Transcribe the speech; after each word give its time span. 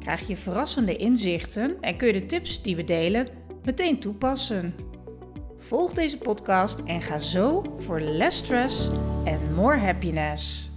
krijg 0.00 0.26
je 0.26 0.36
verrassende 0.36 0.96
inzichten 0.96 1.80
en 1.80 1.96
kun 1.96 2.06
je 2.06 2.12
de 2.12 2.26
tips 2.26 2.62
die 2.62 2.76
we 2.76 2.84
delen 2.84 3.28
meteen 3.62 4.00
toepassen. 4.00 4.74
Volg 5.56 5.92
deze 5.92 6.18
podcast 6.18 6.80
en 6.80 7.02
ga 7.02 7.18
zo 7.18 7.74
voor 7.78 8.00
less 8.00 8.38
stress 8.38 8.90
en 9.24 9.54
more 9.54 9.78
happiness. 9.78 10.70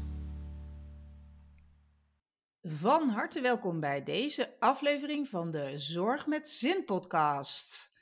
Van 2.61 3.09
harte 3.09 3.41
welkom 3.41 3.79
bij 3.79 4.03
deze 4.03 4.49
aflevering 4.59 5.27
van 5.27 5.51
de 5.51 5.71
Zorg 5.75 6.27
met 6.27 6.49
Zin 6.49 6.85
podcast. 6.85 7.92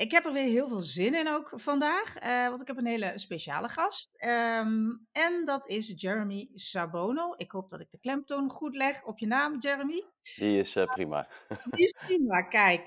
Ik 0.00 0.10
heb 0.10 0.24
er 0.24 0.32
weer 0.32 0.48
heel 0.48 0.68
veel 0.68 0.80
zin 0.80 1.14
in 1.14 1.28
ook 1.28 1.52
vandaag, 1.54 2.22
uh, 2.22 2.48
want 2.48 2.60
ik 2.60 2.66
heb 2.66 2.76
een 2.76 2.86
hele 2.86 3.12
speciale 3.14 3.68
gast. 3.68 4.24
Um, 4.24 5.06
en 5.12 5.44
dat 5.44 5.68
is 5.68 5.92
Jeremy 5.96 6.48
Sabono. 6.54 7.34
Ik 7.36 7.50
hoop 7.50 7.68
dat 7.68 7.80
ik 7.80 7.90
de 7.90 7.98
klemtoon 7.98 8.50
goed 8.50 8.74
leg 8.74 9.04
op 9.04 9.18
je 9.18 9.26
naam, 9.26 9.58
Jeremy. 9.58 10.04
Die 10.36 10.58
is 10.58 10.76
uh, 10.76 10.84
prima. 10.84 11.28
Die 11.74 11.84
is 11.84 11.94
prima, 12.06 12.42
kijk. 12.42 12.80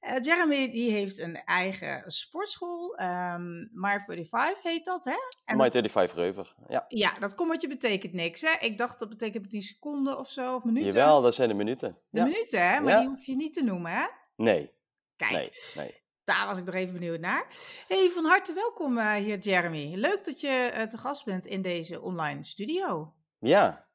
Uh, 0.00 0.16
Jeremy 0.20 0.70
die 0.70 0.90
heeft 0.90 1.18
een 1.18 1.36
eigen 1.36 2.02
sportschool, 2.06 3.00
um, 3.00 3.70
My 3.72 3.98
35 3.98 4.62
heet 4.62 4.84
dat, 4.84 5.04
hè? 5.04 5.16
En 5.44 5.56
My 5.56 5.70
35 5.70 6.16
Reuver, 6.16 6.54
ja. 6.68 6.84
Ja, 6.88 7.18
dat 7.18 7.34
kommetje 7.34 7.68
betekent 7.68 8.12
niks, 8.12 8.40
hè? 8.40 8.66
Ik 8.66 8.78
dacht 8.78 8.98
dat 8.98 9.08
betekent 9.08 9.50
10 9.50 9.62
seconden 9.62 10.18
of 10.18 10.30
zo, 10.30 10.54
of 10.54 10.64
minuten. 10.64 10.92
Jawel, 10.92 11.22
dat 11.22 11.34
zijn 11.34 11.48
de 11.48 11.54
minuten. 11.54 11.98
De 12.10 12.18
ja. 12.18 12.24
minuten, 12.24 12.68
hè? 12.68 12.80
Maar 12.80 12.92
ja. 12.92 13.00
die 13.00 13.08
hoef 13.08 13.26
je 13.26 13.36
niet 13.36 13.54
te 13.54 13.64
noemen, 13.64 13.92
hè? 13.92 14.04
Nee. 14.36 14.78
Kijk. 15.16 15.32
Nee, 15.32 15.50
nee. 15.74 15.99
Daar 16.30 16.46
was 16.46 16.58
ik 16.58 16.64
nog 16.64 16.74
even 16.74 16.94
benieuwd 16.94 17.20
naar. 17.20 17.46
Hey, 17.88 18.08
van 18.08 18.24
harte 18.24 18.52
welkom 18.52 18.98
uh, 18.98 19.12
hier, 19.12 19.38
Jeremy. 19.38 19.94
Leuk 19.94 20.24
dat 20.24 20.40
je 20.40 20.72
uh, 20.74 20.82
te 20.82 20.98
gast 20.98 21.24
bent 21.24 21.46
in 21.46 21.62
deze 21.62 22.00
online 22.00 22.44
studio. 22.44 23.14
Ja, 23.38 23.86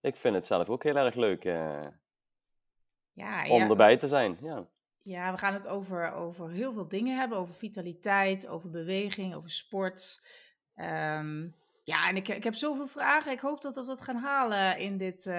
ik 0.00 0.16
vind 0.16 0.34
het 0.34 0.46
zelf 0.46 0.68
ook 0.68 0.82
heel 0.82 0.96
erg 0.96 1.14
leuk 1.14 1.44
uh, 1.44 1.86
ja, 3.12 3.48
om 3.48 3.60
ja. 3.60 3.68
erbij 3.68 3.96
te 3.96 4.08
zijn. 4.08 4.38
Ja. 4.42 4.68
ja, 5.02 5.32
we 5.32 5.38
gaan 5.38 5.52
het 5.52 5.66
over, 5.66 6.12
over 6.12 6.50
heel 6.50 6.72
veel 6.72 6.88
dingen 6.88 7.18
hebben. 7.18 7.38
Over 7.38 7.54
vitaliteit, 7.54 8.46
over 8.46 8.70
beweging, 8.70 9.34
over 9.34 9.50
sport. 9.50 10.26
Um, 10.74 11.54
ja, 11.82 12.08
en 12.08 12.16
ik, 12.16 12.28
ik 12.28 12.44
heb 12.44 12.54
zoveel 12.54 12.86
vragen. 12.86 13.32
Ik 13.32 13.40
hoop 13.40 13.62
dat 13.62 13.76
we 13.76 13.84
dat 13.84 14.00
gaan 14.00 14.16
halen 14.16 14.78
in 14.78 14.96
dit 14.98 15.30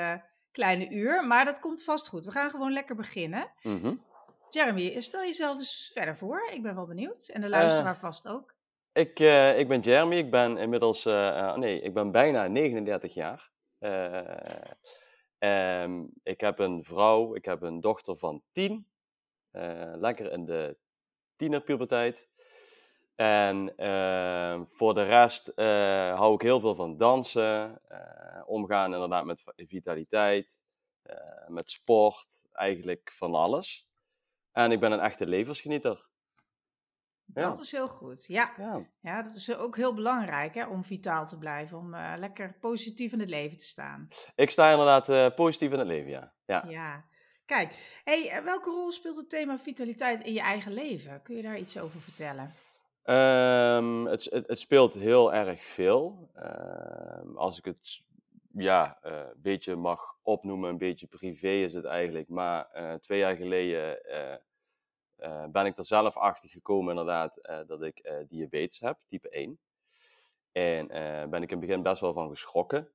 kleine 0.51 0.89
uur. 0.89 1.27
Maar 1.27 1.45
dat 1.45 1.59
komt 1.59 1.83
vast 1.83 2.07
goed. 2.07 2.25
We 2.25 2.31
gaan 2.31 2.49
gewoon 2.49 2.73
lekker 2.73 2.95
beginnen. 2.95 3.51
Mm 3.61 3.81
-hmm. 3.81 4.05
Jeremy, 4.49 5.01
stel 5.01 5.21
jezelf 5.21 5.57
eens 5.57 5.89
verder 5.93 6.17
voor. 6.17 6.49
Ik 6.53 6.61
ben 6.61 6.75
wel 6.75 6.85
benieuwd. 6.85 7.27
En 7.27 7.41
de 7.41 7.49
luisteraar 7.49 7.93
uh, 7.93 7.99
vast 7.99 8.27
ook. 8.27 8.55
Ik, 8.93 9.19
uh, 9.19 9.59
ik 9.59 9.67
ben 9.67 9.79
Jeremy. 9.79 10.15
Ik 10.15 10.31
ben 10.31 10.57
inmiddels... 10.57 11.05
Uh, 11.05 11.55
nee, 11.55 11.81
ik 11.81 11.93
ben 11.93 12.11
bijna 12.11 12.47
39 12.47 13.13
jaar. 13.13 13.51
Um, 15.39 16.11
ik 16.23 16.41
heb 16.41 16.59
een 16.59 16.83
vrouw. 16.83 17.35
Ik 17.35 17.45
heb 17.45 17.61
een 17.61 17.81
dochter 17.81 18.17
van 18.17 18.43
10. 18.51 18.87
lekker 19.95 20.31
in 20.31 20.45
de 20.45 20.77
tienerpuberteit. 21.35 22.29
En 23.15 23.73
ehm, 23.77 24.63
voor 24.65 24.93
de 24.93 25.03
rest 25.03 25.51
hou 26.15 26.33
ik 26.33 26.41
heel 26.41 26.59
veel 26.59 26.75
van 26.75 26.97
dansen. 26.97 27.81
omgaan 28.45 28.93
inderdaad 28.93 29.25
met 29.25 29.43
vitaliteit. 29.55 30.61
met 31.47 31.69
sport. 31.69 32.27
Eigenlijk 32.51 33.11
van 33.11 33.35
alles. 33.35 33.87
En 34.57 34.71
ik 34.71 34.79
ben 34.79 34.91
een 34.91 34.99
echte 34.99 35.27
levensgenieter. 35.27 36.07
Dat 37.25 37.55
ja. 37.55 37.61
is 37.61 37.71
heel 37.71 37.87
goed. 37.87 38.25
Ja. 38.27 38.53
ja. 38.57 38.85
Ja. 39.01 39.21
dat 39.21 39.35
is 39.35 39.55
ook 39.55 39.75
heel 39.75 39.93
belangrijk 39.93 40.53
hè, 40.53 40.65
om 40.65 40.83
vitaal 40.83 41.25
te 41.25 41.37
blijven. 41.37 41.77
Om 41.77 41.93
uh, 41.93 42.13
lekker 42.17 42.57
positief 42.59 43.11
in 43.11 43.19
het 43.19 43.29
leven 43.29 43.57
te 43.57 43.65
staan. 43.65 44.07
Ik 44.35 44.49
sta 44.49 44.71
inderdaad 44.71 45.09
uh, 45.09 45.35
positief 45.35 45.71
in 45.71 45.79
het 45.79 45.87
leven, 45.87 46.09
ja. 46.09 46.33
Ja. 46.45 46.63
ja. 46.67 47.05
Kijk, 47.45 48.01
hey, 48.03 48.41
welke 48.43 48.69
rol 48.69 48.91
speelt 48.91 49.17
het 49.17 49.29
thema 49.29 49.57
vitaliteit 49.57 50.23
in 50.23 50.33
je 50.33 50.41
eigen 50.41 50.73
leven? 50.73 51.21
Kun 51.21 51.35
je 51.35 51.41
daar 51.41 51.57
iets 51.57 51.79
over 51.79 51.99
vertellen? 52.01 52.53
Um, 53.03 54.05
het, 54.05 54.23
het, 54.23 54.47
het, 54.47 54.59
speelt 54.59 54.93
heel 54.93 55.33
erg 55.33 55.63
veel. 55.63 56.31
Um, 56.35 57.37
als 57.37 57.57
ik 57.57 57.65
het 57.65 58.01
ja, 58.53 58.97
uh, 59.05 59.11
een 59.11 59.41
beetje 59.41 59.75
mag 59.75 60.17
opnoemen, 60.21 60.69
een 60.69 60.77
beetje 60.77 61.07
privé 61.07 61.49
is 61.49 61.73
het 61.73 61.85
eigenlijk. 61.85 62.29
Maar 62.29 62.67
twee 62.99 63.19
jaar 63.19 63.35
geleden 63.35 63.99
uh, 65.19 65.45
ben 65.45 65.65
ik 65.65 65.77
er 65.77 65.85
zelf 65.85 66.17
achter 66.17 66.49
gekomen 66.49 66.89
inderdaad 66.89 67.39
dat 67.67 67.81
ik 67.81 68.25
diabetes 68.27 68.79
heb, 68.79 68.99
type 69.07 69.29
1. 69.29 69.59
En 70.51 70.87
ben 71.29 71.41
ik 71.41 71.51
in 71.51 71.57
het 71.57 71.67
begin 71.67 71.81
best 71.83 72.01
wel 72.01 72.13
van 72.13 72.29
geschrokken. 72.29 72.89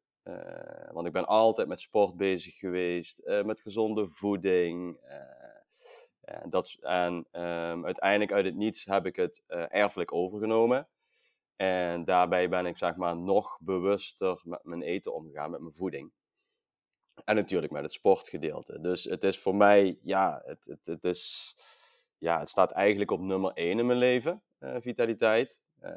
want 0.92 1.06
ik 1.06 1.12
ben 1.12 1.26
altijd 1.26 1.68
met 1.68 1.80
sport 1.80 2.16
bezig 2.16 2.56
geweest, 2.56 3.22
met 3.44 3.60
gezonde 3.60 4.08
voeding. 4.08 5.00
dat, 6.44 6.76
en 6.80 7.26
um, 7.32 7.84
uiteindelijk 7.84 8.32
uit 8.32 8.44
het 8.44 8.54
niets 8.54 8.84
heb 8.84 9.06
ik 9.06 9.16
het 9.16 9.42
erfelijk 9.68 10.12
overgenomen. 10.12 10.88
En 11.56 12.04
daarbij 12.04 12.48
ben 12.48 12.66
ik 12.66 12.78
zeg 12.78 12.96
maar 12.96 13.16
nog 13.16 13.58
bewuster 13.60 14.40
met 14.44 14.64
mijn 14.64 14.82
eten 14.82 15.14
omgegaan, 15.14 15.50
met 15.50 15.60
mijn 15.60 15.74
voeding. 15.74 16.12
En 17.24 17.34
natuurlijk 17.34 17.72
met 17.72 17.82
het 17.82 17.92
sportgedeelte. 17.92 18.80
Dus 18.80 19.04
het 19.04 19.24
is 19.24 19.38
voor 19.38 19.56
mij, 19.56 19.98
ja, 20.02 20.42
het, 20.44 20.64
het, 20.64 20.86
het, 20.86 21.04
is, 21.04 21.56
ja, 22.22 22.38
het 22.38 22.48
staat 22.48 22.70
eigenlijk 22.70 23.10
op 23.10 23.20
nummer 23.20 23.52
1 23.52 23.78
in 23.78 23.86
mijn 23.86 23.98
leven, 23.98 24.42
uh, 24.60 24.76
vitaliteit. 24.78 25.60
Uh, 25.82 25.90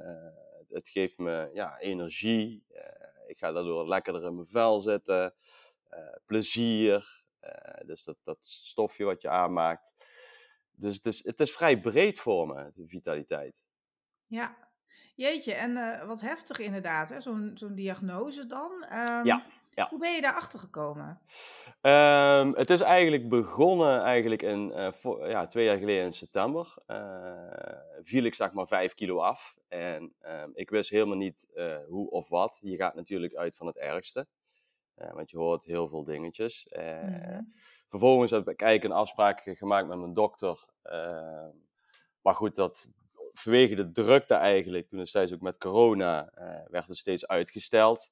het 0.69 0.89
geeft 0.89 1.17
me 1.17 1.49
ja, 1.53 1.79
energie. 1.79 2.65
Uh, 2.71 2.79
ik 3.27 3.37
ga 3.37 3.51
daardoor 3.51 3.87
lekkerder 3.87 4.23
in 4.23 4.35
mijn 4.35 4.47
vel 4.47 4.81
zitten. 4.81 5.33
plezier. 6.25 7.23
dus 7.85 8.03
dat, 8.03 8.17
dat 8.23 8.45
stofje 8.45 9.05
wat 9.05 9.21
je 9.21 9.29
aanmaakt. 9.29 9.93
Dus 10.71 10.95
het 10.95 11.05
is, 11.05 11.23
het 11.23 11.39
is 11.39 11.51
vrij 11.51 11.79
breed 11.79 12.19
voor 12.19 12.47
me, 12.47 12.71
de 12.73 12.87
vitaliteit. 12.87 13.65
Ja, 14.25 14.57
Jeetje, 15.15 15.53
en 15.53 16.07
wat 16.07 16.21
heftig 16.21 16.59
inderdaad, 16.59 17.15
zo'n 17.17 17.51
zo'n 17.53 17.75
diagnose 17.75 18.45
dan. 18.45 18.71
Um, 18.71 19.25
ja, 19.25 19.45
ja. 19.75 19.87
Hoe 19.89 19.99
ben 19.99 20.13
je 20.13 20.21
daarachter 20.21 20.59
gekomen? 20.59 21.19
Um, 21.81 22.55
het 22.55 22.69
is 22.69 22.81
eigenlijk 22.81 23.29
begonnen 23.29 24.01
eigenlijk 24.01 24.41
in, 24.41 24.71
uh, 24.75 24.91
voor, 24.91 25.29
ja, 25.29 25.47
twee 25.47 25.65
jaar 25.65 25.77
geleden 25.77 26.05
in 26.05 26.13
september. 26.13 26.75
Uh, 26.87 26.97
viel 28.01 28.23
ik 28.23 28.35
zeg 28.35 28.51
maar 28.51 28.67
vijf 28.67 28.93
kilo 28.93 29.19
af. 29.19 29.55
En 29.67 30.13
um, 30.21 30.51
ik 30.53 30.69
wist 30.69 30.89
helemaal 30.89 31.17
niet 31.17 31.47
hoe 31.87 32.09
of 32.09 32.29
wat. 32.29 32.59
Je 32.61 32.75
gaat 32.75 32.95
natuurlijk 32.95 33.35
uit 33.35 33.55
van 33.55 33.67
het 33.67 33.77
ergste. 33.77 34.27
want 34.95 35.31
je 35.31 35.37
hoort 35.37 35.65
heel 35.65 35.87
veel 35.87 36.03
dingetjes. 36.03 36.67
Mm 36.77 36.83
-hmm. 36.83 37.53
Vervolgens 37.87 38.31
heb 38.31 38.49
ik 38.49 38.61
eigenlijk 38.61 38.93
een 38.93 38.99
afspraak 38.99 39.41
gemaakt 39.45 39.87
met 39.87 39.97
mijn 39.97 40.13
dokter. 40.13 40.69
maar 42.21 42.35
goed, 42.35 42.55
dat, 42.55 42.89
vanwege 43.33 43.75
de 43.75 43.91
drukte 43.91 44.33
eigenlijk, 44.33 44.89
toen 44.89 44.99
destijds 44.99 45.33
ook 45.33 45.41
met 45.41 45.57
corona, 45.57 46.31
werd 46.69 46.87
het 46.87 46.97
steeds 46.97 47.27
uitgesteld. 47.27 48.11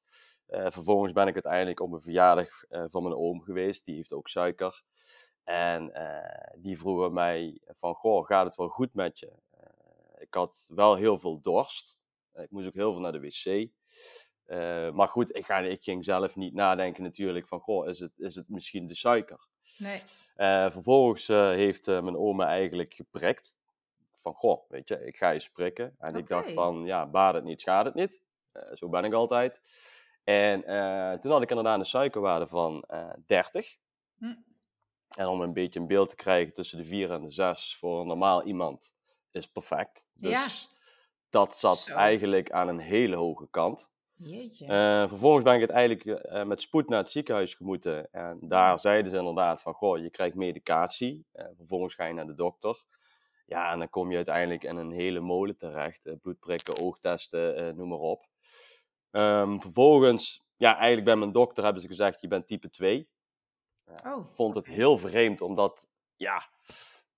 Uh, 0.53 0.65
vervolgens 0.69 1.13
ben 1.13 1.27
ik 1.27 1.33
uiteindelijk 1.33 1.79
op 1.79 1.91
een 1.91 2.01
verjaardag 2.01 2.63
uh, 2.69 2.83
van 2.87 3.03
mijn 3.03 3.15
oom 3.15 3.41
geweest, 3.41 3.85
die 3.85 3.95
heeft 3.95 4.13
ook 4.13 4.29
suiker. 4.29 4.83
En 5.43 5.91
die 6.55 6.77
vroegen 6.77 7.13
mij 7.13 7.59
van, 7.65 7.95
goh, 7.95 8.25
gaat 8.25 8.45
het 8.45 8.55
wel 8.55 8.67
goed 8.67 8.93
met 8.93 9.19
je? 9.19 9.31
ik 10.17 10.33
had 10.33 10.69
wel 10.73 10.95
heel 10.95 11.17
veel 11.17 11.41
dorst. 11.41 11.97
ik 12.33 12.51
moest 12.51 12.67
ook 12.67 12.73
heel 12.73 12.91
veel 12.91 13.01
naar 13.01 13.11
de 13.11 13.19
wc. 13.19 13.69
maar 14.93 15.07
goed, 15.07 15.35
ik, 15.35 15.45
ga, 15.45 15.57
ik 15.57 15.83
ging 15.83 16.05
zelf 16.05 16.35
niet 16.35 16.53
nadenken 16.53 17.03
natuurlijk 17.03 17.47
van, 17.47 17.59
goh, 17.59 17.87
is 17.87 17.99
het, 17.99 18.13
is 18.17 18.35
het 18.35 18.49
misschien 18.49 18.87
de 18.87 18.95
suiker? 18.95 19.47
Nee. 19.77 19.99
vervolgens 20.71 21.27
heeft 21.27 21.85
mijn 21.85 22.17
oma 22.17 22.47
eigenlijk 22.47 22.93
geprikt 22.93 23.55
van, 24.13 24.33
goh, 24.33 24.69
weet 24.69 24.87
je, 24.87 25.05
ik 25.05 25.17
ga 25.17 25.29
je 25.29 25.49
prikken. 25.53 25.95
En 25.97 26.09
okay. 26.09 26.21
ik 26.21 26.27
dacht 26.27 26.51
van, 26.51 26.85
ja, 26.85 27.07
baat 27.07 27.33
het 27.33 27.43
niet, 27.43 27.61
schaadt 27.61 27.85
het 27.85 27.95
niet. 27.95 28.21
Zo 28.73 28.89
ben 28.89 29.03
ik 29.03 29.13
altijd. 29.13 29.61
En 30.23 30.63
uh, 30.71 31.13
toen 31.13 31.31
had 31.31 31.41
ik 31.41 31.49
inderdaad 31.49 31.79
een 31.79 31.85
suikerwaarde 31.85 32.47
van 32.47 32.83
uh, 32.91 33.09
30. 33.25 33.77
Hm. 34.17 34.35
En 35.17 35.27
om 35.27 35.41
een 35.41 35.53
beetje 35.53 35.79
een 35.79 35.87
beeld 35.87 36.09
te 36.09 36.15
krijgen 36.15 36.53
tussen 36.53 36.77
de 36.77 36.85
4 36.85 37.11
en 37.11 37.21
de 37.21 37.29
6 37.29 37.75
voor 37.75 37.99
een 37.99 38.07
normaal 38.07 38.43
iemand 38.43 38.95
is 39.31 39.47
perfect. 39.47 40.05
Dus 40.13 40.31
ja. 40.31 40.75
dat 41.29 41.57
zat 41.57 41.77
zo. 41.77 41.95
eigenlijk 41.95 42.51
aan 42.51 42.67
een 42.67 42.79
hele 42.79 43.15
hoge 43.15 43.47
kant. 43.49 43.91
Jeetje. 44.15 44.65
Uh, 44.65 45.07
vervolgens 45.07 45.43
ben 45.43 45.55
ik 45.55 45.61
het 45.61 45.69
eigenlijk 45.69 46.05
uh, 46.05 46.43
met 46.43 46.61
spoed 46.61 46.89
naar 46.89 46.99
het 46.99 47.11
ziekenhuis 47.11 47.53
gemoeten. 47.53 48.11
En 48.11 48.39
daar 48.41 48.79
zeiden 48.79 49.11
ze 49.11 49.17
inderdaad 49.17 49.61
van, 49.61 49.73
goh, 49.73 49.97
je 49.97 50.09
krijgt 50.09 50.35
medicatie. 50.35 51.25
Uh, 51.33 51.45
vervolgens 51.55 51.95
ga 51.95 52.05
je 52.05 52.13
naar 52.13 52.27
de 52.27 52.35
dokter. 52.35 52.83
Ja, 53.45 53.71
en 53.71 53.79
dan 53.79 53.89
kom 53.89 54.09
je 54.09 54.15
uiteindelijk 54.15 54.63
in 54.63 54.75
een 54.75 54.91
hele 54.91 55.19
molen 55.19 55.57
terecht. 55.57 56.09
Bloedprikken, 56.21 56.77
oogtesten, 56.85 57.75
noem 57.75 57.89
maar 57.89 57.97
op. 57.97 58.25
Um, 59.15 59.61
vervolgens, 59.61 60.43
ja, 60.57 60.73
eigenlijk 60.73 61.05
bij 61.05 61.15
mijn 61.15 61.31
dokter 61.31 61.63
hebben 61.63 61.81
ze 61.81 61.87
gezegd, 61.87 62.21
je 62.21 62.27
bent 62.27 62.47
type 62.47 62.69
2. 62.69 63.09
Uh, 63.85 63.95
oh, 64.05 64.25
vond 64.25 64.55
het 64.55 64.65
heel 64.65 64.97
vreemd, 64.97 65.41
omdat, 65.41 65.89
ja, 66.15 66.49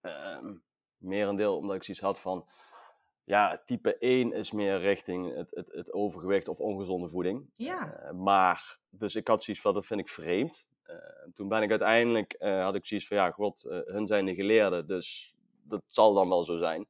um, 0.02 0.64
merendeel 0.98 1.58
omdat 1.58 1.76
ik 1.76 1.84
zoiets 1.84 2.04
had 2.04 2.20
van, 2.20 2.48
ja, 3.24 3.62
type 3.66 3.98
1 3.98 4.32
is 4.32 4.52
meer 4.52 4.80
richting 4.80 5.36
het, 5.36 5.52
het, 5.56 5.72
het 5.72 5.94
overgewicht 5.94 6.48
of 6.48 6.60
ongezonde 6.60 7.10
voeding. 7.10 7.50
Ja. 7.54 8.04
Uh, 8.04 8.12
maar, 8.12 8.78
dus 8.90 9.16
ik 9.16 9.28
had 9.28 9.44
zoiets 9.44 9.64
van, 9.64 9.74
dat 9.74 9.86
vind 9.86 10.00
ik 10.00 10.10
vreemd. 10.10 10.68
Uh, 10.88 10.96
toen 11.34 11.48
ben 11.48 11.62
ik 11.62 11.70
uiteindelijk, 11.70 12.36
uh, 12.40 12.64
had 12.64 12.76
ik 12.76 12.86
zoiets 12.86 13.08
van, 13.08 13.18
ja, 13.18 13.32
god, 13.32 13.66
hun 13.68 14.08
zijn 14.08 14.26
de 14.26 14.36
geleerden, 14.36 14.88
dus 14.88 15.36
dat 15.64 15.82
zal 15.88 16.14
dan 16.14 16.30
wel 16.30 16.44
zo 16.44 16.58
zijn. 16.58 16.88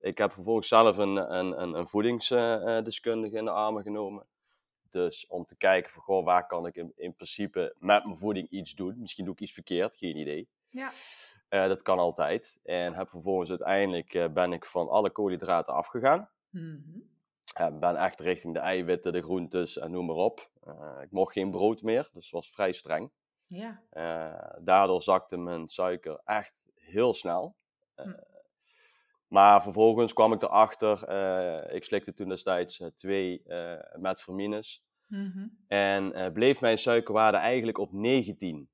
Ik 0.00 0.18
heb 0.18 0.32
vervolgens 0.32 0.68
zelf 0.68 0.96
een, 0.96 1.16
een, 1.16 1.62
een, 1.62 1.74
een 1.74 1.86
voedingsdeskundige 1.86 3.36
in 3.36 3.44
de 3.44 3.50
armen 3.50 3.82
genomen. 3.82 4.26
Dus 4.90 5.26
om 5.26 5.44
te 5.44 5.56
kijken 5.56 5.92
van, 5.92 6.02
goh, 6.02 6.24
waar 6.24 6.46
kan 6.46 6.66
ik 6.66 6.76
in, 6.76 6.92
in 6.96 7.14
principe 7.14 7.74
met 7.78 8.04
mijn 8.04 8.16
voeding 8.16 8.48
iets 8.48 8.74
doen? 8.74 9.00
Misschien 9.00 9.24
doe 9.24 9.34
ik 9.34 9.40
iets 9.40 9.52
verkeerd, 9.52 9.96
geen 9.96 10.16
idee. 10.16 10.48
Ja. 10.68 10.92
Uh, 11.50 11.66
dat 11.68 11.82
kan 11.82 11.98
altijd. 11.98 12.60
En 12.62 12.94
heb 12.94 13.08
vervolgens 13.08 13.50
uiteindelijk 13.50 14.14
uh, 14.14 14.28
ben 14.28 14.52
ik 14.52 14.64
van 14.64 14.88
alle 14.88 15.10
koolhydraten 15.10 15.74
afgegaan. 15.74 16.30
Mm 16.50 16.84
-hmm. 17.54 17.80
ben 17.80 17.96
echt 17.96 18.20
richting 18.20 18.54
de 18.54 18.60
eiwitten, 18.60 19.12
de 19.12 19.22
groentes 19.22 19.78
en 19.78 19.90
noem 19.90 20.06
maar 20.06 20.16
op. 20.16 20.50
Uh, 20.66 20.98
ik 21.02 21.10
mocht 21.10 21.32
geen 21.32 21.50
brood 21.50 21.82
meer, 21.82 22.10
dus 22.12 22.30
was 22.30 22.50
vrij 22.50 22.72
streng. 22.72 23.10
Ja. 23.48 23.82
daardoor 24.60 25.02
zakte 25.02 25.36
mijn 25.36 25.68
suiker 25.68 26.20
echt 26.24 26.66
heel 26.74 27.14
snel. 27.14 27.54
Hm. 27.94 28.12
Maar 29.28 29.62
vervolgens 29.62 30.12
kwam 30.12 30.32
ik 30.32 30.42
erachter, 30.42 31.10
ik 31.72 31.84
slikte 31.84 32.12
toen 32.12 32.28
destijds 32.28 32.82
twee 32.94 33.42
metformines. 33.96 34.84
Mm 35.08 35.30
-hmm. 35.30 35.58
En 35.68 36.32
bleef 36.32 36.60
mijn 36.60 36.78
suikerwaarde 36.78 37.38
eigenlijk 37.38 37.78
op 37.78 37.92
19. 37.92 38.68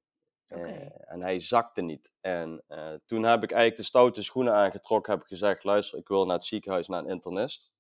Okay. 0.54 0.93
en 1.04 1.22
hij 1.22 1.40
zakte 1.40 1.82
niet. 1.82 2.12
En 2.20 2.62
uh, 2.69 2.93
toen 3.06 3.22
heb 3.22 3.43
ik 3.43 3.50
eigenlijk 3.50 3.81
de 3.81 3.87
stoute 3.87 4.22
schoenen 4.22 4.54
aangetrokken. 4.54 5.12
Heb 5.12 5.22
ik 5.22 5.28
gezegd, 5.28 5.64
luister, 5.64 5.99
ik 5.99 6.08
wil 6.08 6.25
naar 6.25 6.37
het 6.37 6.44
ziekenhuis, 6.44 6.88
naar 6.88 6.98
een 6.98 7.10
internist. 7.10 7.72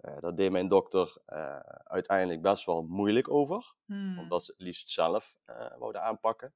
Uh, 0.00 0.16
dat 0.20 0.36
deed 0.36 0.50
mijn 0.50 0.68
dokter 0.68 1.16
uh, 1.26 1.58
uiteindelijk 1.84 2.42
best 2.42 2.64
wel 2.64 2.82
moeilijk 2.82 3.30
over. 3.30 3.74
Hmm. 3.84 4.18
Omdat 4.18 4.44
ze 4.44 4.52
het 4.52 4.60
liefst 4.60 4.90
zelf 4.90 5.36
wouden 5.78 6.02
aanpakken. 6.02 6.54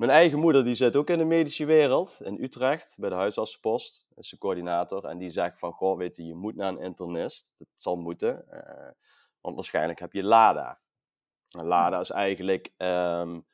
Mijn 0.00 0.12
eigen 0.12 0.38
moeder 0.38 0.64
die 0.64 0.74
zit 0.74 0.96
ook 0.96 1.10
in 1.10 1.18
de 1.18 1.24
medische 1.24 1.64
wereld, 1.64 2.20
in 2.22 2.42
Utrecht, 2.42 2.96
bij 2.98 3.08
de 3.08 3.14
huisartsenpost. 3.14 4.06
Is 4.14 4.28
ze 4.28 4.38
coördinator. 4.38 5.04
En 5.04 5.18
die 5.18 5.30
zegt 5.30 5.58
van, 5.58 5.72
goh, 5.72 5.98
weet 5.98 6.16
je, 6.16 6.26
je 6.26 6.34
moet 6.34 6.54
naar 6.54 6.68
een 6.68 6.80
internist. 6.80 7.54
Dat 7.58 7.68
zal 7.74 7.96
moeten. 7.96 8.44
want 9.40 9.54
waarschijnlijk 9.54 10.00
heb 10.00 10.12
je 10.12 10.22
LADA. 10.22 10.80
En 11.48 11.64
LADA 11.66 12.00
is 12.00 12.10
eigenlijk... 12.10 12.72
Um, 12.76 13.46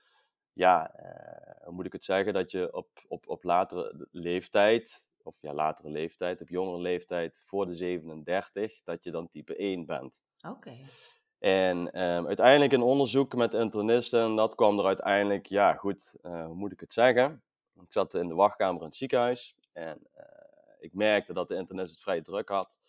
ja, 0.53 0.95
uh, 1.01 1.65
hoe 1.65 1.75
moet 1.75 1.87
ik 1.87 1.93
het 1.93 2.05
zeggen, 2.05 2.33
dat 2.33 2.51
je 2.51 2.75
op, 2.75 2.89
op, 3.09 3.29
op 3.29 3.45
latere 3.45 4.09
leeftijd, 4.11 5.09
of 5.23 5.37
ja, 5.41 5.55
latere 5.55 5.91
leeftijd, 5.91 6.41
op 6.41 6.49
jongere 6.49 6.81
leeftijd, 6.81 7.43
voor 7.45 7.67
de 7.67 7.75
37, 7.75 8.83
dat 8.83 9.05
je 9.05 9.11
dan 9.11 9.29
type 9.29 9.57
1 9.57 9.87
bent. 9.87 10.25
Oké. 10.49 10.79
En 11.39 11.79
um, 11.79 12.27
uiteindelijk 12.27 12.73
een 12.73 12.83
onderzoek 12.83 13.35
met 13.35 13.55
internisten, 13.55 14.35
dat 14.35 14.55
kwam 14.55 14.79
er 14.79 14.85
uiteindelijk, 14.85 15.47
ja 15.47 15.75
goed, 15.75 16.15
uh, 16.23 16.45
hoe 16.45 16.55
moet 16.55 16.73
ik 16.73 16.81
het 16.81 16.93
zeggen? 16.93 17.43
Ik 17.81 17.93
zat 17.93 18.15
in 18.15 18.29
de 18.29 18.35
wachtkamer 18.35 18.81
in 18.81 18.87
het 18.87 18.97
ziekenhuis 18.97 19.57
en 19.73 19.99
uh, 20.17 20.23
ik 20.81 20.95
merkte 20.95 21.33
dat 21.33 21.49
de 21.49 21.55
internist 21.55 21.91
het 21.91 22.01
vrij 22.01 22.21
druk 22.21 22.49
had. 22.49 22.81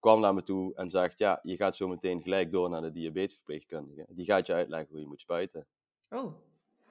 Kwam 0.00 0.20
naar 0.20 0.34
me 0.34 0.42
toe 0.42 0.74
en 0.74 0.90
zegt, 0.90 1.18
ja, 1.18 1.40
je 1.42 1.56
gaat 1.56 1.76
zo 1.76 1.88
meteen 1.88 2.22
gelijk 2.22 2.50
door 2.50 2.70
naar 2.70 2.80
de 2.80 2.92
diabetesverpleegkundige. 2.92 4.06
Die 4.08 4.24
gaat 4.24 4.46
je 4.46 4.52
uitleggen 4.52 4.88
hoe 4.90 5.00
je 5.00 5.06
moet 5.06 5.20
spuiten. 5.20 5.66
Oh, 6.10 6.34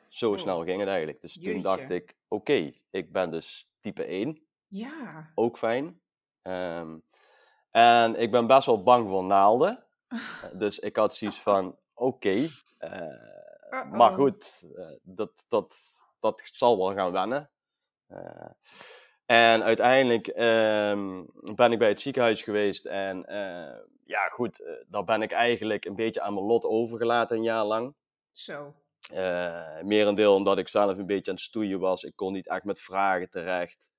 zo 0.07 0.31
oh. 0.31 0.38
snel 0.38 0.63
ging 0.63 0.79
het 0.79 0.89
eigenlijk. 0.89 1.21
Dus 1.21 1.39
toen 1.39 1.61
dacht 1.61 1.89
ik, 1.89 2.15
oké, 2.27 2.71
ik 2.91 3.11
ben 3.11 3.31
dus 3.31 3.69
type 3.79 4.03
1. 4.03 4.41
Ja. 4.67 5.31
Ook 5.35 5.57
fijn. 5.57 6.01
Um, 6.43 7.03
en 7.71 8.15
ik 8.15 8.31
ben 8.31 8.47
best 8.47 8.65
wel 8.65 8.83
bang 8.83 9.09
voor 9.09 9.23
naalden. 9.23 9.83
Eh, 10.12 10.19
dus 10.54 10.80
ik 10.80 10.96
had 10.96 11.16
zoiets 11.16 11.42
van, 11.50 11.78
oké. 11.94 12.28
Okay, 12.28 12.50
uh, 12.80 13.92
maar 13.92 14.13
goed, 14.13 14.72
uh, 14.75 14.86
dat, 15.02 15.46
dat, 15.48 15.78
dat 16.19 16.42
zal 16.54 16.78
wel 16.78 16.94
gaan 16.94 17.12
wennen. 17.12 17.50
en 19.25 19.63
uiteindelijk 19.63 20.28
um, 20.28 21.30
ben 21.56 21.72
ik 21.72 21.80
bij 21.80 21.90
het 21.90 22.02
ziekenhuis 22.02 22.42
geweest. 22.42 22.86
En 22.86 23.25
ja, 24.06 24.28
goed, 24.30 24.63
daar 24.88 25.04
ben 25.04 25.22
ik 25.22 25.31
eigenlijk 25.31 25.86
een 25.86 25.96
beetje 25.96 26.22
aan 26.22 26.34
mijn 26.34 26.46
lot 26.46 26.66
overgelaten 26.66 27.38
een 27.38 27.44
jaar 27.44 27.66
lang. 27.66 27.96
Zo. 28.31 28.75
Uh, 29.13 29.81
merendeel 29.81 30.36
omdat 30.36 30.58
ik 30.58 30.68
zelf 30.68 30.98
een 30.98 31.06
beetje 31.06 31.31
aan 31.31 31.38
het 31.38 31.46
stoeien 31.46 31.80
was. 31.80 32.04
Ik 32.04 32.16
kon 32.16 32.34
niet 32.34 32.48
echt 32.48 32.63
met 32.63 32.81
vragen 32.81 33.30
terecht. 33.30 33.92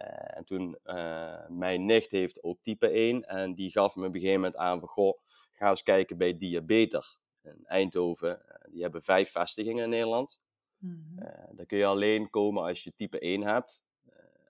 Uh, 0.00 0.36
en 0.36 0.44
toen, 0.44 0.78
uh, 0.84 1.48
mijn 1.48 1.84
nicht 1.84 2.10
heeft 2.10 2.42
ook 2.42 2.58
type 2.62 2.88
1 2.88 3.24
en 3.24 3.54
die 3.54 3.70
gaf 3.70 3.96
me 3.96 4.06
op 4.06 4.14
een 4.14 4.20
gegeven 4.20 4.40
moment 4.40 4.56
aan 4.56 4.78
van, 4.78 4.88
goh, 4.88 5.18
ga 5.52 5.68
eens 5.68 5.82
kijken 5.82 6.16
bij 6.16 6.36
Diabeter 6.36 7.18
in 7.42 7.64
Eindhoven. 7.64 8.42
die 8.70 8.82
hebben 8.82 9.02
vijf 9.02 9.30
vestigingen 9.30 9.84
in 9.84 9.90
Nederland. 9.90 10.40
Mm 10.78 11.04
-hmm. 11.06 11.56
daar 11.56 11.66
kun 11.66 11.78
je 11.78 11.86
alleen 11.86 12.30
komen 12.30 12.62
als 12.62 12.84
je 12.84 12.94
type 12.94 13.18
1 13.18 13.42
hebt. 13.42 13.84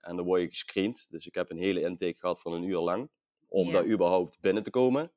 en 0.01 0.15
dan 0.15 0.25
word 0.25 0.41
je 0.41 0.47
gescreend. 0.47 1.07
Dus 1.09 1.27
ik 1.27 1.35
heb 1.35 1.49
een 1.49 1.57
hele 1.57 1.81
intake 1.81 2.17
gehad 2.17 2.41
van 2.41 2.53
een 2.53 2.63
uur 2.63 2.79
lang, 2.79 3.09
om 3.47 3.71
daar 3.71 3.85
überhaupt 3.85 4.39
binnen 4.39 4.63
te 4.63 4.69
komen. 4.69 5.11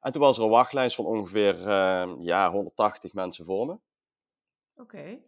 En 0.00 0.12
toen 0.12 0.22
was 0.22 0.36
er 0.36 0.42
een 0.42 0.50
wachtlijst 0.50 0.96
van 0.96 1.04
ongeveer 1.04 1.58
uh, 1.58 2.14
ja, 2.18 2.50
180 2.50 3.12
mensen 3.12 3.44
voor 3.44 3.66
me. 3.66 3.78
Oké. 4.76 5.20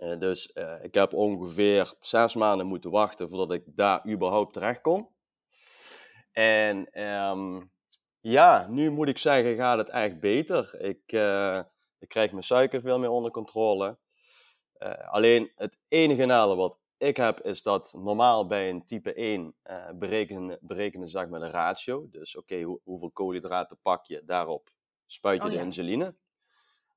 Uh, 0.00 0.18
dus 0.18 0.50
uh, 0.54 0.84
ik 0.84 0.94
heb 0.94 1.14
ongeveer 1.14 1.94
zes 2.00 2.34
maanden 2.34 2.66
moeten 2.66 2.90
wachten 2.90 3.28
voordat 3.28 3.52
ik 3.52 3.62
daar 3.66 4.08
überhaupt 4.08 4.52
terecht 4.52 4.80
kon. 4.80 5.08
En 6.32 7.02
um, 7.02 7.70
ja, 8.20 8.66
nu 8.68 8.90
moet 8.90 9.08
ik 9.08 9.18
zeggen, 9.18 9.56
gaat 9.56 9.78
het 9.78 9.88
echt 9.88 10.20
beter. 10.20 10.80
Ik, 10.80 11.12
uh, 11.12 11.60
ik 11.98 12.08
krijg 12.08 12.30
mijn 12.30 12.44
suiker 12.44 12.80
veel 12.80 12.98
meer 12.98 13.10
onder 13.10 13.30
controle. 13.30 13.98
alleen 15.10 15.52
het 15.54 15.78
enige 15.88 16.24
nadeel 16.24 16.56
wat 16.56 16.78
ik 16.98 17.16
heb 17.16 17.40
is 17.40 17.62
dat 17.62 17.94
normaal 17.98 18.46
bij 18.46 18.70
een 18.70 18.82
type 18.84 19.14
1 19.14 19.54
uh, 19.64 19.90
berekenen, 19.94 20.58
berekenen 20.60 21.08
ze 21.08 21.26
met 21.26 21.42
een 21.42 21.50
ratio. 21.50 22.08
Dus 22.10 22.36
oké, 22.36 22.62
hoe, 22.62 22.80
hoeveel 22.84 23.10
koolhydraten 23.10 23.78
pak 23.82 24.06
je, 24.06 24.22
daarop 24.24 24.70
spuit 25.06 25.42
je 25.42 25.48
oh, 25.48 25.54
de 25.54 25.60
insuline. 25.60 26.14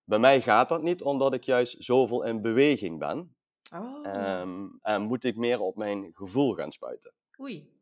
Bij 0.09 0.19
mij 0.19 0.41
gaat 0.41 0.69
dat 0.69 0.81
niet, 0.81 1.01
omdat 1.01 1.33
ik 1.33 1.43
juist 1.43 1.83
zoveel 1.83 2.23
in 2.23 2.41
beweging 2.41 2.99
ben. 2.99 3.35
Oh. 3.73 4.39
Um, 4.39 4.79
en 4.81 5.01
moet 5.01 5.23
ik 5.23 5.35
meer 5.35 5.59
op 5.59 5.75
mijn 5.75 6.09
gevoel 6.13 6.53
gaan 6.53 6.71
spuiten. 6.71 7.13
Oei. 7.39 7.77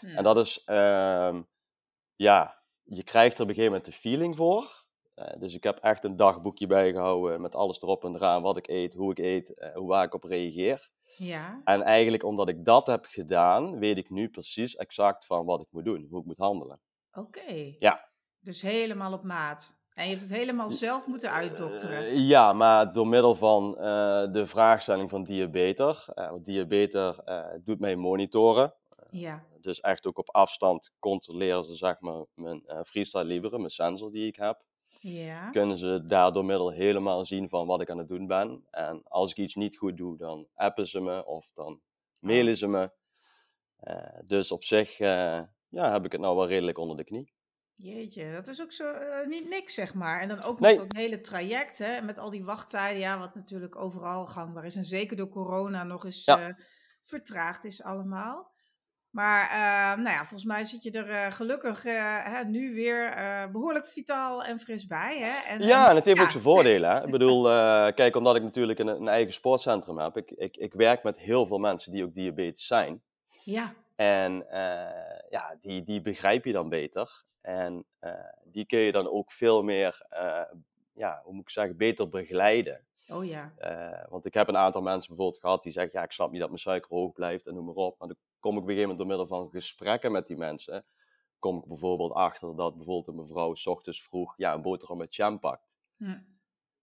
Hm. 0.00 0.06
En 0.06 0.22
dat 0.22 0.36
is, 0.36 0.66
um, 0.68 1.48
ja, 2.16 2.62
je 2.82 3.02
krijgt 3.04 3.36
er 3.36 3.42
op 3.42 3.48
een 3.48 3.54
gegeven 3.54 3.72
moment 3.72 3.84
de 3.84 3.92
feeling 3.92 4.36
voor. 4.36 4.84
Uh, 5.14 5.26
dus 5.38 5.54
ik 5.54 5.62
heb 5.62 5.78
echt 5.78 6.04
een 6.04 6.16
dagboekje 6.16 6.66
bijgehouden 6.66 7.40
met 7.40 7.54
alles 7.54 7.82
erop 7.82 8.04
en 8.04 8.14
eraan, 8.14 8.42
wat 8.42 8.56
ik 8.56 8.68
eet, 8.68 8.94
hoe 8.94 9.10
ik 9.10 9.18
eet, 9.18 9.52
uh, 9.54 9.74
hoe 9.74 9.88
waar 9.88 10.04
ik 10.04 10.14
op 10.14 10.24
reageer. 10.24 10.90
Ja. 11.16 11.60
En 11.64 11.82
eigenlijk 11.82 12.22
omdat 12.22 12.48
ik 12.48 12.64
dat 12.64 12.86
heb 12.86 13.04
gedaan, 13.04 13.78
weet 13.78 13.96
ik 13.96 14.10
nu 14.10 14.28
precies 14.28 14.76
exact 14.76 15.26
van 15.26 15.44
wat 15.44 15.60
ik 15.60 15.68
moet 15.70 15.84
doen, 15.84 16.06
hoe 16.10 16.20
ik 16.20 16.26
moet 16.26 16.38
handelen. 16.38 16.80
Oké. 17.12 17.74
Ja. 17.78 18.10
Dus 18.38 18.62
helemaal 18.62 19.12
op 19.12 19.22
maat. 19.22 19.80
En 19.94 20.04
je 20.04 20.10
hebt 20.10 20.22
het 20.22 20.32
helemaal 20.38 20.70
zelf 20.70 21.06
moeten 21.06 21.30
uitdokteren. 21.30 22.02
Uh, 22.02 22.28
ja, 22.28 22.52
maar 22.52 22.92
door 22.92 23.06
middel 23.06 23.34
van 23.34 23.72
de 24.32 24.42
vraagstelling 24.46 25.10
van 25.10 25.24
Diabeter. 25.24 26.04
want 26.14 26.44
Diabeter 26.44 27.18
doet 27.64 27.80
mij 27.80 27.96
monitoren. 27.96 28.74
Ja. 29.10 29.44
Dus 29.60 29.80
echt 29.80 30.06
ook 30.06 30.18
op 30.18 30.30
afstand 30.30 30.92
controleren 30.98 31.64
ze 31.64 31.74
zeg 31.74 32.00
maar 32.00 32.24
mijn 32.34 32.62
freestyle 32.84 33.24
libre, 33.24 33.58
mijn 33.58 33.70
sensor 33.70 34.12
die 34.12 34.26
ik 34.26 34.36
heb 34.36 34.62
ja. 35.00 35.50
kunnen 35.50 35.76
ze 35.78 36.04
daardoor 36.04 36.44
middel 36.44 36.70
helemaal 36.70 37.24
zien 37.24 37.48
van 37.48 37.66
wat 37.66 37.80
ik 37.80 37.90
aan 37.90 37.98
het 37.98 38.08
doen 38.08 38.26
ben. 38.26 38.66
En 38.70 39.02
als 39.04 39.30
ik 39.30 39.36
iets 39.36 39.54
niet 39.54 39.76
goed 39.76 39.96
doe, 39.96 40.16
dan 40.16 40.48
appen 40.54 40.88
ze 40.88 41.00
me 41.00 41.26
of 41.26 41.50
dan 41.54 41.80
mailen 42.18 42.56
ze 42.56 42.66
me. 42.66 42.90
Dus 44.26 44.52
op 44.52 44.64
zich 44.64 44.98
ja, 44.98 45.52
heb 45.68 46.04
ik 46.04 46.12
het 46.12 46.20
nou 46.20 46.36
wel 46.36 46.46
redelijk 46.46 46.78
onder 46.78 46.96
de 46.96 47.04
knie. 47.04 47.32
Jeetje, 47.74 48.32
dat 48.32 48.48
is 48.48 48.62
ook 48.62 48.72
zo 48.72 48.84
uh, 48.84 49.26
niet 49.26 49.48
niks, 49.48 49.74
zeg 49.74 49.94
maar. 49.94 50.20
En 50.20 50.28
dan 50.28 50.42
ook 50.42 50.60
nog 50.60 50.76
dat 50.76 50.92
hele 50.92 51.20
traject, 51.20 51.78
hè, 51.78 52.02
met 52.02 52.18
al 52.18 52.30
die 52.30 52.44
wachttijden, 52.44 53.00
ja, 53.00 53.18
wat 53.18 53.34
natuurlijk 53.34 53.76
overal 53.76 54.26
gangbaar 54.26 54.64
is. 54.64 54.76
En 54.76 54.84
zeker 54.84 55.16
door 55.16 55.28
corona 55.28 55.84
nog 55.84 56.04
eens 56.04 56.24
ja. 56.24 56.56
vertraagd 57.02 57.64
is 57.64 57.82
allemaal. 57.82 58.50
Maar 59.10 59.44
uh, 59.44 60.02
nou 60.04 60.16
ja, 60.16 60.18
volgens 60.18 60.44
mij 60.44 60.64
zit 60.64 60.82
je 60.82 60.90
er 60.90 61.32
gelukkig 61.32 61.82
hè, 61.82 62.44
nu 62.44 62.74
weer 62.74 63.14
behoorlijk 63.52 63.86
vitaal 63.86 64.44
en 64.44 64.58
fris 64.58 64.86
bij. 64.86 65.18
Hè? 65.18 65.48
En, 65.48 65.62
ja, 65.62 65.90
en 65.90 65.96
het 65.96 66.04
heeft 66.04 66.20
ook 66.20 66.30
zijn 66.30 66.42
voordelen. 66.42 66.90
Hè? 66.90 67.04
ik 67.04 67.10
bedoel, 67.10 67.42
kijk, 67.92 68.16
omdat 68.16 68.36
ik 68.36 68.42
natuurlijk 68.42 68.78
een, 68.78 68.86
een 68.86 69.08
eigen 69.08 69.32
sportcentrum 69.32 69.98
heb, 69.98 70.16
ik, 70.16 70.30
ik, 70.30 70.56
ik 70.56 70.72
werk 70.72 71.02
met 71.02 71.18
heel 71.18 71.46
veel 71.46 71.58
mensen 71.58 71.92
die 71.92 72.04
ook 72.04 72.14
diabetes 72.14 72.66
zijn. 72.66 73.02
Ja. 73.44 73.74
En 73.96 74.50
eh, 74.50 75.30
ja, 75.30 75.56
die, 75.60 75.84
die 75.84 76.02
begrijp 76.02 76.44
je 76.44 76.52
dan 76.52 76.68
beter. 76.68 77.24
En 77.42 77.84
eh, 77.98 78.12
die 78.44 78.66
kun 78.66 78.78
je 78.78 78.92
dan 78.92 79.08
ook 79.08 79.32
veel 79.32 79.62
meer, 79.62 80.06
eh, 80.08 80.42
ja, 80.92 81.20
hoe 81.24 81.32
moet 81.34 81.42
ik 81.42 81.50
zeggen, 81.50 81.76
beter 81.76 82.08
begeleiden. 82.08 82.86
Oh 83.08 83.24
ja. 83.24 83.52
Eh, 83.56 84.08
want 84.08 84.24
ik 84.26 84.34
heb 84.34 84.48
een 84.48 84.56
aantal 84.56 84.82
mensen 84.82 85.08
bijvoorbeeld 85.08 85.40
gehad 85.40 85.62
die 85.62 85.72
zeggen, 85.72 85.90
ja, 85.92 86.04
ik 86.04 86.12
snap 86.12 86.30
niet 86.30 86.40
dat 86.40 86.48
mijn 86.48 86.60
suiker 86.60 86.90
hoog 86.96 87.12
blijft 87.12 87.46
en 87.46 87.54
noem 87.54 87.64
maar 87.64 87.74
op. 87.74 87.98
Maar 87.98 88.08
dan 88.08 88.16
kom 88.40 88.56
ik 88.56 88.62
op 88.62 88.68
een 88.68 88.74
gegeven 88.74 88.80
moment 88.90 88.98
door 88.98 89.06
middel 89.06 89.26
van 89.26 89.50
gesprekken 89.50 90.12
met 90.12 90.26
die 90.26 90.36
mensen, 90.36 90.86
kom 91.38 91.58
ik 91.58 91.64
bijvoorbeeld 91.64 92.12
achter 92.12 92.56
dat 92.56 92.76
bijvoorbeeld 92.76 93.08
een 93.08 93.22
mevrouw 93.22 93.54
s 93.54 93.66
ochtends 93.66 94.02
vroeg 94.02 94.34
ja, 94.36 94.54
een 94.54 94.62
boterham 94.62 94.96
met 94.98 95.14
jam 95.16 95.38
pakt. 95.38 95.78
Hm. 95.96 96.18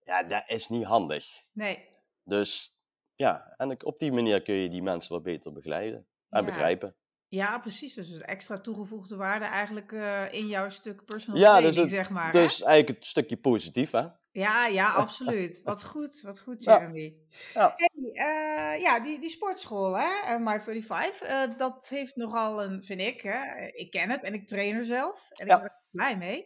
Ja, 0.03 0.23
dat 0.23 0.43
is 0.47 0.67
niet 0.69 0.83
handig. 0.83 1.43
Nee. 1.51 1.87
Dus 2.23 2.79
ja, 3.15 3.53
en 3.57 3.85
op 3.85 3.99
die 3.99 4.11
manier 4.11 4.41
kun 4.41 4.55
je 4.55 4.69
die 4.69 4.81
mensen 4.83 5.13
wat 5.13 5.23
beter 5.23 5.51
begeleiden 5.53 6.07
en 6.29 6.39
Ja. 6.39 6.45
begrijpen. 6.45 6.95
Ja, 7.29 7.59
precies. 7.59 7.93
Dus 7.93 8.17
extra 8.19 8.59
toegevoegde 8.59 9.15
waarde 9.15 9.45
eigenlijk 9.45 9.91
eh, 9.91 10.33
in 10.33 10.47
jouw 10.47 10.69
stuk 10.69 11.05
personal 11.05 11.39
Ja, 11.39 11.45
training, 11.47 11.73
dus, 11.73 11.81
het, 11.83 11.89
zeg 11.89 12.09
maar. 12.09 12.25
hè? 12.25 12.31
dus 12.31 12.61
eigenlijk 12.61 12.99
het 12.99 13.07
stukje 13.09 13.37
positief, 13.37 13.91
hè? 13.91 14.05
Ja, 14.31 14.65
ja, 14.67 14.93
absoluut. 15.03 15.61
Wat 15.63 15.83
goed, 15.83 16.21
wat 16.21 16.39
goed. 16.39 16.63
Jeremy. 16.63 17.15
Ja. 17.53 17.73
Hey, 17.75 17.89
eh, 18.13 18.81
ja, 18.81 18.99
die, 18.99 19.19
die 19.19 19.29
sportschool, 19.29 19.97
hè, 19.97 20.21
eh, 20.25 20.39
My35, 20.39 21.21
eh, 21.21 21.41
dat 21.57 21.89
heeft 21.89 22.15
nogal 22.15 22.63
een, 22.63 22.83
vind 22.83 23.01
ik, 23.01 23.21
hè, 23.21 23.65
ik 23.67 23.91
ken 23.91 24.09
het 24.09 24.23
en 24.23 24.33
ik 24.33 24.47
train 24.47 24.75
er 24.75 24.85
zelf 24.85 25.27
en 25.31 25.45
ik 25.45 25.51
Ja. 25.51 25.57
ben 25.59 25.65
er 25.65 25.81
blij 25.91 26.17
mee. 26.17 26.45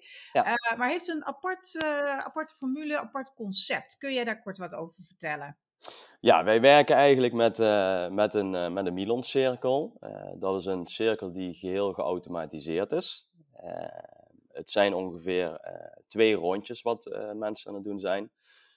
Maar 0.77 0.89
heeft 0.89 1.07
een 1.07 1.25
apart, 1.25 1.83
aparte 2.17 2.55
formule, 2.55 2.99
apart 2.99 3.33
concept. 3.33 3.97
Kun 3.97 4.13
jij 4.13 4.23
daar 4.23 4.41
kort 4.41 4.57
wat 4.57 4.73
over 4.73 5.03
vertellen? 5.03 5.57
Ja, 6.23 6.43
wij 6.43 6.61
werken 6.61 6.95
eigenlijk 6.95 7.33
met, 7.33 7.59
eh, 7.59 8.09
met 8.09 8.33
een, 8.33 8.55
eh, 8.55 8.69
met 8.69 8.85
een 8.85 8.93
Milon-cirkel. 8.93 9.97
Eh, 9.99 10.31
dat 10.35 10.59
is 10.59 10.65
een 10.65 10.85
cirkel 10.85 11.31
die 11.31 11.53
geheel 11.53 11.93
geautomatiseerd 11.93 12.91
is. 12.91 13.27
Het 14.51 14.69
zijn 14.69 14.93
ongeveer 14.93 15.59
twee 16.07 16.33
rondjes 16.33 16.81
wat 16.81 17.17
mensen 17.33 17.69
aan 17.69 17.75
het 17.75 17.83
doen 17.83 17.99
zijn. 17.99 18.31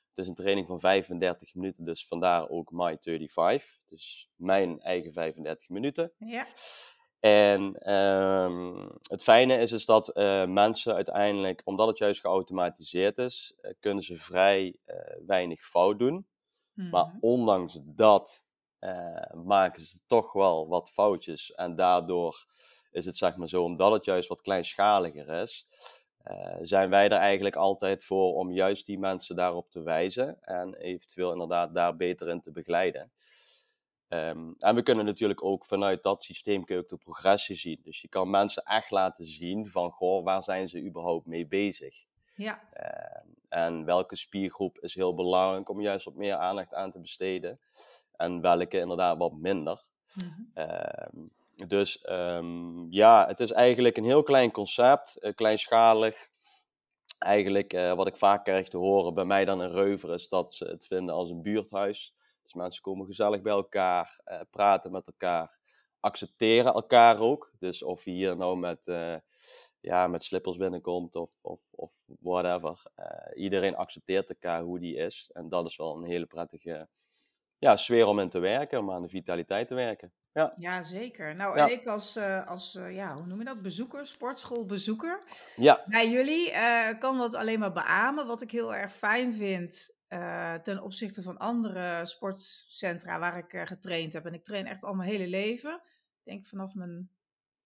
Het 0.09 0.19
is 0.19 0.27
een 0.27 0.35
training 0.35 0.67
van 0.67 0.81
35 0.81 1.55
minuten, 1.55 1.85
dus 1.85 2.07
vandaar 2.07 2.49
ook 2.49 2.71
My 2.71 2.99
35. 3.01 3.79
Dus 3.89 4.31
mijn 4.37 4.81
eigen 4.81 5.13
35 5.13 5.69
minuten. 5.69 6.13
Ja. 6.19 6.47
En 7.21 7.75
ehm, 7.75 8.89
het 9.03 9.23
fijne 9.23 9.59
is, 9.59 9.73
is 9.73 9.85
dat 9.85 10.11
mensen 10.49 10.95
uiteindelijk, 10.95 11.63
omdat 11.65 11.89
het 11.89 11.99
juist 11.99 12.21
geautomatiseerd 12.21 13.19
is, 13.19 13.55
kunnen 13.81 14.03
ze 14.03 14.17
vrij 14.17 14.77
weinig 15.27 15.65
fout 15.65 15.99
doen. 15.99 16.27
Maar 16.91 17.05
Mhm. 17.07 17.17
ondanks 17.21 17.81
dat 17.85 18.45
eh, 18.79 19.33
maken 19.35 19.87
ze 19.87 19.99
toch 20.07 20.33
wel 20.33 20.69
wat 20.69 20.91
foutjes. 20.91 21.55
En 21.55 21.75
daardoor 21.77 22.47
is 22.91 23.07
het 23.07 23.17
zeg 23.17 23.37
maar 23.37 23.49
zo, 23.49 23.63
omdat 23.63 23.93
het 23.93 24.05
juist 24.05 24.29
wat 24.29 24.41
kleinschaliger 24.41 25.29
is, 25.29 25.67
eh, 26.19 26.57
zijn 26.61 26.91
wij 26.91 27.05
er 27.05 27.13
eigenlijk 27.13 27.57
altijd 27.57 28.05
voor 28.05 28.35
om 28.35 28.51
juist 28.53 28.87
die 28.87 28.99
mensen 28.99 29.37
daarop 29.37 29.71
te 29.71 29.83
wijzen. 29.83 30.41
En 30.43 30.75
eventueel 30.75 31.33
inderdaad 31.33 31.75
daar 31.75 31.97
beter 31.97 32.29
in 32.29 32.41
te 32.41 32.51
begeleiden. 32.53 33.13
Ehm, 34.09 34.53
en 34.59 34.75
we 34.75 34.83
kunnen 34.83 35.05
natuurlijk 35.05 35.45
ook 35.45 35.65
vanuit 35.67 36.03
dat 36.03 36.23
systeem 36.23 36.65
kun 36.65 36.75
je 36.77 36.83
ook 36.83 36.89
de 36.89 36.97
progressie 36.97 37.57
zien. 37.57 37.81
Dus 37.83 38.01
je 38.01 38.09
kan 38.09 38.31
mensen 38.31 38.63
echt 38.63 38.91
laten 38.91 39.25
zien 39.25 39.69
van, 39.71 39.91
goh, 39.91 40.25
waar 40.25 40.43
zijn 40.43 40.69
ze 40.69 40.85
überhaupt 40.85 41.27
mee 41.27 41.47
bezig? 41.47 42.05
Ja, 42.37 42.61
Ehm, 42.73 43.27
en 43.49 43.85
welke 43.85 44.17
spiergroep 44.17 44.79
is 44.79 44.95
heel 44.95 45.15
belangrijk 45.15 45.69
om 45.69 45.81
juist 45.81 46.05
wat 46.05 46.15
meer 46.15 46.35
aandacht 46.35 46.75
aan 46.75 46.91
te 46.91 47.01
besteden. 47.01 47.61
En 48.17 48.41
welke 48.41 48.79
inderdaad 48.79 49.19
wat 49.19 49.33
minder. 49.33 49.81
Mhm. 50.15 50.41
Ehm, 50.55 51.27
dus 51.69 52.01
ehm, 52.03 52.91
ja, 52.93 53.27
het 53.27 53.41
is 53.41 53.51
eigenlijk 53.53 53.97
een 53.97 54.05
heel 54.05 54.23
klein 54.23 54.51
concept, 54.51 55.17
eh, 55.17 55.35
kleinschalig. 55.35 56.29
Eigenlijk 57.19 57.73
eh, 57.73 57.93
wat 57.93 58.07
ik 58.07 58.17
vaak 58.17 58.45
krijg 58.45 58.69
te 58.69 58.77
horen 58.79 59.15
bij 59.15 59.25
mij 59.25 59.45
dan 59.45 59.63
in 59.63 59.71
Reuver 59.71 60.13
is 60.15 60.29
dat 60.29 60.55
ze 60.55 60.65
het 60.65 60.87
vinden 60.87 61.15
als 61.15 61.31
een 61.31 61.43
buurthuis. 61.43 62.15
Dus 62.43 62.55
mensen 62.55 62.83
komen 62.83 63.07
gezellig 63.07 63.43
bij 63.43 63.53
elkaar, 63.53 64.21
eh, 64.25 64.41
praten 64.51 64.93
met 64.93 65.07
elkaar, 65.07 65.59
accepteren 66.01 66.73
elkaar 66.73 67.19
ook. 67.19 67.53
Dus 67.59 67.83
of 67.83 68.05
je 68.05 68.11
hier 68.11 68.37
nou 68.37 68.59
met, 68.59 68.87
eh, 68.87 69.17
ja, 69.87 70.07
met 70.07 70.25
slippers 70.25 70.57
binnenkomt 70.57 71.17
of, 71.17 71.31
of, 71.43 71.61
of 71.75 71.93
whatever. 72.21 72.83
eh, 72.95 73.43
iedereen 73.43 73.77
accepteert 73.77 74.29
elkaar 74.29 74.63
hoe 74.63 74.79
die 74.79 74.97
is. 74.97 75.31
En 75.33 75.49
dat 75.49 75.67
is 75.67 75.77
wel 75.77 75.97
een 75.97 76.05
hele 76.05 76.27
prettige 76.27 76.89
ja, 77.59 77.77
sfeer 77.77 78.07
om 78.07 78.19
in 78.19 78.29
te 78.29 78.39
werken, 78.39 78.79
om 78.79 78.91
aan 78.91 79.03
de 79.03 79.09
vitaliteit 79.09 79.69
te 79.69 79.75
werken. 79.75 80.13
Ja, 80.33 80.55
ja 80.59 80.83
zeker. 80.83 81.35
Nou, 81.35 81.57
Ja. 81.57 81.67
en 81.67 81.73
ik 81.73 81.87
als, 81.87 82.17
eh, 82.17 82.47
als 82.47 82.75
eh, 82.75 82.95
ja, 82.95 83.15
hoe 83.15 83.27
noem 83.27 83.39
je 83.39 83.45
dat, 83.45 83.63
bezoeker, 83.63 84.07
sportschoolbezoeker, 84.07 85.23
ja, 85.57 85.85
Bij 85.87 86.11
jullie 86.11 86.53
kan 86.99 87.19
dat 87.19 87.35
alleen 87.35 87.59
maar 87.59 87.73
beamen. 87.73 88.27
Wat 88.27 88.43
ik 88.43 88.51
heel 88.51 88.75
erg 88.75 88.93
fijn 88.93 89.35
vind 89.35 89.95
ten 90.63 90.83
opzichte 90.83 91.23
van 91.23 91.37
andere 91.39 92.07
sportcentra 92.07 93.19
waar 93.19 93.37
ik 93.39 93.69
getraind 93.69 94.13
heb. 94.13 94.27
En 94.27 94.35
ik 94.35 94.45
train 94.45 94.67
echt 94.67 94.85
al 94.85 94.95
mijn 94.95 95.09
hele 95.11 95.27
leven. 95.27 95.75
Ik 96.25 96.33
denk 96.33 96.47
vanaf 96.47 96.75
mijn, 96.75 97.11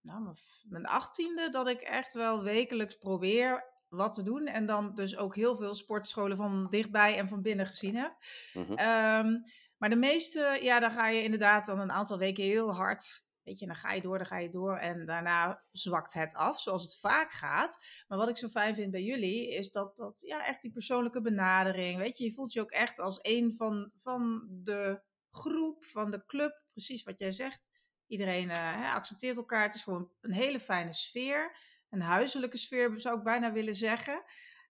nou, 0.03 0.35
mijn, 0.69 0.87
achttiende 0.87 1.49
dat 1.51 1.69
ik 1.69 1.81
echt 1.81 2.13
wel 2.13 2.43
wekelijks 2.43 2.97
probeer 2.97 3.65
wat 3.89 4.15
te 4.15 4.23
doen. 4.23 4.47
En 4.47 4.67
dan 4.67 4.95
dus 4.95 5.17
ook 5.17 5.35
heel 5.35 5.57
veel 5.57 5.75
sportscholen 5.75 6.37
van 6.37 6.67
dichtbij 6.71 7.17
en 7.17 7.29
van 7.29 7.43
binnen 7.43 7.67
gezien 7.67 7.97
heb. 7.97 8.17
mhm, 8.53 8.73
Ehm, 8.73 9.39
maar 9.77 9.91
de 9.91 9.97
meeste, 9.97 10.59
ja, 10.63 10.81
dan 10.81 10.91
ga 10.91 11.09
je 11.09 11.23
inderdaad 11.23 11.67
dan 11.67 11.81
een 11.81 11.93
aantal 11.93 12.19
weken 12.19 12.45
heel 12.45 12.75
hard. 12.75 13.29
Weet 13.43 13.59
je, 13.59 13.67
dan 13.67 13.77
ga 13.77 13.93
je 13.93 14.01
door, 14.01 14.19
dan 14.19 14.27
ga 14.27 14.39
je 14.39 14.51
door. 14.51 14.77
En 14.77 15.07
daarna 15.07 15.65
zwakt 15.71 16.13
het 16.13 16.35
af, 16.35 16.61
zoals 16.61 16.83
het 16.83 16.99
vaak 16.99 17.33
gaat. 17.33 17.85
Maar 18.09 18.19
wat 18.19 18.29
ik 18.29 18.37
zo 18.37 18.49
fijn 18.49 18.75
vind 18.75 18.91
bij 18.91 19.03
jullie, 19.03 19.49
is 19.49 19.71
dat, 19.71 19.97
dat 19.97 20.21
ja, 20.21 20.47
echt 20.47 20.63
die 20.63 20.73
persoonlijke 20.73 21.21
benadering. 21.21 21.99
Weet 21.99 22.19
je, 22.19 22.25
je 22.25 22.33
voelt 22.33 22.53
je 22.53 22.61
ook 22.61 22.71
echt 22.71 22.99
als 22.99 23.19
een 23.23 23.55
van, 23.55 23.91
van 23.97 24.47
de 24.51 25.03
groep, 25.31 25.85
van 25.85 26.11
de 26.11 26.25
club. 26.27 26.63
Precies 26.73 27.03
wat 27.03 27.19
jij 27.19 27.33
zegt. 27.33 27.80
Iedereen 28.11 28.51
eh, 28.51 28.95
accepteert 28.95 29.37
elkaar. 29.37 29.63
Het 29.63 29.75
is 29.75 29.83
gewoon 29.83 30.11
een 30.21 30.33
hele 30.33 30.61
fijne 30.61 30.93
sfeer. 30.93 31.57
Een 31.91 32.01
huiselijke 32.01 32.57
sfeer, 32.57 33.01
zou 33.01 33.19
ik 33.19 33.23
bijna 33.23 33.53
willen 33.53 33.75
zeggen. 33.75 34.23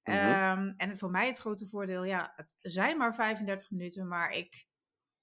Mhm. 0.04 0.16
Ehm, 0.16 0.73
en 0.76 0.97
voor 0.97 1.11
mij 1.11 1.26
het 1.26 1.38
grote 1.38 1.66
voordeel, 1.66 2.04
ja, 2.04 2.32
het 2.37 2.56
zijn 2.61 2.97
maar 2.97 3.14
35 3.14 3.70
minuten, 3.70 4.09
maar 4.09 4.30
ik 4.30 4.66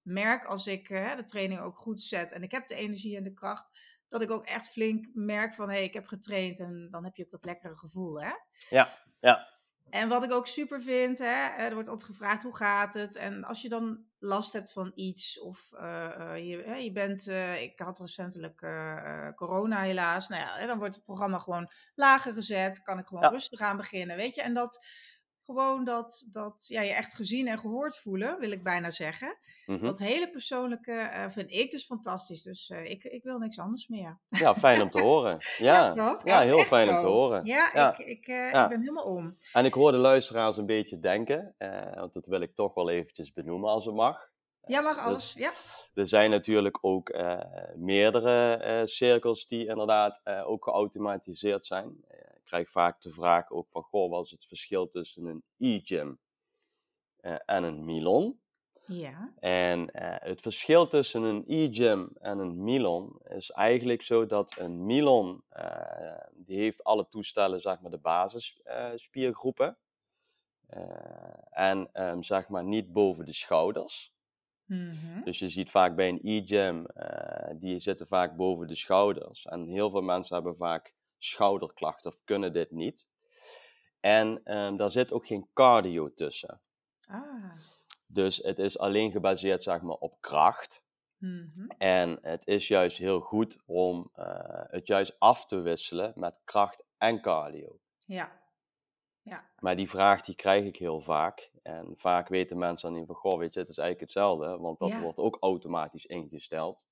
merk 0.01 0.45
als 0.45 0.67
ik 0.67 0.89
eh, 0.89 1.15
de 1.15 1.23
training 1.23 1.59
ook 1.59 1.77
goed 1.77 2.01
zet 2.01 2.31
en 2.31 2.43
ik 2.43 2.51
heb 2.51 2.67
de 2.67 2.75
energie 2.75 3.17
en 3.17 3.23
de 3.23 3.33
kracht, 3.33 3.79
dat 4.07 4.21
ik 4.21 4.31
ook 4.31 4.45
echt 4.45 4.69
flink 4.69 5.07
merk 5.13 5.53
van 5.53 5.69
hé, 5.69 5.75
hey, 5.75 5.83
ik 5.83 5.93
heb 5.93 6.07
getraind 6.07 6.59
en 6.59 6.87
dan 6.91 7.03
heb 7.03 7.15
je 7.15 7.23
ook 7.23 7.29
dat 7.29 7.45
lekkere 7.45 7.75
gevoel, 7.75 8.21
hè? 8.21 8.31
ja, 8.69 8.97
ja, 9.19 9.56
En 9.89 10.09
wat 10.09 10.23
ik 10.23 10.31
ook 10.31 10.47
super 10.47 10.81
vind, 10.81 11.17
hè, 11.17 11.47
er 11.47 11.73
wordt 11.73 11.89
altijd 11.89 12.09
gevraagd 12.09 12.43
hoe 12.43 12.55
gaat 12.55 12.93
het. 12.93 13.15
En 13.15 13.43
als 13.43 13.61
je 13.61 13.69
dan 13.69 14.05
last 14.19 14.53
hebt 14.53 14.71
van 14.71 14.91
iets 14.95 15.39
of 15.39 15.73
eh, 15.73 16.05
eh, 16.05 16.47
je, 16.47 16.83
je 16.83 16.91
bent, 16.91 17.27
eh, 17.27 17.61
ik 17.61 17.79
had 17.79 17.99
recentelijk 17.99 18.59
corona 19.35 19.81
helaas. 19.81 20.27
Nou 20.27 20.41
ja, 20.41 20.65
dan 20.65 20.77
wordt 20.77 20.95
het 20.95 21.03
programma 21.03 21.39
gewoon 21.39 21.71
lager 21.95 22.33
gezet. 22.33 22.81
Kan 22.81 22.99
ik 22.99 23.07
gewoon 23.07 23.23
Ja. 23.23 23.29
rustig 23.29 23.59
aan 23.59 23.77
beginnen, 23.77 24.15
weet 24.15 24.35
je. 24.35 24.41
En 24.41 24.53
dat 24.53 24.85
gewoon 25.47 25.83
dat, 25.83 26.25
dat 26.31 26.65
ja, 26.67 26.81
je 26.81 26.93
echt 26.93 27.13
gezien 27.13 27.47
en 27.47 27.59
gehoord 27.59 27.97
voelen, 27.97 28.39
wil 28.39 28.51
ik 28.51 28.63
bijna 28.63 28.89
zeggen. 28.89 29.37
mhm. 29.65 29.83
Dat 29.83 29.99
hele 29.99 30.29
persoonlijke 30.29 30.91
eh, 30.91 31.29
vind 31.29 31.51
ik 31.51 31.71
dus 31.71 31.85
fantastisch. 31.85 32.41
Dus 32.41 32.69
eh, 32.69 32.89
ik, 32.89 33.03
ik 33.03 33.23
wil 33.23 33.37
niks 33.37 33.59
anders 33.59 33.87
meer. 33.87 34.19
ja, 34.29 34.55
fijn 34.55 34.81
om 34.81 34.89
te 34.89 35.01
horen. 35.01 35.37
Ja, 35.57 35.93
toch? 35.93 36.25
ja 36.25 36.35
het 36.39 36.45
is 36.49 36.55
heel 36.55 36.63
fijn 36.63 36.89
om 36.89 36.99
te 36.99 37.05
horen. 37.05 37.45
Ja, 37.45 37.69
Ja. 37.73 37.97
Ik, 37.97 38.05
ik, 38.07 38.27
eh, 38.27 38.51
Ja. 38.51 38.63
ik 38.63 38.69
ben 38.69 38.79
helemaal 38.79 39.03
om. 39.03 39.37
En 39.53 39.65
ik 39.65 39.73
hoor 39.73 39.91
de 39.91 39.97
luisteraars 39.97 40.57
een 40.57 40.65
beetje 40.65 40.99
denken, 40.99 41.55
want 41.95 42.13
dat 42.13 42.25
wil 42.25 42.41
ik 42.41 42.55
toch 42.55 42.73
wel 42.73 42.89
eventjes 42.89 43.33
benoemen 43.33 43.69
als 43.69 43.85
het 43.85 43.95
mag. 43.95 44.29
Ja, 44.65 44.81
mag 44.81 44.95
Dus- 44.95 45.03
alles. 45.05 45.33
Ja. 45.33 45.51
Er 45.93 46.07
zijn 46.07 46.29
natuurlijk 46.29 46.77
ook 46.81 47.15
meerdere 47.75 48.81
cirkels 48.87 49.47
die 49.47 49.67
inderdaad 49.67 50.21
ook 50.45 50.63
geautomatiseerd 50.63 51.65
zijn. 51.65 52.05
Krijg 52.47 52.69
vaak 52.69 53.01
de 53.01 53.11
vraag 53.11 53.51
ook 53.51 53.69
van, 53.69 53.83
goh, 53.83 54.09
wat 54.09 54.25
is 54.25 54.31
het 54.31 54.45
verschil 54.45 54.87
tussen 54.87 55.25
een 55.25 55.43
e-gym 55.57 56.19
eh, 57.15 57.35
en 57.45 57.63
een 57.63 57.85
Milon? 57.85 58.39
Ja. 58.85 59.33
En 59.39 59.91
eh, 59.91 60.29
het 60.29 60.41
verschil 60.41 60.87
tussen 60.87 61.23
een 61.23 61.43
e-gym 61.47 62.09
en 62.19 62.39
een 62.39 62.63
Milon 62.63 63.19
is 63.23 63.51
eigenlijk 63.51 64.01
zo 64.01 64.25
dat 64.25 64.57
een 64.57 64.85
Milon, 64.85 65.43
eh, 65.49 66.23
die 66.33 66.57
heeft 66.57 66.83
alle 66.83 67.07
toestellen, 67.07 67.61
zeg 67.61 67.79
maar, 67.81 67.91
de 67.91 67.97
basisspiergroepen. 67.97 69.77
en 71.49 71.89
ehm, 71.93 72.21
zeg 72.21 72.49
maar 72.49 72.63
niet 72.63 72.93
boven 72.93 73.25
de 73.25 73.33
schouders. 73.33 74.13
Mhm. 74.65 75.23
Dus 75.23 75.39
je 75.39 75.49
ziet 75.49 75.69
vaak 75.69 75.95
bij 75.95 76.07
een 76.07 76.19
e-gym, 76.23 76.85
die 77.59 77.79
zitten 77.79 78.07
vaak 78.07 78.35
boven 78.35 78.67
de 78.67 78.75
schouders. 78.75 79.45
En 79.45 79.67
heel 79.67 79.89
veel 79.89 80.01
mensen 80.01 80.35
hebben 80.35 80.55
vaak 80.55 80.95
schouderklachten 81.17 82.11
of 82.11 82.23
kunnen 82.23 82.53
dit 82.53 82.71
niet. 82.71 83.09
En 83.99 84.43
ehm, 84.43 84.75
daar 84.75 84.91
zit 84.91 85.11
ook 85.11 85.25
geen 85.27 85.49
cardio 85.53 86.13
tussen. 86.13 86.61
Ah. 87.09 87.51
Dus 88.07 88.37
het 88.37 88.59
is 88.59 88.79
alleen 88.79 89.11
gebaseerd 89.11 89.63
zeg 89.63 89.81
maar, 89.81 89.95
op 89.95 90.21
kracht. 90.21 90.85
Mhm. 91.17 91.67
En 91.77 92.17
het 92.21 92.47
is 92.47 92.67
juist 92.67 92.97
heel 92.97 93.19
goed 93.19 93.57
om 93.65 94.09
eh, 94.13 94.63
het 94.67 94.87
juist 94.87 95.15
af 95.19 95.45
te 95.45 95.61
wisselen 95.61 96.13
met 96.15 96.35
kracht 96.43 96.83
en 96.97 97.21
cardio. 97.21 97.79
Ja. 98.05 98.45
Ja. 99.21 99.49
Maar 99.59 99.75
die 99.75 99.89
vraag 99.89 100.21
die 100.21 100.35
krijg 100.35 100.65
ik 100.65 100.75
heel 100.75 101.01
vaak. 101.01 101.51
En 101.63 101.91
vaak 101.95 102.27
weten 102.27 102.57
mensen 102.57 102.89
dan 102.89 102.97
niet 102.97 103.07
van, 103.07 103.15
goh, 103.15 103.37
weet 103.37 103.53
je, 103.53 103.59
het 103.59 103.69
is 103.69 103.77
eigenlijk 103.77 104.13
hetzelfde. 104.13 104.57
Want 104.57 104.79
dat 104.79 104.89
Ja. 104.89 105.01
wordt 105.01 105.17
ook 105.17 105.37
automatisch 105.39 106.05
ingesteld. 106.05 106.87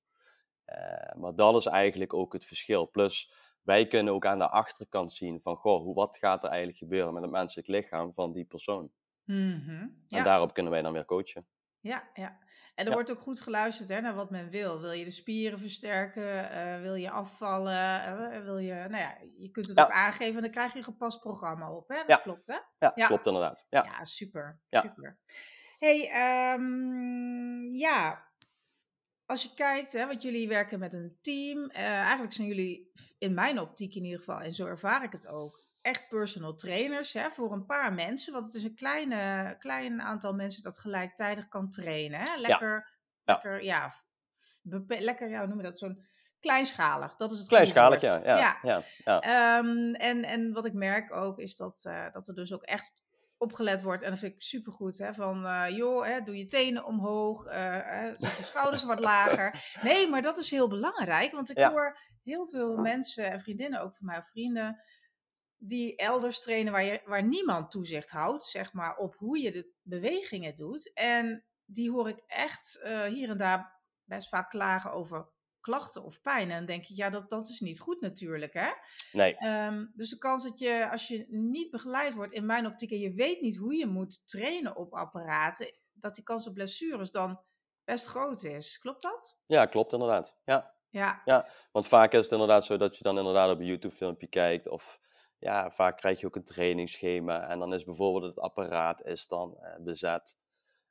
Eh, 0.66 1.16
maar 1.16 1.36
dat 1.36 1.56
is 1.56 1.66
eigenlijk 1.66 2.14
ook 2.14 2.34
het 2.34 2.46
verschil. 2.46 2.86
Plus, 2.86 3.34
wij 3.66 3.88
kunnen 3.88 4.14
ook 4.14 4.26
aan 4.26 4.40
de 4.40 4.50
achterkant 4.50 5.14
zien 5.14 5.42
van, 5.42 5.56
goh, 5.58 5.82
hoe, 5.82 5.96
wat 5.96 6.18
gaat 6.18 6.44
er 6.44 6.50
eigenlijk 6.50 6.78
gebeuren 6.78 7.14
met 7.14 7.24
het 7.24 7.32
menselijk 7.32 7.68
lichaam 7.68 8.14
van 8.14 8.34
die 8.34 8.46
persoon. 8.46 8.92
Mhm. 9.24 9.70
En 9.70 10.04
Ja. 10.08 10.24
daarop 10.24 10.54
kunnen 10.54 10.72
wij 10.72 10.82
dan 10.82 10.94
weer 10.94 11.06
coachen. 11.06 11.48
Ja, 11.80 12.10
ja. 12.14 12.44
En 12.76 12.84
er 12.84 12.90
Ja. 12.90 12.94
wordt 12.94 13.12
ook 13.12 13.20
goed 13.20 13.42
geluisterd 13.42 13.90
hè, 13.90 14.02
naar 14.02 14.16
wat 14.16 14.30
men 14.30 14.50
wil. 14.50 14.82
Wil 14.82 14.92
je 14.92 15.04
de 15.04 15.12
spieren 15.12 15.60
versterken? 15.60 16.50
Eh, 16.52 16.82
wil 16.82 16.96
je 16.96 17.10
afvallen? 17.10 18.04
Eh, 18.04 18.44
wil 18.44 18.58
je, 18.58 18.74
nou 18.74 18.98
ja, 18.98 19.18
je 19.38 19.50
kunt 19.50 19.68
het 19.68 19.78
Ja. 19.78 19.84
ook 19.84 19.90
aangeven 19.92 20.36
en 20.36 20.42
dan 20.42 20.52
krijg 20.52 20.72
je 20.72 20.78
een 20.78 20.84
gepast 20.84 21.20
programma 21.20 21.72
op. 21.72 21.88
Hè? 21.88 21.96
Dat 21.96 22.08
Ja. 22.08 22.16
klopt, 22.18 22.48
hè? 22.48 22.58
Ja, 22.96 23.08
klopt 23.08 23.26
inderdaad. 23.26 23.66
Ja. 23.70 23.84
Ja, 23.84 24.06
super. 24.06 24.60
Super. 24.70 25.20
hey, 25.78 26.10
ehm, 26.10 27.74
ja. 27.76 28.25
Als 29.26 29.44
je 29.44 29.54
kijkt, 29.56 29.94
hè, 29.94 30.08
want 30.08 30.24
jullie 30.24 30.48
werken 30.48 30.80
met 30.80 30.94
een 30.94 31.18
team. 31.22 31.70
eh, 31.70 31.84
eigenlijk 32.00 32.34
zijn 32.34 32.48
jullie, 32.48 32.92
in 33.18 33.34
mijn 33.34 33.60
optiek 33.60 33.96
in 33.96 34.04
ieder 34.04 34.20
geval, 34.20 34.40
en 34.42 34.54
zo 34.54 34.66
ervaar 34.66 35.04
ik 35.04 35.12
het 35.12 35.28
ook, 35.28 35.64
echt 35.82 36.08
personal 36.10 36.56
trainers 36.56 37.14
hè, 37.14 37.30
voor 37.30 37.52
een 37.52 37.66
paar 37.66 37.94
mensen. 37.94 38.34
Want 38.34 38.46
het 38.46 38.54
is 38.56 38.64
een 38.64 38.76
kleine, 38.76 39.56
klein 39.60 40.02
aantal 40.02 40.34
mensen 40.34 40.64
dat 40.64 40.80
gelijktijdig 40.80 41.48
kan 41.48 41.70
trainen. 41.70 42.20
Hè? 42.20 42.36
Lekker, 42.36 42.94
Ja. 43.24 43.34
lekker, 43.34 43.64
ja, 43.64 43.94
lekker, 44.88 45.30
ja, 45.30 45.40
hoe 45.40 45.48
noem 45.48 45.58
je 45.58 45.64
dat? 45.64 45.80
Zo'n 45.80 46.06
kleinschalig. 46.40 47.16
Dat 47.16 47.32
is 47.32 47.38
het 47.38 47.48
Kleinschalig, 47.48 48.02
ja. 48.02 48.22
ja, 48.24 48.60
ja, 48.62 48.82
ja. 49.06 49.22
Ehm, 49.22 49.94
en, 49.94 50.24
en 50.24 50.54
wat 50.54 50.66
ik 50.66 50.74
merk 50.74 51.16
ook 51.16 51.40
is 51.40 51.56
dat, 51.56 51.86
eh, 51.86 52.12
dat 52.12 52.28
er 52.28 52.36
dus 52.36 52.54
ook 52.54 52.64
echt 52.64 53.05
opgelet 53.38 53.82
wordt. 53.82 54.04
En 54.04 54.10
dat 54.10 54.20
vind 54.20 54.34
ik 54.34 54.42
supergoed. 54.42 54.98
Hè, 54.98 55.14
van 55.14 55.46
eh, 55.46 55.66
joh, 55.70 56.06
hè, 56.06 56.22
doe 56.22 56.38
je 56.38 56.46
tenen 56.48 56.86
omhoog. 56.86 57.46
eh, 57.46 58.06
zet 58.16 58.38
je 58.38 58.44
schouders 58.44 58.84
wat 58.84 59.00
lager. 59.00 59.74
Nee, 59.82 60.10
maar 60.10 60.22
dat 60.22 60.38
is 60.38 60.50
heel 60.52 60.70
belangrijk. 60.70 61.32
Want 61.32 61.50
ik 61.50 61.58
Ja. 61.58 61.72
hoor 61.72 61.98
heel 62.24 62.48
veel 62.48 62.78
mensen 62.78 63.32
en 63.32 63.40
vriendinnen 63.40 63.82
ook 63.82 63.96
van 63.96 64.06
mij 64.06 64.18
of 64.18 64.30
vrienden. 64.30 64.82
Die 65.58 65.96
elders 65.96 66.40
trainen 66.42 66.72
waar, 66.72 66.84
je, 66.84 67.02
waar 67.06 67.24
niemand 67.24 67.72
toezicht 67.72 68.10
houdt, 68.10 68.46
zeg 68.46 68.74
maar, 68.74 68.96
op 68.96 69.16
hoe 69.16 69.40
je 69.40 69.52
de 69.52 69.74
bewegingen 69.82 70.56
doet. 70.56 70.94
En 70.94 71.46
die 71.66 71.92
hoor 71.92 72.10
ik 72.10 72.24
echt 72.28 72.80
eh, 72.84 73.04
hier 73.04 73.30
en 73.30 73.38
daar 73.38 73.82
best 74.04 74.30
vaak 74.30 74.50
klagen 74.50 74.92
over 74.92 75.34
klachten 75.66 76.04
of 76.04 76.22
pijn. 76.22 76.52
En 76.52 76.58
dan 76.58 76.66
denk 76.66 76.84
je, 76.84 76.96
ja, 76.96 77.10
dat, 77.10 77.30
dat 77.30 77.50
is 77.50 77.60
niet 77.60 77.80
goed 77.80 78.02
natuurlijk, 78.02 78.54
hè? 78.54 78.70
Nee, 79.12 79.36
Ehm, 79.38 79.86
dus 79.94 80.10
de 80.10 80.18
kans 80.18 80.44
dat 80.44 80.60
je, 80.60 80.90
als 80.92 81.08
je 81.08 81.26
niet 81.30 81.72
begeleid 81.72 82.14
wordt, 82.14 82.34
in 82.34 82.46
mijn 82.46 82.66
optiek, 82.66 82.92
en 82.92 83.00
je 83.00 83.14
weet 83.14 83.42
niet 83.42 83.58
hoe 83.58 83.76
je 83.76 83.88
moet 83.88 84.28
trainen 84.28 84.76
op 84.76 84.94
apparaten, 84.94 85.78
dat 85.94 86.16
die 86.16 86.24
kans 86.24 86.48
op 86.48 86.54
blessures 86.54 87.12
dan 87.12 87.42
best 87.84 88.06
groot 88.06 88.44
is. 88.44 88.80
Klopt 88.80 89.02
dat? 89.02 89.40
ja, 89.46 89.66
klopt 89.66 89.94
inderdaad. 89.94 90.36
Ja. 90.46 90.74
Ja. 91.26 91.50
Want 91.72 91.88
vaak 91.88 92.14
is 92.14 92.24
het 92.24 92.32
inderdaad 92.32 92.66
zo 92.66 92.78
dat 92.78 92.98
je 92.98 93.04
dan 93.04 93.18
inderdaad 93.18 93.52
op 93.52 93.60
een 93.60 93.66
YouTube-filmpje 93.66 94.28
kijkt. 94.28 94.68
Of 94.68 95.00
ja, 95.40 95.72
vaak 95.72 95.98
krijg 95.98 96.20
je 96.20 96.26
ook 96.26 96.36
een 96.36 96.44
trainingsschema. 96.44 97.48
En 97.48 97.60
dan 97.60 97.74
is 97.74 97.84
bijvoorbeeld 97.84 98.36
het 98.36 98.40
apparaat 98.44 99.02
is 99.02 99.28
dan 99.28 99.58
eh, 99.58 99.84
bezet. 99.84 100.38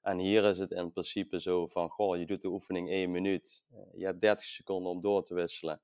En 0.04 0.18
hier 0.18 0.44
is 0.44 0.58
het 0.58 0.70
in 0.70 0.92
principe 0.92 1.40
zo 1.40 1.66
van, 1.66 1.88
goh, 1.88 2.16
je 2.16 2.26
doet 2.26 2.42
de 2.42 2.48
oefening 2.48 2.88
één 2.90 3.10
minuut. 3.10 3.64
Eh, 3.72 3.78
je 3.92 4.04
hebt 4.04 4.20
30 4.20 4.46
seconden 4.46 4.90
om 4.92 5.00
door 5.00 5.24
te 5.24 5.34
wisselen. 5.34 5.80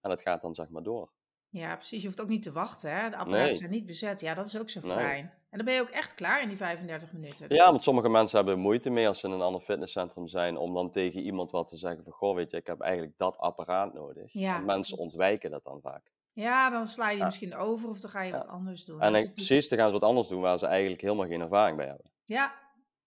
En 0.00 0.10
het 0.10 0.20
gaat 0.22 0.42
dan 0.42 0.54
zeg 0.54 0.68
maar 0.68 0.82
door. 0.82 1.12
Ja, 1.48 1.76
precies. 1.76 2.00
Je 2.00 2.06
hoeft 2.06 2.20
ook 2.20 2.28
niet 2.28 2.42
te 2.42 2.52
wachten, 2.52 2.90
hè? 2.96 3.10
De 3.10 3.16
apparaten 3.16 3.46
Nee. 3.48 3.54
zijn 3.54 3.70
niet 3.70 3.86
bezet. 3.86 4.20
Ja, 4.20 4.34
dat 4.34 4.46
is 4.46 4.58
ook 4.58 4.70
zo 4.70 4.80
Nee. 4.82 4.90
fijn. 4.96 5.24
En 5.50 5.56
dan 5.58 5.64
ben 5.64 5.74
je 5.74 5.80
ook 5.80 5.88
echt 5.88 6.14
klaar 6.14 6.42
in 6.42 6.48
die 6.48 6.56
35 6.56 7.12
minuten. 7.12 7.54
Ja, 7.54 7.66
want 7.70 7.82
sommige 7.82 8.08
mensen 8.08 8.36
hebben 8.36 8.58
moeite 8.58 8.90
mee 8.90 9.06
als 9.08 9.20
ze 9.20 9.26
in 9.26 9.32
een 9.32 9.40
ander 9.40 9.60
fitnesscentrum 9.60 10.28
zijn. 10.28 10.56
Om 10.56 10.74
dan 10.74 10.90
tegen 10.90 11.20
iemand 11.22 11.50
wat 11.50 11.68
te 11.68 11.76
zeggen 11.76 12.04
van, 12.04 12.12
goh, 12.12 12.34
weet 12.34 12.50
je, 12.50 12.56
ik 12.56 12.66
heb 12.66 12.80
eigenlijk 12.80 13.12
dat 13.18 13.38
apparaat 13.38 13.94
nodig. 13.94 14.32
Ja. 14.32 14.58
Mensen 14.58 14.98
ontwijken 14.98 15.50
dat 15.50 15.64
dan 15.64 15.80
vaak. 15.80 16.12
Ja, 16.32 16.70
dan 16.70 16.86
sla 16.88 17.10
je 17.10 17.16
Ja. 17.18 17.24
misschien 17.24 17.54
over 17.56 17.88
of 17.88 18.00
dan 18.00 18.10
ga 18.10 18.22
je 18.22 18.30
Ja. 18.30 18.36
wat 18.36 18.46
anders 18.46 18.84
doen. 18.84 19.00
En 19.00 19.12
dan, 19.12 19.32
precies, 19.32 19.68
dan 19.68 19.78
gaan 19.78 19.86
ze 19.88 19.92
wat 19.98 20.08
anders 20.08 20.28
doen 20.28 20.40
waar 20.40 20.58
ze 20.58 20.66
eigenlijk 20.66 21.00
helemaal 21.00 21.26
geen 21.26 21.40
ervaring 21.40 21.76
bij 21.76 21.86
hebben. 21.86 22.10
Ja. 22.24 22.64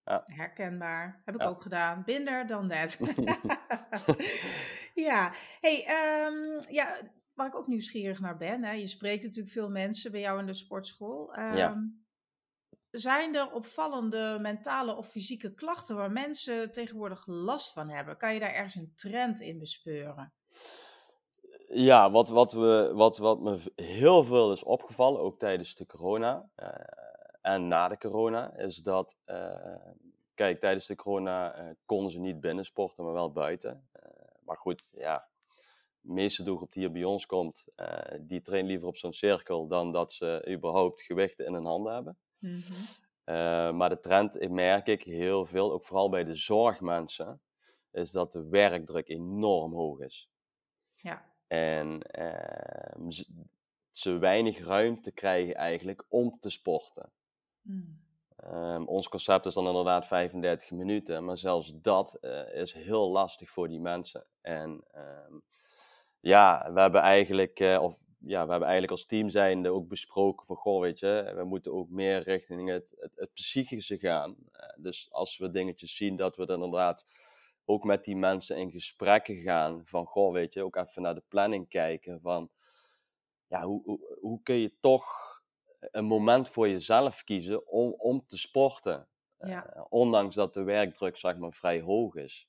Ja. 0.09 0.23
herkenbaar. 0.25 1.21
Heb 1.25 1.35
ik 1.35 1.41
Ja. 1.41 1.47
ook 1.47 1.61
gedaan. 1.61 2.03
Binder 2.05 2.47
dan 2.47 2.67
net. 2.67 2.99
ja, 5.09 5.33
hey, 5.61 5.85
ehm, 5.85 6.73
ja, 6.73 6.97
waar 7.33 7.47
ik 7.47 7.55
ook 7.55 7.67
nieuwsgierig 7.67 8.19
naar 8.19 8.37
ben. 8.37 8.63
Hè? 8.63 8.71
Je 8.71 8.87
spreekt 8.87 9.23
natuurlijk 9.23 9.53
veel 9.53 9.69
mensen 9.69 10.11
bij 10.11 10.19
jou 10.19 10.39
in 10.39 10.45
de 10.45 10.53
sportschool. 10.53 11.31
Ja. 11.35 11.55
Ehm, 11.69 11.79
Zijn 12.91 13.35
er 13.35 13.51
opvallende 13.51 14.37
mentale 14.41 14.95
of 14.95 15.07
fysieke 15.07 15.51
klachten 15.51 15.95
waar 15.95 16.11
mensen 16.11 16.71
tegenwoordig 16.71 17.23
last 17.27 17.73
van 17.73 17.89
hebben? 17.89 18.17
Kan 18.17 18.33
je 18.33 18.39
daar 18.39 18.53
ergens 18.53 18.75
een 18.75 18.91
trend 18.95 19.39
in 19.41 19.59
bespeuren? 19.59 20.33
Ja, 21.73 22.11
wat, 22.11 22.29
wat, 22.29 22.51
we, 22.51 22.91
wat, 22.93 23.17
wat 23.17 23.39
me 23.39 23.59
heel 23.75 24.23
veel 24.23 24.51
is 24.51 24.63
opgevallen, 24.63 25.21
ook 25.21 25.39
tijdens 25.39 25.75
de 25.75 25.85
corona 25.85 26.49
eh, 26.55 26.67
en 27.41 27.67
na 27.67 27.87
de 27.87 27.97
corona, 27.97 28.55
is 28.55 28.75
dat, 28.75 29.17
eh, 29.25 29.75
kijk, 30.33 30.59
tijdens 30.59 30.85
de 30.85 30.95
corona 30.95 31.53
eh, 31.53 31.69
konden 31.85 32.11
ze 32.11 32.19
niet 32.19 32.39
binnen 32.39 32.65
sporten, 32.65 33.03
maar 33.03 33.13
wel 33.13 33.31
buiten. 33.31 33.87
Eh, 33.91 34.01
maar 34.45 34.57
goed, 34.57 34.91
ja, 34.95 35.27
de 36.01 36.13
meeste 36.13 36.43
doelgroep 36.43 36.71
die 36.71 36.83
hier 36.83 36.91
bij 36.91 37.03
ons 37.03 37.25
komt, 37.25 37.67
die 38.19 38.41
traint 38.41 38.67
liever 38.67 38.87
op 38.87 38.97
zo'n 38.97 39.13
cirkel 39.13 39.67
dan 39.67 39.91
dat 39.91 40.13
ze 40.13 40.47
überhaupt 40.49 41.01
gewichten 41.01 41.45
in 41.45 41.53
hun 41.53 41.65
handen 41.65 41.93
hebben. 41.93 42.17
Mhm. 42.37 43.75
Maar 43.77 43.89
de 43.89 43.99
trend 43.99 44.49
merk 44.49 44.87
ik 44.87 45.03
heel 45.03 45.45
veel, 45.45 45.71
ook 45.71 45.85
vooral 45.85 46.09
bij 46.09 46.23
de 46.23 46.35
zorgmensen, 46.35 47.41
is 47.91 48.11
dat 48.11 48.31
de 48.31 48.47
werkdruk 48.47 49.07
enorm 49.07 49.73
hoog 49.73 49.99
is. 49.99 50.29
Ja. 50.95 51.33
En 51.47 52.01
ehm, 52.01 53.09
ze, 53.09 53.25
ze 53.91 54.17
weinig 54.17 54.65
ruimte 54.65 55.11
krijgen 55.11 55.55
eigenlijk 55.55 56.05
om 56.07 56.39
te 56.39 56.49
sporten. 56.49 57.11
Mm. 57.69 57.99
Ehm, 58.35 58.83
ons 58.83 59.09
concept 59.09 59.45
is 59.45 59.53
dan 59.53 59.67
inderdaad 59.67 60.07
35 60.07 60.71
minuten, 60.71 61.25
maar 61.25 61.37
zelfs 61.37 61.73
dat 61.81 62.13
eh, 62.13 62.53
is 62.53 62.73
heel 62.73 63.09
lastig 63.09 63.49
voor 63.49 63.67
die 63.67 63.79
mensen. 63.79 64.25
En 64.41 64.83
ehm, 64.91 65.33
ja, 66.19 66.71
we 66.73 66.79
hebben 66.79 67.01
eigenlijk, 67.01 67.59
eh, 67.59 67.81
of 67.81 67.99
ja, 68.19 68.43
we 68.43 68.49
hebben 68.49 68.67
eigenlijk 68.67 68.91
als 68.91 69.05
team 69.05 69.29
zijnde 69.29 69.69
ook 69.69 69.87
besproken 69.87 70.45
van, 70.45 70.55
goh, 70.55 70.81
weet 70.81 70.99
je, 70.99 71.33
we 71.35 71.43
moeten 71.43 71.73
ook 71.73 71.89
meer 71.89 72.21
richting 72.21 72.69
het, 72.69 72.95
het, 72.99 73.11
het 73.15 73.33
psychische 73.33 73.97
gaan. 73.97 74.35
Eh, 74.51 74.83
dus 74.83 75.07
als 75.11 75.37
we 75.37 75.51
dingetjes 75.51 75.95
zien, 75.95 76.15
dat 76.15 76.35
we 76.35 76.45
dan 76.45 76.63
inderdaad 76.63 77.05
ook 77.65 77.83
met 77.83 78.03
die 78.03 78.15
mensen 78.15 78.57
in 78.57 78.71
gesprekken 78.71 79.35
gaan 79.35 79.81
van, 79.85 80.05
goh, 80.05 80.33
weet 80.33 80.53
je, 80.53 80.63
ook 80.63 80.75
even 80.75 81.01
naar 81.01 81.15
de 81.15 81.23
planning 81.27 81.69
kijken 81.69 82.21
van, 82.21 82.49
ja, 83.47 83.63
hoe, 83.63 83.81
hoe, 83.83 84.17
hoe 84.21 84.41
kun 84.43 84.55
je 84.55 84.79
toch 84.79 85.38
een 85.79 86.05
moment 86.05 86.49
voor 86.49 86.69
jezelf 86.69 87.23
kiezen 87.23 87.67
om, 87.67 87.93
om 87.97 88.23
te 88.27 88.37
sporten? 88.37 89.07
Ja. 89.37 89.65
Eh, 89.65 89.85
ondanks 89.89 90.35
dat 90.35 90.53
de 90.53 90.63
werkdruk, 90.63 91.17
zeg 91.17 91.37
maar, 91.37 91.51
vrij 91.53 91.81
hoog 91.81 92.15
is. 92.15 92.47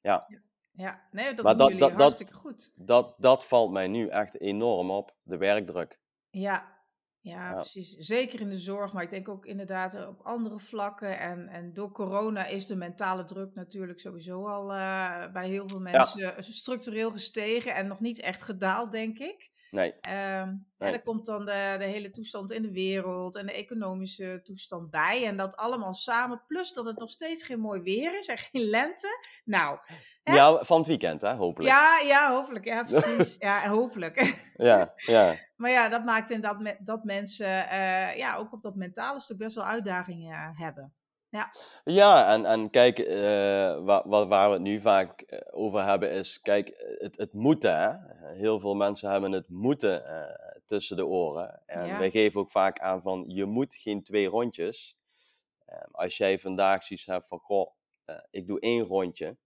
Ja, 0.00 0.26
ja, 0.72 1.08
nee, 1.10 1.34
dat 1.34 1.44
Maar 1.44 1.56
doen 1.56 1.62
dat- 1.68 1.72
jullie 1.78 1.88
dat- 1.92 2.00
hartstikke 2.00 2.32
goed. 2.32 2.72
dat, 2.74 3.14
dat 3.18 3.46
valt 3.46 3.70
mij 3.72 3.88
nu 3.88 4.08
echt 4.08 4.40
enorm 4.40 4.90
op, 4.90 5.14
de 5.22 5.36
werkdruk. 5.36 6.00
Ja, 6.30 6.78
ja, 7.20 7.48
Ja. 7.48 7.54
precies. 7.54 7.96
Zeker 7.96 8.40
in 8.40 8.48
de 8.50 8.58
zorg, 8.58 8.92
maar 8.92 9.02
ik 9.02 9.10
denk 9.10 9.28
ook 9.28 9.46
inderdaad 9.46 9.94
eh, 9.94 10.08
op 10.08 10.20
andere 10.22 10.58
vlakken. 10.58 11.18
En, 11.18 11.48
en 11.48 11.72
door 11.74 11.90
corona 11.92 12.46
is 12.46 12.66
de 12.66 12.76
mentale 12.76 13.24
druk 13.24 13.54
natuurlijk 13.54 14.00
sowieso 14.00 14.46
al 14.48 14.72
eh, 14.72 15.32
bij 15.32 15.48
heel 15.48 15.68
veel 15.68 15.80
mensen 15.80 16.34
structureel 16.54 17.10
gestegen 17.10 17.74
en 17.74 17.86
nog 17.86 18.00
niet 18.00 18.20
echt 18.20 18.42
gedaald, 18.42 18.90
denk 18.92 19.18
ik. 19.18 19.50
Nee, 19.70 19.92
En 20.00 20.66
Nee. 20.78 20.92
er 20.92 21.02
komt 21.02 21.24
dan 21.24 21.44
de, 21.44 21.74
de 21.78 21.84
hele 21.84 22.10
toestand 22.10 22.52
in 22.52 22.62
de 22.62 22.72
wereld 22.72 23.36
en 23.36 23.46
de 23.46 23.52
economische 23.52 24.40
toestand 24.42 24.90
bij. 24.90 25.26
En 25.26 25.36
dat 25.36 25.56
allemaal 25.56 25.94
samen, 25.94 26.42
plus 26.46 26.72
dat 26.72 26.84
het 26.84 26.98
nog 26.98 27.10
steeds 27.10 27.42
geen 27.42 27.60
mooi 27.60 27.80
weer 27.80 28.18
is 28.18 28.26
en 28.26 28.38
geen 28.38 28.62
lente. 28.62 29.08
Nou, 29.44 29.78
Hè? 30.22 30.34
ja, 30.34 30.64
van 30.64 30.78
het 30.78 30.86
weekend, 30.86 31.22
hè, 31.22 31.34
hopelijk. 31.34 31.70
ja, 31.74 31.98
ja, 32.04 32.32
hopelijk. 32.32 32.64
Ja, 32.64 32.82
precies. 32.84 33.36
Ja, 33.38 33.68
hopelijk. 33.78 34.34
ja, 34.56 34.92
ja. 34.96 35.34
Maar 35.56 35.70
ja, 35.70 35.88
dat 35.88 36.04
maakt 36.04 36.30
in 36.30 36.40
dat, 36.40 36.60
me- 36.60 36.76
dat 36.80 37.04
mensen 37.04 37.68
eh, 37.68 38.16
ja, 38.16 38.36
ook 38.36 38.52
op 38.52 38.62
dat 38.62 38.74
mentale 38.74 39.20
stuk 39.20 39.36
best 39.38 39.54
wel 39.54 39.64
uitdagingen 39.64 40.56
hebben. 40.56 40.94
Ja, 41.84 42.32
en, 42.34 42.44
en 42.46 42.70
kijk, 42.70 42.98
eh, 42.98 43.84
wa- 43.84 44.08
wa- 44.08 44.26
waar 44.26 44.46
we 44.48 44.52
het 44.54 44.62
nu 44.62 44.80
vaak 44.80 45.20
eh, 45.20 45.38
over 45.50 45.84
hebben 45.84 46.10
is, 46.10 46.40
kijk, 46.40 46.96
het, 46.98 47.16
het 47.16 47.32
moeten, 47.32 47.76
hè. 47.80 47.92
Heel 48.34 48.60
veel 48.60 48.74
mensen 48.74 49.10
hebben 49.10 49.32
het 49.32 49.48
moeten 49.48 50.06
eh, 50.06 50.60
tussen 50.66 50.96
de 50.96 51.06
oren. 51.06 51.62
En 51.66 51.86
Ja. 51.86 51.98
wij 51.98 52.10
geven 52.10 52.40
ook 52.40 52.50
vaak 52.50 52.78
aan 52.80 53.02
van, 53.02 53.24
je 53.26 53.44
moet 53.44 53.74
geen 53.74 54.02
twee 54.02 54.26
rondjes. 54.26 54.96
Eh, 55.64 55.80
als 55.92 56.16
jij 56.16 56.38
vandaag 56.38 56.84
zoiets 56.84 57.06
hebt 57.06 57.26
van, 57.28 57.38
goh, 57.38 57.70
eh, 58.04 58.16
ik 58.30 58.46
doe 58.46 58.60
één 58.60 58.84
rondje. 58.84 59.36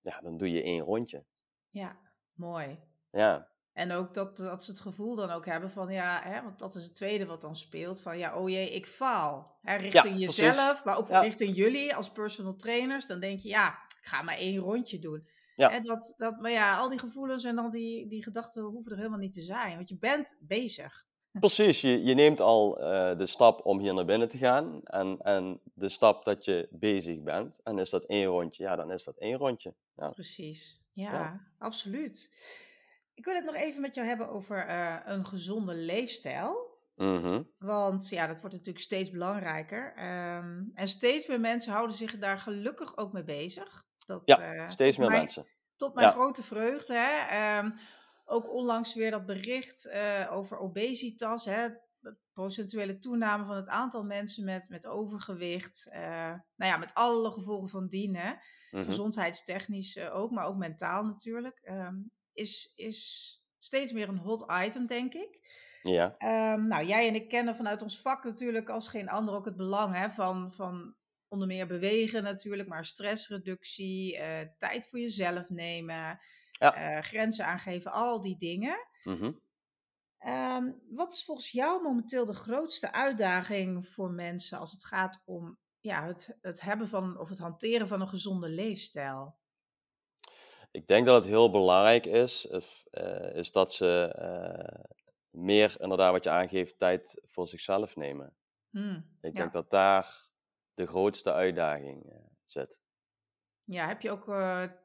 ja, 0.00 0.20
dan 0.20 0.36
doe 0.36 0.52
je 0.52 0.62
één 0.62 0.80
rondje. 0.82 1.24
Ja, 1.70 1.96
mooi. 2.32 2.78
Ja, 3.10 3.48
En 3.76 3.92
ook 3.92 4.14
dat, 4.14 4.36
dat 4.36 4.64
ze 4.64 4.70
het 4.70 4.80
gevoel 4.80 5.16
dan 5.16 5.30
ook 5.30 5.46
hebben 5.46 5.70
van 5.70 5.92
ja, 5.92 6.20
hè, 6.24 6.42
want 6.42 6.58
dat 6.58 6.74
is 6.74 6.82
het 6.82 6.94
tweede 6.94 7.26
wat 7.26 7.40
dan 7.40 7.56
speelt. 7.56 8.00
Van 8.00 8.18
ja, 8.18 8.36
oh 8.38 8.48
jee, 8.48 8.70
ik 8.70 8.86
faal. 8.86 9.58
Hè, 9.62 9.76
richting 9.76 10.18
jezelf, 10.18 10.84
maar 10.84 10.98
ook 10.98 11.08
Ja. 11.08 11.20
richting 11.20 11.56
jullie 11.56 11.94
als 11.94 12.10
personal 12.10 12.56
trainers. 12.56 13.06
Dan 13.06 13.20
denk 13.20 13.40
je 13.40 13.48
ja, 13.48 13.68
ik 14.00 14.08
ga 14.08 14.22
maar 14.22 14.36
één 14.36 14.58
rondje 14.58 14.98
doen. 14.98 15.28
Ja. 15.56 15.70
En 15.70 15.82
dat, 15.82 16.14
dat, 16.16 16.40
maar 16.40 16.50
ja, 16.50 16.78
al 16.78 16.88
die 16.88 16.98
gevoelens 16.98 17.44
en 17.44 17.56
dan 17.56 17.70
die, 17.70 18.08
die 18.08 18.22
gedachten 18.22 18.62
hoeven 18.62 18.92
er 18.92 18.96
helemaal 18.98 19.18
niet 19.18 19.32
te 19.32 19.40
zijn. 19.42 19.76
Want 19.76 19.88
je 19.88 19.96
bent 19.98 20.38
bezig. 20.40 21.06
precies. 21.40 21.80
Je, 21.80 22.02
je 22.04 22.14
neemt 22.14 22.40
al 22.40 22.78
eh, 22.80 23.18
de 23.18 23.26
stap 23.26 23.66
om 23.66 23.78
hier 23.78 23.94
naar 23.94 24.04
binnen 24.04 24.28
te 24.28 24.38
gaan. 24.38 24.80
En, 24.84 25.18
en 25.18 25.60
de 25.74 25.88
stap 25.88 26.24
dat 26.24 26.44
je 26.44 26.68
bezig 26.70 27.22
bent. 27.22 27.60
En 27.62 27.78
is 27.78 27.90
dat 27.90 28.04
één 28.04 28.26
rondje? 28.26 28.62
Ja, 28.62 28.76
dan 28.76 28.90
is 28.92 29.04
dat 29.04 29.16
één 29.16 29.36
rondje. 29.36 29.74
Ja. 29.96 30.08
Precies. 30.08 30.80
Ja. 30.92 31.40
absoluut. 31.58 32.30
Ik 33.16 33.24
wil 33.24 33.34
het 33.34 33.44
nog 33.44 33.54
even 33.54 33.80
met 33.80 33.94
jou 33.94 34.06
hebben 34.06 34.28
over 34.28 34.66
eh, 34.66 34.96
een 35.04 35.26
gezonde 35.26 35.74
leefstijl. 35.74 36.74
Mhm. 36.94 37.42
Want 37.58 38.08
ja, 38.08 38.26
dat 38.26 38.40
wordt 38.40 38.54
natuurlijk 38.54 38.84
steeds 38.84 39.10
belangrijker. 39.10 39.94
Ehm, 39.96 40.62
en 40.74 40.88
steeds 40.88 41.26
meer 41.26 41.40
mensen 41.40 41.72
houden 41.72 41.96
zich 41.96 42.18
daar 42.18 42.38
gelukkig 42.38 42.96
ook 42.96 43.12
mee 43.12 43.24
bezig. 43.24 43.84
Dat, 44.06 44.22
Ja, 44.24 44.40
eh, 44.40 44.68
Steeds 44.68 44.96
meer 44.96 45.06
mijn- 45.08 45.18
mensen. 45.20 45.46
Tot 45.76 45.94
mijn 45.94 46.06
Ja. 46.06 46.12
grote 46.12 46.42
vreugde. 46.42 46.94
Hè? 46.94 47.26
Ehm, 47.26 47.70
ook 48.24 48.52
onlangs 48.52 48.94
weer 48.94 49.10
dat 49.10 49.26
bericht 49.26 49.86
eh, 49.86 50.26
over 50.30 50.58
obesitas. 50.58 51.44
Hè? 51.44 51.68
De 51.98 52.16
procentuele 52.32 52.98
toename 52.98 53.44
van 53.44 53.56
het 53.56 53.68
aantal 53.68 54.04
mensen 54.04 54.44
met, 54.44 54.68
met 54.68 54.86
overgewicht. 54.86 55.88
nou 56.56 56.70
ja, 56.70 56.76
met 56.76 56.94
alle 56.94 57.30
gevolgen 57.30 57.68
van 57.68 57.88
dien. 57.88 58.16
Hè? 58.16 58.32
Mhm. 58.70 58.84
gezondheidstechnisch 58.84 59.98
ook, 60.10 60.30
maar 60.30 60.46
ook 60.46 60.56
mentaal 60.56 61.04
natuurlijk, 61.04 61.58
ehm, 61.62 61.94
is, 62.36 62.72
is 62.76 63.30
steeds 63.58 63.92
meer 63.92 64.08
een 64.08 64.18
hot 64.18 64.44
item, 64.64 64.86
denk 64.86 65.14
ik. 65.14 65.40
Ja, 65.82 66.14
Ehm, 66.18 66.66
nou, 66.66 66.84
jij 66.86 67.08
en 67.08 67.14
ik 67.14 67.28
kennen 67.28 67.56
vanuit 67.56 67.82
ons 67.82 68.00
vak 68.00 68.24
natuurlijk 68.24 68.68
als 68.68 68.88
geen 68.88 69.08
ander 69.08 69.34
ook 69.34 69.44
het 69.44 69.56
belang 69.56 69.94
hè, 69.94 70.10
van, 70.10 70.52
van 70.52 70.94
onder 71.28 71.46
meer 71.48 71.66
bewegen 71.66 72.22
natuurlijk, 72.22 72.68
maar 72.68 72.84
stressreductie, 72.84 74.16
eh, 74.16 74.48
tijd 74.58 74.88
voor 74.88 74.98
jezelf 74.98 75.50
nemen, 75.50 76.18
Ja. 76.50 76.74
eh, 76.74 77.02
grenzen 77.02 77.46
aangeven, 77.46 77.92
al 77.92 78.20
die 78.20 78.36
dingen. 78.38 78.76
Mhm. 79.02 79.32
Ehm, 80.18 80.72
wat 80.90 81.12
is 81.12 81.24
volgens 81.24 81.50
jou 81.50 81.82
momenteel 81.82 82.24
de 82.26 82.34
grootste 82.34 82.92
uitdaging 82.92 83.88
voor 83.88 84.10
mensen 84.10 84.58
als 84.58 84.72
het 84.72 84.84
gaat 84.84 85.22
om 85.24 85.58
ja, 85.80 86.06
het, 86.06 86.38
het 86.40 86.60
hebben 86.60 86.88
van 86.88 87.18
of 87.18 87.28
het 87.28 87.38
hanteren 87.38 87.88
van 87.88 88.00
een 88.00 88.08
gezonde 88.08 88.48
leefstijl? 88.48 89.36
Ik 90.76 90.86
denk 90.86 91.06
dat 91.06 91.14
het 91.14 91.32
heel 91.32 91.50
belangrijk 91.50 92.06
is, 92.06 92.46
is, 92.46 92.86
eh, 92.90 93.34
is 93.34 93.52
dat 93.52 93.72
ze 93.72 94.12
eh, 94.16 94.84
meer, 95.30 95.76
inderdaad 95.80 96.12
wat 96.12 96.24
je 96.24 96.30
aangeeft, 96.30 96.78
tijd 96.78 97.20
voor 97.24 97.48
zichzelf 97.48 97.96
nemen. 97.96 98.36
Hmm, 98.70 99.16
Ik 99.20 99.32
ja. 99.32 99.38
denk 99.38 99.52
dat 99.52 99.70
daar 99.70 100.26
de 100.74 100.86
grootste 100.86 101.32
uitdaging 101.32 102.10
eh, 102.12 102.18
zit. 102.44 102.80
Ja, 103.64 103.86
heb 103.88 104.00
je 104.00 104.10
ook 104.10 104.24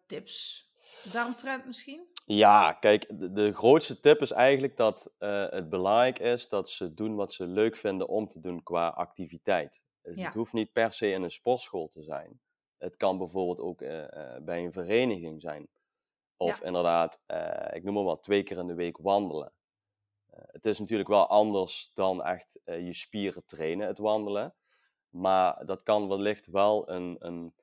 tips 0.06 0.66
daaromtrent 1.12 1.66
misschien? 1.66 2.08
Ja, 2.26 2.74
kijk, 2.74 3.20
de, 3.20 3.32
de 3.32 3.54
grootste 3.54 4.00
tip 4.00 4.22
is 4.22 4.32
eigenlijk 4.32 4.78
dat 4.78 5.14
het 5.20 5.70
belangrijk 5.70 6.20
is 6.20 6.50
dat 6.50 6.70
ze 6.70 6.94
doen 6.94 7.16
wat 7.16 7.34
ze 7.34 7.48
leuk 7.48 7.76
vinden 7.76 8.08
om 8.08 8.28
te 8.28 8.40
doen 8.40 8.64
qua 8.64 8.88
activiteit. 8.88 9.86
Dus 10.02 10.16
Ja. 10.16 10.24
Het 10.26 10.34
hoeft 10.34 10.54
niet 10.54 10.72
per 10.72 10.94
se 10.94 11.12
in 11.12 11.22
een 11.22 11.32
sportschool 11.32 11.88
te 11.88 12.04
zijn. 12.04 12.42
Het 12.78 12.98
kan 12.98 13.18
bijvoorbeeld 13.18 13.60
ook 13.60 13.80
bij 14.46 14.64
een 14.64 14.72
vereniging 14.72 15.42
zijn. 15.42 15.70
Of 16.42 16.60
Ja. 16.60 16.66
inderdaad, 16.66 17.22
eh, 17.26 17.76
ik 17.76 17.84
noem 17.84 17.94
maar 17.94 18.04
wat, 18.04 18.24
twee 18.24 18.44
keer 18.44 18.58
in 18.58 18.68
de 18.68 18.74
week 18.74 18.98
wandelen. 18.98 19.54
Eh, 20.30 20.44
het 20.46 20.66
is 20.66 20.80
natuurlijk 20.80 21.10
wel 21.10 21.28
anders 21.28 21.92
dan 21.94 22.24
echt 22.24 22.60
eh, 22.64 22.86
je 22.86 22.94
spieren 22.94 23.46
trainen, 23.46 23.88
het 23.88 23.98
wandelen. 23.98 24.56
Maar 25.10 25.66
dat 25.66 25.84
kan 25.84 26.08
wellicht 26.08 26.48
wel 26.48 26.90
een, 26.90 27.16
een, 27.20 27.56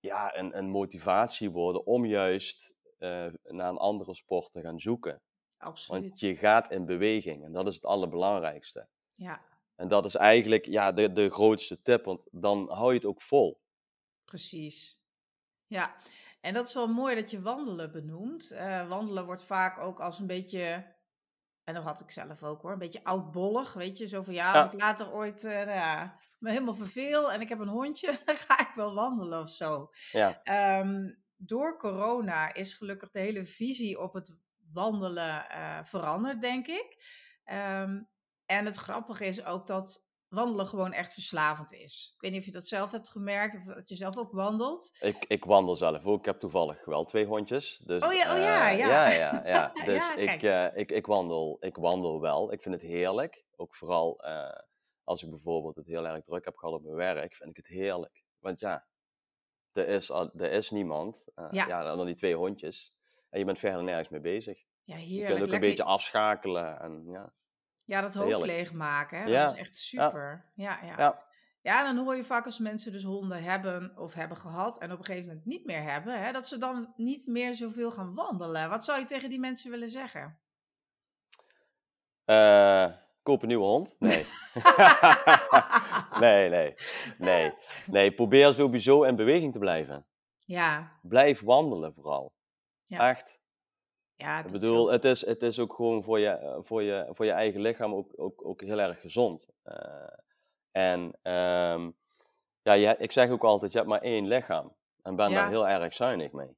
ja, 0.00 0.36
een, 0.36 0.58
een 0.58 0.68
motivatie 0.68 1.50
worden 1.50 1.86
om 1.86 2.04
juist 2.06 2.76
naar 2.98 3.68
een 3.68 3.76
andere 3.78 4.14
sport 4.14 4.52
te 4.52 4.60
gaan 4.60 4.78
zoeken. 4.80 5.22
Absoluut. 5.58 6.02
Want 6.08 6.20
je 6.20 6.36
gaat 6.36 6.70
in 6.70 6.84
beweging 6.86 7.44
en 7.44 7.52
dat 7.52 7.66
is 7.66 7.74
het 7.74 7.84
allerbelangrijkste. 7.84 8.88
Ja, 9.14 9.40
En 9.74 9.88
dat 9.88 10.04
is 10.04 10.14
eigenlijk 10.14 10.66
ja, 10.66 10.92
de, 10.92 11.12
de 11.12 11.30
grootste 11.30 11.82
tip, 11.82 12.04
want 12.04 12.26
dan 12.30 12.70
hou 12.70 12.88
je 12.88 12.94
het 12.94 13.04
ook 13.04 13.22
vol. 13.22 13.60
precies. 14.24 15.00
Ja, 15.66 15.96
en 16.40 16.54
dat 16.54 16.66
is 16.66 16.74
wel 16.74 16.88
mooi 16.88 17.14
dat 17.14 17.30
je 17.30 17.40
wandelen 17.42 17.92
benoemt. 17.92 18.50
Eh, 18.50 18.88
wandelen 18.88 19.24
wordt 19.24 19.44
vaak 19.44 19.78
ook 19.78 20.00
als 20.00 20.18
een 20.18 20.26
beetje, 20.26 20.96
en 21.64 21.74
dat 21.74 21.82
had 21.82 22.00
ik 22.00 22.10
zelf 22.10 22.42
ook 22.42 22.62
hoor, 22.62 22.72
een 22.72 22.78
beetje 22.78 23.04
oudbollig. 23.04 23.72
Weet 23.72 23.98
je, 23.98 24.06
zo 24.08 24.22
van 24.22 24.34
ja, 24.34 24.52
als 24.52 24.62
Ja. 24.62 24.66
ik 24.66 24.72
later 24.72 25.12
ooit 25.12 25.44
eh, 25.44 25.52
nou 25.54 25.70
ja, 25.70 26.18
me 26.38 26.50
helemaal 26.50 26.74
verveel 26.74 27.32
en 27.32 27.40
ik 27.40 27.48
heb 27.48 27.58
een 27.58 27.68
hondje, 27.68 28.18
dan 28.24 28.36
ga 28.36 28.60
ik 28.60 28.70
wel 28.74 28.94
wandelen 28.94 29.42
of 29.42 29.50
zo. 29.50 29.90
Ja, 30.10 30.40
Ehm, 30.42 31.14
door 31.36 31.76
corona 31.76 32.54
is 32.54 32.74
gelukkig 32.74 33.10
de 33.10 33.18
hele 33.20 33.44
visie 33.44 34.00
op 34.00 34.14
het 34.14 34.36
wandelen 34.72 35.48
eh, 35.50 35.78
veranderd, 35.84 36.40
denk 36.40 36.66
ik. 36.66 37.04
Ehm, 37.44 38.02
en 38.46 38.64
het 38.64 38.76
grappige 38.76 39.26
is 39.26 39.44
ook 39.44 39.66
dat 39.66 40.07
wandelen 40.28 40.66
gewoon 40.66 40.92
echt 40.92 41.12
verslavend 41.12 41.72
is. 41.72 42.10
Ik 42.14 42.20
weet 42.20 42.30
niet 42.30 42.40
of 42.40 42.46
je 42.46 42.52
dat 42.52 42.66
zelf 42.66 42.90
hebt 42.90 43.10
gemerkt 43.10 43.54
of 43.56 43.64
dat 43.64 43.88
je 43.88 43.94
zelf 43.94 44.16
ook 44.16 44.32
wandelt. 44.32 44.96
ik, 45.00 45.24
ik 45.28 45.44
wandel 45.44 45.76
zelf 45.76 46.06
ook. 46.06 46.18
Ik 46.18 46.24
heb 46.24 46.38
toevallig 46.38 46.84
wel 46.84 47.04
twee 47.04 47.26
hondjes. 47.26 47.82
Dus, 47.84 48.04
Oh 48.04 48.12
ja, 48.12 48.34
oh 48.34 48.38
ja, 48.40 48.70
eh, 48.70 48.78
ja. 48.78 48.88
ja, 48.88 49.08
ja, 49.08 49.42
ja. 49.48 49.72
Ja, 49.74 49.84
Dus 49.84 50.14
ik, 50.14 50.42
eh, 50.42 50.66
ik, 50.76 50.90
ik, 50.90 51.06
wandel, 51.06 51.56
ik 51.60 51.76
wandel 51.76 52.20
wel. 52.20 52.52
Ik 52.52 52.62
vind 52.62 52.74
het 52.74 52.84
heerlijk. 52.84 53.44
Ook 53.56 53.74
vooral 53.74 54.20
eh, 54.22 54.58
als 55.04 55.22
ik 55.22 55.30
bijvoorbeeld 55.30 55.76
het 55.76 55.86
heel 55.86 56.06
erg 56.06 56.24
druk 56.24 56.44
heb 56.44 56.56
gehad 56.56 56.74
op 56.74 56.82
mijn 56.82 56.94
werk, 56.96 57.34
vind 57.34 57.50
ik 57.50 57.56
het 57.56 57.66
heerlijk. 57.66 58.24
Want 58.38 58.60
ja, 58.60 58.86
er 59.72 59.88
is, 59.88 60.08
er 60.10 60.52
is 60.52 60.70
niemand. 60.70 61.24
Ja. 61.34 61.66
ja. 61.66 61.94
dan 61.96 62.06
die 62.06 62.14
twee 62.14 62.34
hondjes. 62.36 62.92
En 63.30 63.38
je 63.38 63.44
bent 63.44 63.58
verder 63.58 63.82
nergens 63.82 64.08
mee 64.08 64.20
bezig. 64.20 64.64
Ja, 64.82 64.96
Je 64.96 65.02
heerlijk. 65.02 65.26
kunt 65.26 65.38
ook 65.38 65.44
een 65.44 65.50
Lekker- 65.50 65.68
beetje 65.68 65.84
afschakelen. 65.84 66.80
En, 66.80 67.04
ja. 67.06 67.32
Ja, 67.88 68.00
dat 68.00 68.14
hoofd 68.14 68.46
leegmaken. 68.46 69.18
Hè? 69.18 69.24
Ja, 69.24 69.44
Dat 69.44 69.54
is 69.54 69.60
echt 69.60 69.76
super. 69.76 70.44
Ja, 70.54 70.78
ja. 70.82 70.94
Ja. 70.96 71.26
Ja, 71.62 71.82
dan 71.82 72.04
hoor 72.04 72.16
je 72.16 72.24
vaak 72.24 72.44
als 72.44 72.58
mensen 72.58 72.92
dus 72.92 73.02
honden 73.02 73.42
hebben 73.42 73.92
of 73.96 74.14
hebben 74.14 74.36
gehad 74.36 74.78
en 74.78 74.92
op 74.92 74.98
een 74.98 75.04
gegeven 75.04 75.28
moment 75.28 75.46
niet 75.46 75.64
meer 75.64 75.82
hebben, 75.82 76.22
hè, 76.22 76.32
dat 76.32 76.48
ze 76.48 76.58
dan 76.58 76.92
niet 76.96 77.26
meer 77.26 77.54
zoveel 77.54 77.90
gaan 77.90 78.14
wandelen. 78.14 78.68
Wat 78.70 78.84
zou 78.84 78.98
je 78.98 79.04
tegen 79.04 79.28
die 79.28 79.40
mensen 79.40 79.70
willen 79.70 79.90
zeggen? 79.90 80.38
Eh, 82.24 82.86
koop 83.22 83.42
een 83.42 83.48
nieuwe 83.48 83.64
hond? 83.64 83.96
Nee. 83.98 84.26
nee, 86.20 86.48
nee, 86.48 86.74
nee. 87.18 87.54
Nee, 87.86 88.12
probeer 88.12 88.54
sowieso 88.54 89.02
in 89.02 89.16
beweging 89.16 89.52
te 89.52 89.58
blijven. 89.58 90.06
Ja, 90.38 90.98
Blijf 91.02 91.40
wandelen 91.40 91.94
vooral. 91.94 92.32
Ja, 92.84 93.08
Echt. 93.08 93.40
Ja 94.18 94.44
Ik 94.44 94.50
bedoel, 94.50 94.86
is 94.88 94.92
het 94.94 95.04
is, 95.04 95.26
het 95.26 95.42
is 95.42 95.58
ook 95.58 95.74
gewoon 95.74 96.02
voor 96.02 96.18
je, 96.18 96.28
eh, 96.28 96.56
voor 96.60 96.82
je, 96.82 97.06
voor 97.10 97.24
je 97.24 97.30
eigen 97.32 97.60
lichaam 97.60 97.94
ook, 97.94 98.12
ook, 98.16 98.44
ook 98.44 98.60
heel 98.60 98.80
erg 98.80 99.00
gezond. 99.00 99.48
Eh, 99.62 99.74
en 100.70 101.12
ehm, 101.22 101.90
ja, 102.62 102.72
je, 102.72 102.94
ik 102.98 103.12
zeg 103.12 103.30
ook 103.30 103.44
altijd, 103.44 103.72
je 103.72 103.78
hebt 103.78 103.90
maar 103.90 104.00
één 104.00 104.26
lichaam. 104.26 104.72
En 105.02 105.16
ben 105.16 105.30
Ja. 105.30 105.34
daar 105.34 105.48
heel 105.48 105.68
erg 105.68 105.94
zuinig 105.94 106.32
mee. 106.32 106.56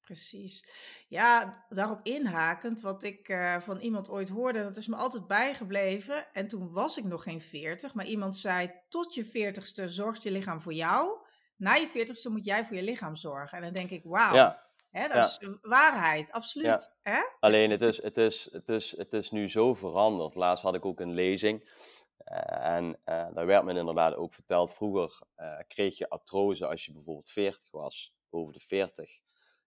Precies. 0.00 0.64
Ja, 1.08 1.64
daarop 1.68 2.00
inhakend, 2.02 2.80
wat 2.80 3.02
ik 3.02 3.28
eh, 3.28 3.60
van 3.60 3.78
iemand 3.78 4.08
ooit 4.08 4.28
hoorde, 4.28 4.62
dat 4.62 4.76
is 4.76 4.86
me 4.86 4.96
altijd 4.96 5.26
bijgebleven. 5.26 6.26
En 6.32 6.48
toen 6.48 6.72
was 6.72 6.96
ik 6.96 7.04
nog 7.04 7.22
geen 7.22 7.40
40, 7.40 7.94
maar 7.94 8.06
iemand 8.06 8.36
zei: 8.36 8.70
Tot 8.88 9.14
je 9.14 9.24
40ste 9.24 9.84
zorgt 9.88 10.22
je 10.22 10.30
lichaam 10.30 10.60
voor 10.60 10.72
jou. 10.72 11.18
Na 11.56 11.74
je 11.74 11.88
40ste 11.88 12.30
moet 12.32 12.44
jij 12.44 12.64
voor 12.64 12.76
je 12.76 12.82
lichaam 12.82 13.16
zorgen. 13.16 13.56
En 13.58 13.64
dan 13.64 13.72
denk 13.72 13.90
ik: 13.90 14.04
Wauw, 14.04 14.34
Ja, 14.34 14.69
hè, 14.90 15.08
dat 15.08 15.16
ja. 15.16 15.22
is 15.24 15.58
waarheid, 15.62 16.32
absoluut. 16.32 16.94
Hè? 17.02 17.20
Alleen 17.40 17.70
het 17.70 17.82
is, 17.82 18.02
het, 18.02 18.16
is, 18.18 18.48
het, 18.52 18.68
is, 18.68 18.96
het 18.96 19.12
is 19.12 19.30
nu 19.30 19.48
zo 19.48 19.74
veranderd. 19.74 20.34
Laatst 20.34 20.62
had 20.62 20.74
ik 20.74 20.84
ook 20.84 21.00
een 21.00 21.12
lezing. 21.12 21.72
eh, 22.16 22.74
en 22.76 22.98
eh, 23.04 23.26
daar 23.34 23.46
werd 23.46 23.64
me 23.64 23.74
inderdaad 23.78 24.14
ook 24.14 24.34
verteld. 24.34 24.72
Vroeger 24.74 25.20
eh, 25.34 25.58
kreeg 25.68 25.98
je 25.98 26.08
artrose 26.08 26.66
als 26.66 26.84
je 26.86 26.92
bijvoorbeeld 26.92 27.30
40 27.30 27.70
was, 27.70 28.14
boven 28.30 28.52
de 28.52 28.60
40. 28.60 29.10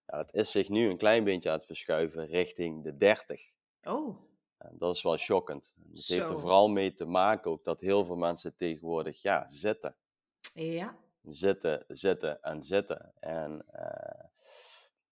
Ja, 0.06 0.16
dat 0.16 0.34
is 0.34 0.50
zich 0.50 0.68
nu 0.68 0.88
een 0.88 0.96
klein 0.96 1.24
beetje 1.24 1.50
aan 1.50 1.56
het 1.56 1.66
verschuiven 1.66 2.26
richting 2.26 2.84
de 2.84 2.96
30. 2.96 3.42
Oh, 3.82 4.18
En 4.58 4.74
dat 4.78 4.94
is 4.96 5.02
wel 5.02 5.16
shockend. 5.16 5.74
En 5.76 5.90
Het 5.94 6.06
heeft 6.06 6.30
er 6.30 6.40
vooral 6.40 6.68
mee 6.68 6.94
te 6.94 7.04
maken 7.04 7.50
ook 7.50 7.64
dat 7.64 7.80
heel 7.80 8.04
veel 8.04 8.16
mensen 8.16 8.56
tegenwoordig 8.56 9.22
ja, 9.22 9.48
zitten. 9.48 9.96
ja. 10.54 10.96
Zitten, 11.22 11.84
zitten 11.88 12.42
en 12.42 12.62
zitten. 12.62 13.12
En 13.20 13.64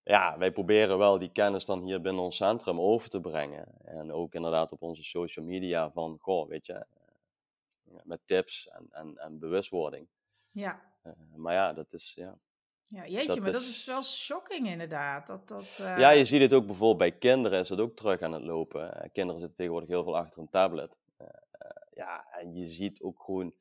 ja, 0.04 0.38
wij 0.38 0.52
proberen 0.52 0.98
wel 0.98 1.18
die 1.18 1.32
kennis 1.32 1.64
dan 1.64 1.82
hier 1.82 2.00
binnen 2.00 2.22
ons 2.22 2.36
centrum 2.36 2.80
over 2.80 3.10
te 3.10 3.20
brengen. 3.20 3.66
En 3.84 4.12
ook 4.12 4.34
inderdaad 4.34 4.72
op 4.72 4.82
onze 4.82 5.02
social 5.02 5.44
media 5.44 5.90
van, 5.90 6.16
goh, 6.20 6.48
weet 6.48 6.66
je, 6.66 6.72
eh, 6.74 6.84
met 8.02 8.20
tips 8.24 8.68
en, 8.68 8.86
en, 8.90 9.18
en 9.18 9.38
bewustwording. 9.38 10.08
Ja. 10.50 10.82
Eh, 11.02 11.12
maar 11.36 11.54
ja, 11.54 11.72
dat 11.72 11.92
is, 11.92 12.12
ja, 12.16 12.38
Ja, 12.86 13.06
jeetje, 13.06 13.26
Dat 13.26 13.38
maar 13.38 13.52
dat 13.52 13.60
is- 13.60 13.68
is 13.68 13.84
wel 13.84 14.02
shocking 14.02 14.68
inderdaad. 14.68 15.26
Dat, 15.26 15.48
dat, 15.48 15.78
eh, 15.80 15.98
Ja, 15.98 16.10
je 16.10 16.24
ziet 16.24 16.40
het 16.40 16.52
ook 16.52 16.66
bijvoorbeeld 16.66 16.98
bij 16.98 17.12
kinderen 17.18 17.60
is 17.60 17.68
het 17.68 17.80
ook 17.80 17.96
terug 17.96 18.20
aan 18.22 18.32
het 18.32 18.42
lopen. 18.42 18.94
Eh, 19.02 19.08
kinderen 19.12 19.38
zitten 19.40 19.56
tegenwoordig 19.56 19.90
heel 19.90 20.04
veel 20.04 20.16
achter 20.16 20.40
een 20.40 20.48
tablet. 20.50 20.98
Eh, 21.16 21.26
eh, 21.50 21.70
ja, 21.94 22.26
en 22.32 22.54
je 22.54 22.66
ziet 22.66 23.02
ook 23.02 23.22
gewoon, 23.22 23.54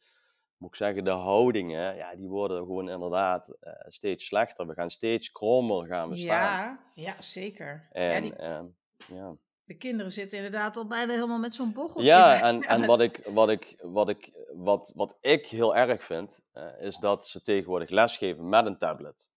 moet 0.62 0.70
ik 0.70 0.76
zeggen, 0.76 1.04
de 1.04 1.10
houdingen, 1.10 1.96
ja, 1.96 2.16
die 2.16 2.28
worden 2.28 2.58
gewoon 2.58 2.90
inderdaad 2.90 3.48
eh, 3.60 3.74
steeds 3.88 4.26
slechter. 4.26 4.68
We 4.68 4.74
gaan 4.74 4.90
steeds 4.90 5.32
krommer 5.32 5.86
gaan 5.88 6.10
we 6.10 6.18
staan. 6.18 6.64
ja, 6.64 6.80
ja, 6.94 7.22
zeker. 7.22 7.88
En, 7.92 8.14
ja, 8.14 8.20
die, 8.22 8.36
ehm, 8.36 8.66
ja. 9.08 9.36
de 9.64 9.78
kinderen 9.78 10.12
zitten 10.12 10.38
inderdaad 10.38 10.78
al 10.78 10.88
bijna 10.88 11.14
helemaal 11.14 11.40
met 11.40 11.54
zo'n 11.54 11.74
bochel. 11.74 12.02
Ja, 12.02 12.42
en, 12.42 12.62
en 12.74 12.86
wat, 12.86 13.02
ik, 13.02 13.22
wat, 13.26 13.50
ik, 13.50 13.76
wat, 13.82 14.10
ik, 14.10 14.32
wat, 14.54 14.92
wat 14.96 15.18
ik 15.22 15.48
heel 15.48 15.76
erg 15.76 16.04
vind, 16.04 16.40
eh, 16.52 16.82
is 16.82 16.98
dat 16.98 17.28
ze 17.28 17.42
tegenwoordig 17.42 17.90
lesgeven 17.90 18.50
met 18.50 18.66
een 18.66 18.78
tablet 18.78 19.30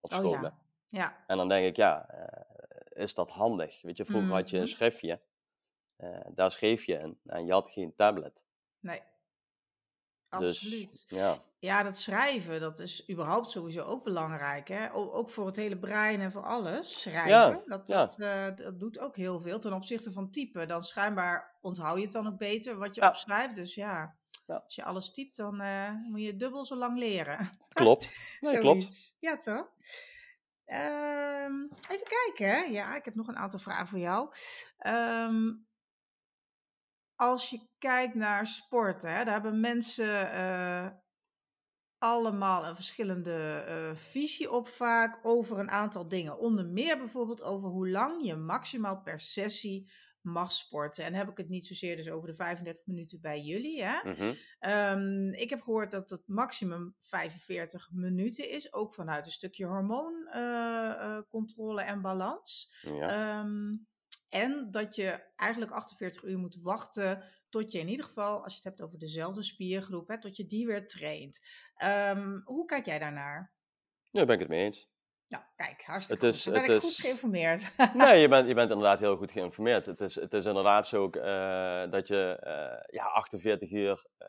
op 0.00 0.12
Oh 0.12 0.18
scholen. 0.18 0.40
ja. 0.42 0.64
Ja, 0.88 1.24
En 1.26 1.36
dan 1.36 1.48
denk 1.48 1.66
ik, 1.66 1.76
ja, 1.76 2.08
eh, 2.08 3.02
is 3.02 3.14
dat 3.14 3.30
handig? 3.30 3.82
Weet 3.82 3.96
je, 3.96 4.04
vroeger 4.04 4.32
had 4.32 4.50
je 4.50 4.56
een 4.56 4.62
Mhm. 4.62 4.70
schriftje, 4.72 5.20
daar 6.34 6.50
schreef 6.50 6.84
je 6.84 6.94
in 6.98 7.18
en 7.26 7.46
je 7.46 7.52
had 7.52 7.70
geen 7.70 7.94
tablet. 7.94 8.46
nee. 8.80 9.02
Dus, 10.38 10.56
Absoluut. 10.64 11.04
ja. 11.08 11.42
Ja, 11.58 11.82
dat 11.82 11.98
schrijven, 11.98 12.60
dat 12.60 12.80
is 12.80 13.10
überhaupt 13.10 13.50
sowieso 13.50 13.82
ook 13.82 14.04
belangrijk. 14.04 14.68
Hè? 14.68 14.92
O- 14.94 15.12
ook 15.12 15.30
voor 15.30 15.46
het 15.46 15.56
hele 15.56 15.78
brein 15.78 16.20
en 16.20 16.32
voor 16.32 16.42
alles. 16.44 17.00
Schrijven, 17.00 17.28
Ja, 17.30 17.62
dat, 17.66 17.82
ja. 17.88 17.96
dat, 18.06 18.18
eh, 18.18 18.64
dat 18.64 18.80
doet 18.80 18.98
ook 18.98 19.16
heel 19.16 19.40
veel 19.40 19.58
ten 19.58 19.72
opzichte 19.72 20.12
van 20.12 20.30
typen. 20.30 20.68
Dan 20.68 20.82
schijnbaar 20.84 21.56
onthoud 21.60 21.96
je 21.96 22.02
het 22.02 22.12
dan 22.12 22.26
ook 22.26 22.38
beter 22.38 22.76
wat 22.76 22.94
je 22.94 23.00
Ja. 23.00 23.08
opschrijft. 23.08 23.54
Dus 23.54 23.74
ja, 23.74 24.16
als 24.46 24.74
je 24.74 24.84
alles 24.84 25.10
typt, 25.12 25.36
dan 25.36 25.60
eh, 25.60 25.90
moet 26.08 26.22
je 26.22 26.36
dubbel 26.36 26.64
zo 26.64 26.76
lang 26.76 26.98
leren. 26.98 27.50
Klopt. 27.72 28.12
Nee, 28.40 28.58
klopt. 28.58 29.16
Ja, 29.20 29.36
toch? 29.36 29.68
Ehm, 30.64 31.62
even 31.88 32.06
kijken. 32.08 32.48
hè. 32.56 32.60
Ja, 32.64 32.96
ik 32.96 33.04
heb 33.04 33.14
nog 33.14 33.28
een 33.28 33.36
aantal 33.36 33.58
vragen 33.58 33.86
voor 33.86 33.98
jou. 33.98 34.30
Ehm, 34.78 35.52
als 37.16 37.50
je 37.50 37.68
kijkt 37.78 38.14
naar 38.14 38.46
sporten, 38.46 39.10
hè, 39.10 39.24
daar 39.24 39.32
hebben 39.32 39.60
mensen 39.60 40.32
eh, 40.32 40.88
allemaal 41.98 42.66
een 42.66 42.74
verschillende 42.74 43.64
eh, 43.66 43.94
visie 43.94 44.50
op 44.50 44.68
vaak 44.68 45.18
over 45.22 45.58
een 45.58 45.70
aantal 45.70 46.08
dingen. 46.08 46.38
Onder 46.38 46.66
meer 46.66 46.98
bijvoorbeeld 46.98 47.42
over 47.42 47.68
hoe 47.68 47.88
lang 47.88 48.24
je 48.24 48.36
maximaal 48.36 49.00
per 49.00 49.20
sessie 49.20 49.90
mag 50.20 50.52
sporten. 50.52 51.04
En 51.04 51.14
heb 51.14 51.28
ik 51.28 51.36
het 51.36 51.48
niet 51.48 51.66
zozeer 51.66 51.96
dus 51.96 52.10
over 52.10 52.28
de 52.28 52.34
35 52.34 52.86
minuten 52.86 53.20
bij 53.20 53.40
jullie. 53.40 53.84
Hè? 53.84 54.10
Mhm. 54.10 54.34
Ehm, 54.58 55.28
ik 55.28 55.50
heb 55.50 55.62
gehoord 55.62 55.90
dat 55.90 56.10
het 56.10 56.22
maximum 56.26 56.94
45 56.98 57.88
minuten 57.92 58.50
is, 58.50 58.72
ook 58.72 58.94
vanuit 58.94 59.26
een 59.26 59.32
stukje 59.32 59.66
hormooncontrole 59.66 61.82
en 61.82 62.00
balans. 62.00 62.74
Ja. 62.82 63.08
Ehm, 63.08 63.74
en 64.28 64.70
dat 64.70 64.94
je 64.94 65.22
eigenlijk 65.36 65.70
48 65.72 66.22
uur 66.22 66.38
moet 66.38 66.62
wachten 66.62 67.24
tot 67.48 67.72
je 67.72 67.78
in 67.78 67.88
ieder 67.88 68.04
geval, 68.06 68.42
als 68.42 68.52
je 68.52 68.58
het 68.58 68.64
hebt 68.64 68.82
over 68.82 68.98
dezelfde 68.98 69.42
spiergroep, 69.42 70.08
hè, 70.08 70.20
tot 70.20 70.36
je 70.36 70.46
die 70.46 70.66
weer 70.66 70.86
traint. 70.86 71.44
Ehm, 71.74 72.40
hoe 72.44 72.64
kijk 72.64 72.86
jij 72.86 72.98
daarnaar? 72.98 73.52
Daar 74.10 74.26
ben 74.26 74.34
ik 74.34 74.40
het 74.40 74.48
mee 74.50 74.64
eens. 74.64 74.88
Nou, 75.28 75.44
kijk, 75.56 75.82
hartstikke 75.84 76.26
Het 76.26 76.34
is- 76.34 76.42
goed. 76.44 76.52
Dan 76.54 76.62
ben 76.62 76.72
het 76.74 76.82
ik 76.82 76.88
goed 76.88 76.98
geïnformeerd. 76.98 77.72
Nee, 77.94 78.20
je 78.20 78.28
bent, 78.28 78.48
je 78.48 78.54
bent 78.54 78.70
inderdaad 78.70 78.98
heel 78.98 79.16
goed 79.16 79.30
geïnformeerd. 79.32 79.86
Het 79.86 80.00
is, 80.00 80.14
het 80.14 80.32
is 80.32 80.44
inderdaad 80.44 80.86
zo 80.86 81.02
ook, 81.02 81.16
eh, 81.16 81.90
dat 81.90 82.08
je 82.08 82.36
eh, 82.40 82.94
ja, 82.94 83.04
48 83.04 83.70
uur 83.70 84.06
eh, 84.18 84.28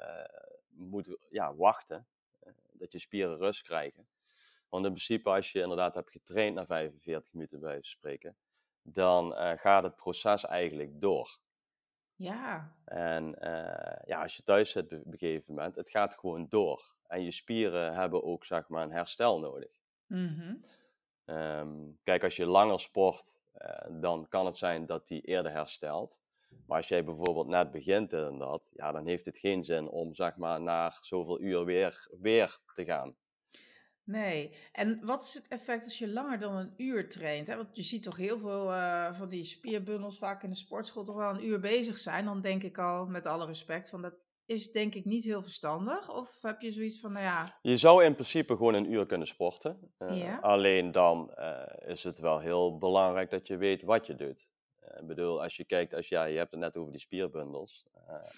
moet 0.67 1.17
ja, 1.29 1.55
wachten. 1.55 2.07
dat 2.71 2.91
je 2.91 2.99
spieren 2.99 3.37
rust 3.37 3.61
krijgen. 3.61 4.07
Want 4.69 4.85
in 4.85 4.91
principe, 4.91 5.29
als 5.29 5.51
je 5.51 5.61
inderdaad 5.61 5.93
hebt 5.93 6.11
getraind 6.11 6.55
na 6.55 6.65
45 6.65 7.33
minuten 7.33 7.59
bij 7.59 7.77
spreken, 7.81 8.35
dan 8.93 9.35
eh, 9.35 9.57
gaat 9.57 9.83
het 9.83 9.95
proces 9.95 10.45
eigenlijk 10.45 11.01
door. 11.01 11.39
ja, 12.15 12.75
En 12.85 13.39
eh, 13.39 14.01
ja, 14.05 14.21
als 14.21 14.35
je 14.35 14.43
thuis 14.43 14.71
zit 14.71 14.83
op 14.93 15.05
een 15.05 15.17
gegeven 15.17 15.53
moment, 15.53 15.75
het 15.75 15.89
gaat 15.89 16.15
gewoon 16.17 16.45
door. 16.49 16.95
En 17.07 17.23
je 17.23 17.31
spieren 17.31 17.93
hebben 17.93 18.23
ook 18.23 18.45
zeg 18.45 18.67
maar 18.67 18.83
een 18.83 18.91
herstel 18.91 19.39
nodig. 19.39 19.71
mhm. 20.07 20.55
Ehm, 21.25 21.75
kijk, 22.03 22.23
als 22.23 22.35
je 22.35 22.45
langer 22.45 22.79
sport, 22.79 23.39
eh, 23.53 23.87
dan 24.01 24.27
kan 24.29 24.45
het 24.45 24.57
zijn 24.57 24.85
dat 24.85 25.07
die 25.07 25.21
eerder 25.21 25.51
herstelt. 25.51 26.21
Maar 26.65 26.77
als 26.77 26.87
jij 26.87 27.03
bijvoorbeeld 27.03 27.47
net 27.47 27.71
begint 27.71 28.09
dat, 28.09 28.69
ja, 28.73 28.91
dan 28.91 29.05
heeft 29.05 29.25
het 29.25 29.37
geen 29.37 29.63
zin 29.63 29.87
om 29.89 30.15
zeg 30.15 30.35
maar 30.37 30.61
na 30.61 30.91
zoveel 30.99 31.41
uur 31.41 31.65
weer, 31.65 32.07
weer 32.21 32.59
te 32.73 32.85
gaan. 32.85 33.15
Nee. 34.07 34.51
En 34.71 34.99
wat 35.05 35.21
is 35.21 35.33
het 35.33 35.47
effect 35.47 35.83
als 35.83 35.97
je 35.97 36.07
langer 36.07 36.39
dan 36.39 36.55
een 36.55 36.73
uur 36.77 37.09
traint? 37.09 37.47
Hè? 37.47 37.55
Want 37.55 37.75
je 37.75 37.83
ziet 37.83 38.03
toch 38.03 38.17
heel 38.17 38.39
veel 38.39 38.71
eh, 38.73 39.13
van 39.13 39.29
die 39.29 39.43
spierbundels 39.43 40.17
vaak 40.17 40.43
in 40.43 40.49
de 40.49 40.55
sportschool 40.55 41.03
toch 41.03 41.15
wel 41.15 41.29
een 41.29 41.45
uur 41.45 41.59
bezig 41.59 41.97
zijn. 41.97 42.25
Dan 42.25 42.41
denk 42.41 42.63
ik 42.63 42.77
al, 42.77 43.05
met 43.05 43.25
alle 43.25 43.45
respect, 43.45 43.89
van 43.89 44.01
dat 44.01 44.13
is 44.45 44.71
denk 44.71 44.95
ik 44.95 45.05
niet 45.05 45.23
heel 45.23 45.41
verstandig. 45.41 46.15
Of 46.15 46.41
heb 46.41 46.61
je 46.61 46.71
zoiets 46.71 46.99
van, 46.99 47.11
nou 47.11 47.25
ja, 47.25 47.57
Je 47.61 47.77
zou 47.77 48.03
in 48.03 48.13
principe 48.13 48.55
gewoon 48.55 48.73
een 48.73 48.91
uur 48.91 49.05
kunnen 49.05 49.27
sporten. 49.27 49.91
Eh, 49.97 50.21
Ja. 50.21 50.37
Alleen 50.37 50.91
dan 50.91 51.33
eh, 51.33 51.89
is 51.89 52.03
het 52.03 52.19
wel 52.19 52.39
heel 52.39 52.77
belangrijk 52.77 53.29
dat 53.29 53.47
je 53.47 53.57
weet 53.57 53.81
wat 53.81 54.07
je 54.07 54.15
doet. 54.15 54.51
Ik 54.99 55.07
bedoel, 55.07 55.43
als 55.43 55.55
je 55.55 55.65
kijkt, 55.65 55.93
als, 55.93 56.07
ja, 56.07 56.23
je 56.23 56.37
hebt 56.37 56.51
het 56.51 56.59
net 56.59 56.77
over 56.77 56.91
die 56.91 57.01
spierbundels. 57.01 57.85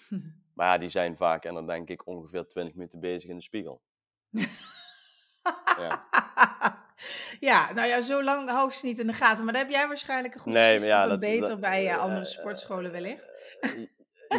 maar 0.54 0.66
ja, 0.66 0.78
die 0.78 0.88
zijn 0.88 1.16
vaak, 1.16 1.44
en 1.44 1.54
dan 1.54 1.66
denk 1.66 1.88
ik, 1.88 2.06
ongeveer 2.06 2.46
20 2.46 2.74
minuten 2.74 3.00
bezig 3.00 3.30
in 3.30 3.36
de 3.36 3.42
spiegel. 3.42 3.82
Ja. 5.78 6.08
ja, 7.50 7.72
nou 7.72 7.88
ja, 7.88 8.00
zo 8.00 8.22
lang 8.22 8.48
hou 8.50 8.68
ik 8.68 8.74
ze 8.74 8.86
niet 8.86 8.98
in 8.98 9.06
de 9.06 9.12
gaten. 9.12 9.44
Maar 9.44 9.52
daar 9.52 9.62
heb 9.62 9.70
jij 9.72 9.86
waarschijnlijk 9.88 10.34
een 10.34 10.40
goed 10.40 10.52
Nee, 10.52 10.80
ja, 10.80 11.06
dat- 11.06 11.20
beter 11.20 11.48
dat- 11.48 11.60
bij 11.60 11.88
eh, 11.88 11.98
andere 11.98 12.20
eh, 12.20 12.26
sportscholen 12.26 12.92
wellicht. 12.92 13.24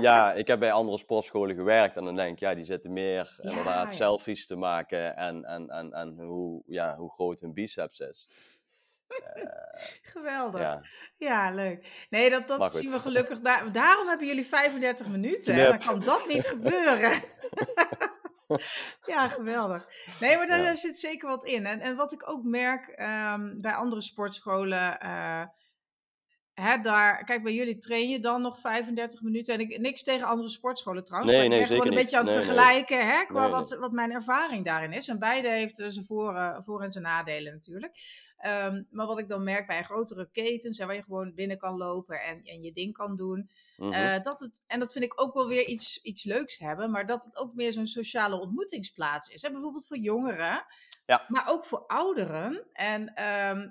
ja, 0.01 0.33
ik 0.33 0.47
heb 0.47 0.59
bij 0.59 0.71
andere 0.71 0.97
sportscholen 0.97 1.55
gewerkt 1.55 1.95
en 1.95 2.03
dan 2.03 2.15
denk 2.15 2.33
ik, 2.33 2.39
ja, 2.39 2.55
die 2.55 2.65
zitten 2.65 2.93
meer 2.93 3.33
Ja, 3.41 3.49
inderdaad 3.49 3.89
ja. 3.89 3.95
selfies 3.95 4.47
te 4.47 4.55
maken 4.55 5.15
en, 5.15 5.45
en, 5.45 5.69
en, 5.69 5.91
en 5.93 6.19
hoe, 6.19 6.63
ja, 6.65 6.95
hoe 6.95 7.11
groot 7.11 7.39
hun 7.39 7.53
biceps 7.53 7.99
is. 7.99 8.29
Geweldig. 10.01 10.61
Ja, 10.61 10.81
Ja, 11.17 11.51
leuk. 11.53 12.05
Nee, 12.09 12.29
dat, 12.29 12.47
dat 12.47 12.73
zien 12.73 12.91
we 12.91 12.99
gelukkig. 13.09 13.39
Daar, 13.39 13.71
daarom 13.71 14.07
hebben 14.07 14.27
jullie 14.27 14.45
35 14.45 15.07
minuten. 15.07 15.55
hè. 15.55 15.67
Dan 15.67 15.79
kan 15.79 15.99
dat 15.99 16.27
niet 16.27 16.47
gebeuren. 16.47 17.11
ja, 19.05 19.27
geweldig. 19.27 19.87
Nee, 20.19 20.37
maar 20.37 20.47
daar, 20.47 20.61
Ja. 20.61 20.75
zit 20.75 20.99
zeker 20.99 21.27
wat 21.29 21.43
in. 21.45 21.65
En, 21.65 21.79
en 21.79 21.95
wat 21.95 22.11
ik 22.11 22.29
ook 22.29 22.43
merk 22.43 22.87
ehm, 22.87 23.61
bij 23.61 23.73
andere 23.73 24.01
sportscholen. 24.01 24.99
eh, 24.99 25.43
hè, 26.61 26.77
daar, 26.77 27.23
kijk, 27.23 27.43
bij 27.43 27.53
jullie 27.53 27.77
train 27.77 28.09
je 28.09 28.19
dan 28.19 28.41
nog 28.41 28.59
35 28.59 29.21
minuten. 29.21 29.53
En 29.53 29.59
ik, 29.59 29.79
niks 29.79 30.03
tegen 30.03 30.27
andere 30.27 30.49
sportscholen 30.49 31.03
trouwens. 31.03 31.31
Nee, 31.33 31.41
maar 31.47 31.57
ik 31.57 31.59
nee, 31.59 31.67
ben 31.67 31.77
gewoon 31.77 31.91
een 31.91 31.93
niet. 31.97 32.03
beetje 32.03 32.17
aan 32.17 32.25
het 32.25 32.33
Nee, 32.35 32.43
nee. 32.45 32.53
vergelijken 32.55 33.07
hè, 33.07 33.25
qua 33.25 33.41
Nee, 33.41 33.51
wat, 33.51 33.77
wat 33.79 33.91
mijn 33.91 34.11
ervaring 34.11 34.65
daarin 34.65 34.93
is. 34.93 35.07
En 35.07 35.19
beide 35.19 35.49
heeft 35.49 35.75
zijn 35.75 36.05
voor, 36.05 36.35
eh, 36.35 36.57
voor- 36.61 36.81
en 36.83 36.91
zijn 36.91 37.03
nadelen 37.03 37.53
natuurlijk. 37.53 37.95
Ehm, 38.37 38.83
maar 38.89 39.05
wat 39.05 39.19
ik 39.19 39.27
dan 39.27 39.43
merk 39.43 39.67
bij 39.67 39.83
grotere 39.83 40.29
ketens, 40.31 40.77
hè, 40.77 40.85
waar 40.85 40.95
je 40.95 41.03
gewoon 41.03 41.33
binnen 41.35 41.57
kan 41.57 41.77
lopen 41.77 42.21
en, 42.21 42.41
en 42.43 42.61
je 42.61 42.71
ding 42.73 42.93
kan 42.93 43.15
doen. 43.15 43.49
mhm. 43.77 43.91
eh, 43.93 44.21
dat 44.21 44.39
het, 44.39 44.63
en 44.67 44.79
dat 44.79 44.91
vind 44.91 45.03
ik 45.03 45.21
ook 45.21 45.33
wel 45.33 45.47
weer 45.47 45.65
iets, 45.65 46.01
iets 46.01 46.23
leuks 46.23 46.57
hebben, 46.59 46.91
maar 46.91 47.05
dat 47.05 47.23
het 47.23 47.35
ook 47.37 47.53
meer 47.53 47.73
zo'n 47.73 47.87
sociale 47.87 48.39
ontmoetingsplaats 48.39 49.27
is. 49.29 49.41
Hè? 49.41 49.51
Bijvoorbeeld 49.51 49.87
voor 49.87 49.97
jongeren, 49.97 50.65
Ja. 51.05 51.25
maar 51.27 51.45
ook 51.49 51.65
voor 51.65 51.83
ouderen. 51.87 52.63
En 52.73 53.13
ehm, 53.13 53.69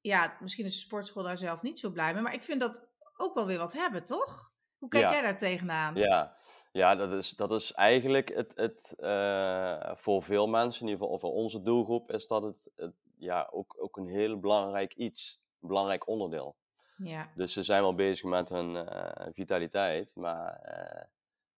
ja, 0.00 0.36
misschien 0.40 0.64
is 0.64 0.72
de 0.74 0.78
sportschool 0.80 1.22
daar 1.22 1.36
zelf 1.36 1.62
niet 1.62 1.78
zo 1.78 1.90
blij 1.90 2.12
mee, 2.14 2.22
maar 2.22 2.34
ik 2.34 2.42
vind 2.42 2.60
dat 2.60 2.88
ook 3.16 3.34
wel 3.34 3.46
weer 3.46 3.58
wat 3.58 3.72
hebben, 3.72 4.04
toch? 4.04 4.52
Hoe 4.78 4.88
kijk 4.88 5.04
Ja. 5.04 5.10
jij 5.10 5.20
daar 5.22 5.38
tegenaan? 5.38 5.94
Ja, 5.94 6.36
ja 6.72 6.94
dat, 6.96 7.12
is, 7.12 7.30
dat 7.30 7.52
is 7.52 7.72
eigenlijk 7.72 8.28
het, 8.34 8.52
het 8.54 8.94
eh, 8.98 9.92
voor 9.94 10.22
veel 10.22 10.46
mensen, 10.48 10.80
in 10.82 10.88
ieder 10.88 11.02
geval 11.02 11.18
voor 11.18 11.32
onze 11.32 11.62
doelgroep, 11.62 12.12
is 12.12 12.26
dat 12.26 12.42
het, 12.42 12.70
het 12.76 12.94
ja, 13.16 13.48
ook, 13.50 13.76
ook 13.78 13.96
een 13.96 14.08
heel 14.08 14.38
belangrijk 14.38 14.94
iets, 14.94 15.40
een 15.60 15.68
belangrijk 15.68 16.08
onderdeel. 16.08 16.56
Ja. 16.96 17.30
Dus 17.34 17.52
ze 17.52 17.62
zijn 17.62 17.82
wel 17.82 17.94
bezig 17.94 18.24
met 18.24 18.48
hun 18.48 18.76
eh, 18.76 19.26
vitaliteit, 19.32 20.14
maar 20.16 20.54
eh, 20.54 21.04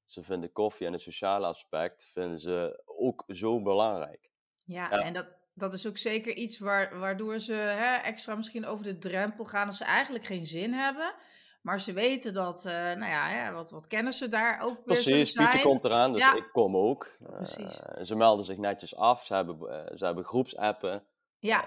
ze 0.04 0.22
vinden 0.22 0.52
koffie 0.52 0.86
en 0.86 0.92
het 0.92 1.02
sociale 1.02 1.46
aspect 1.46 2.08
vinden 2.12 2.38
ze 2.38 2.82
ook 2.84 3.24
zo 3.28 3.62
belangrijk. 3.62 4.30
Ja, 4.64 4.88
Ja. 4.90 4.98
en 5.02 5.12
dat, 5.12 5.26
dat 5.60 5.72
is 5.72 5.86
ook 5.86 5.98
zeker 5.98 6.34
iets 6.34 6.58
waar, 6.58 6.98
waardoor 6.98 7.38
ze 7.38 7.52
hè, 7.52 7.94
extra 7.96 8.34
misschien 8.34 8.66
over 8.66 8.84
de 8.84 8.98
drempel 8.98 9.44
gaan 9.44 9.66
als 9.66 9.76
ze 9.76 9.84
eigenlijk 9.84 10.24
geen 10.24 10.46
zin 10.46 10.72
hebben. 10.72 11.14
Maar 11.62 11.80
ze 11.80 11.92
weten 11.92 12.34
dat, 12.34 12.66
eh, 12.66 12.72
nou 12.72 13.10
ja, 13.10 13.28
hè, 13.28 13.52
wat, 13.52 13.70
wat 13.70 13.86
kennissen 13.86 14.30
daar 14.30 14.60
ook 14.60 14.74
weer 14.76 14.84
Precies, 14.84 15.32
Pietje 15.32 15.50
zijn. 15.50 15.62
komt 15.62 15.84
eraan, 15.84 16.12
dus 16.12 16.22
Ja. 16.22 16.34
ik 16.34 16.48
kom 16.52 16.76
ook. 16.76 17.16
Precies. 17.22 17.82
Eh, 17.82 18.04
ze 18.04 18.16
melden 18.16 18.44
zich 18.44 18.56
netjes 18.56 18.96
af, 18.96 19.24
ze 19.24 19.34
hebben, 19.34 19.86
eh, 19.86 19.96
ze 19.96 20.04
hebben 20.04 20.24
groepsappen. 20.24 21.04
Ja, 21.38 21.64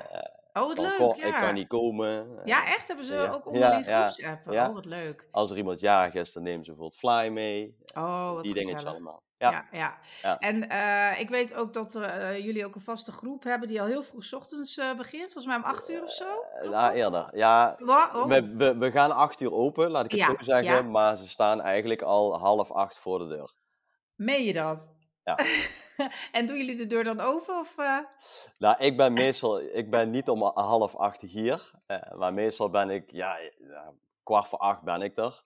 Oh, 0.53 0.67
wat 0.67 0.75
Van, 0.75 0.85
leuk, 0.85 0.95
goh, 0.95 1.15
ja. 1.15 1.25
ik 1.25 1.33
kan 1.33 1.53
niet 1.53 1.67
komen. 1.67 2.39
Ja, 2.43 2.65
eh, 2.65 2.73
echt? 2.73 2.87
Hebben 2.87 3.05
ze 3.05 3.15
ja, 3.15 3.31
ook 3.31 3.45
onderling 3.45 3.85
ja. 3.85 4.67
Oh, 4.67 4.73
wat 4.73 4.85
leuk. 4.85 5.27
Als 5.31 5.51
er 5.51 5.57
iemand 5.57 5.79
jarig 5.79 6.13
is, 6.13 6.31
dan 6.31 6.43
nemen 6.43 6.65
ze 6.65 6.71
bijvoorbeeld 6.71 6.99
Fly 6.99 7.29
mee. 7.29 7.77
Oh, 7.95 8.33
wat 8.33 8.43
die 8.43 8.53
dingetjes 8.53 8.85
allemaal. 8.85 9.23
Ja, 9.37 9.67
Ja. 10.21 10.39
En 10.39 10.69
eh, 10.69 11.19
ik 11.19 11.29
weet 11.29 11.53
ook 11.53 11.73
dat 11.73 11.95
eh, 11.95 12.37
jullie 12.37 12.65
ook 12.65 12.75
een 12.75 12.81
vaste 12.81 13.11
groep 13.11 13.43
hebben 13.43 13.67
die 13.67 13.81
al 13.81 13.87
heel 13.87 14.03
vroeg 14.03 14.23
's 14.23 14.33
ochtends 14.33 14.77
eh, 14.77 14.95
begint. 14.95 15.23
Volgens 15.23 15.45
mij 15.45 15.55
om 15.55 15.63
acht 15.63 15.89
uur 15.89 16.03
of 16.03 16.11
zo. 16.11 16.43
Eh, 16.61 16.69
ja, 16.69 16.93
eerder. 16.93 17.37
Ja, 17.37 17.77
oh. 17.85 18.25
we, 18.25 18.53
we, 18.55 18.77
we 18.77 18.91
gaan 18.91 19.11
acht 19.11 19.41
uur 19.41 19.51
open, 19.51 19.89
laat 19.89 20.05
ik 20.05 20.11
het 20.11 20.19
zo 20.19 20.35
zeggen. 20.39 20.91
Maar 20.91 21.17
ze 21.17 21.27
staan 21.27 21.61
eigenlijk 21.61 22.01
al 22.01 22.39
half 22.39 22.71
acht 22.71 22.99
voor 22.99 23.19
de 23.19 23.27
deur. 23.27 23.53
Meen 24.15 24.43
je 24.43 24.53
dat? 24.53 24.91
Ja. 25.23 25.37
en 26.37 26.45
doen 26.45 26.57
jullie 26.57 26.75
de 26.75 26.87
deur 26.87 27.03
dan 27.03 27.19
open? 27.19 27.59
Of, 27.59 27.77
eh? 27.77 27.97
Nou, 28.57 28.77
ik 28.77 28.97
ben 28.97 29.13
meestal, 29.23 29.59
ik 29.61 29.89
ben 29.89 30.09
niet 30.09 30.29
om 30.29 30.41
half 30.43 30.95
acht 30.95 31.21
hier. 31.21 31.71
eh, 31.85 32.11
maar 32.13 32.33
meestal 32.33 32.69
ben 32.69 32.89
ik, 32.89 33.11
ja, 33.11 33.37
kwart 34.23 34.47
voor 34.47 34.59
acht 34.59 34.81
ben 34.81 35.01
ik 35.01 35.17
er. 35.17 35.43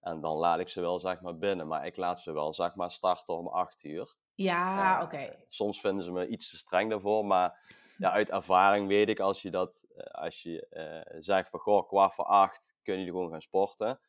En 0.00 0.20
dan 0.20 0.36
laat 0.36 0.58
ik 0.58 0.68
ze 0.68 0.80
wel, 0.80 1.00
zeg 1.00 1.20
maar, 1.20 1.36
binnen. 1.38 1.66
Maar 1.68 1.86
ik 1.86 1.96
laat 1.96 2.20
ze 2.20 2.32
wel, 2.32 2.54
zeg 2.54 2.74
maar, 2.74 2.90
starten 2.90 3.36
om 3.36 3.46
acht 3.48 3.84
uur. 3.84 4.14
Ja, 4.34 4.96
Eh, 4.98 5.04
oké. 5.04 5.36
Soms 5.48 5.80
vinden 5.80 6.04
ze 6.04 6.12
me 6.12 6.26
iets 6.28 6.50
te 6.50 6.56
streng 6.56 6.90
daarvoor, 6.90 7.24
maar 7.26 7.58
ja, 7.98 8.10
uit 8.18 8.30
ervaring 8.30 8.88
weet 8.88 9.08
ik 9.08 9.20
als 9.20 9.42
je 9.42 9.50
dat, 9.50 9.84
eh, 9.96 10.22
als 10.22 10.42
je 10.42 10.66
eh, 10.68 11.16
zegt 11.20 11.50
van 11.50 11.60
goh, 11.60 11.88
kwart 11.88 12.14
voor 12.14 12.24
acht 12.24 12.74
kunnen 12.82 13.02
jullie 13.04 13.16
gewoon 13.18 13.32
gaan 13.32 13.42
sporten, 13.42 14.00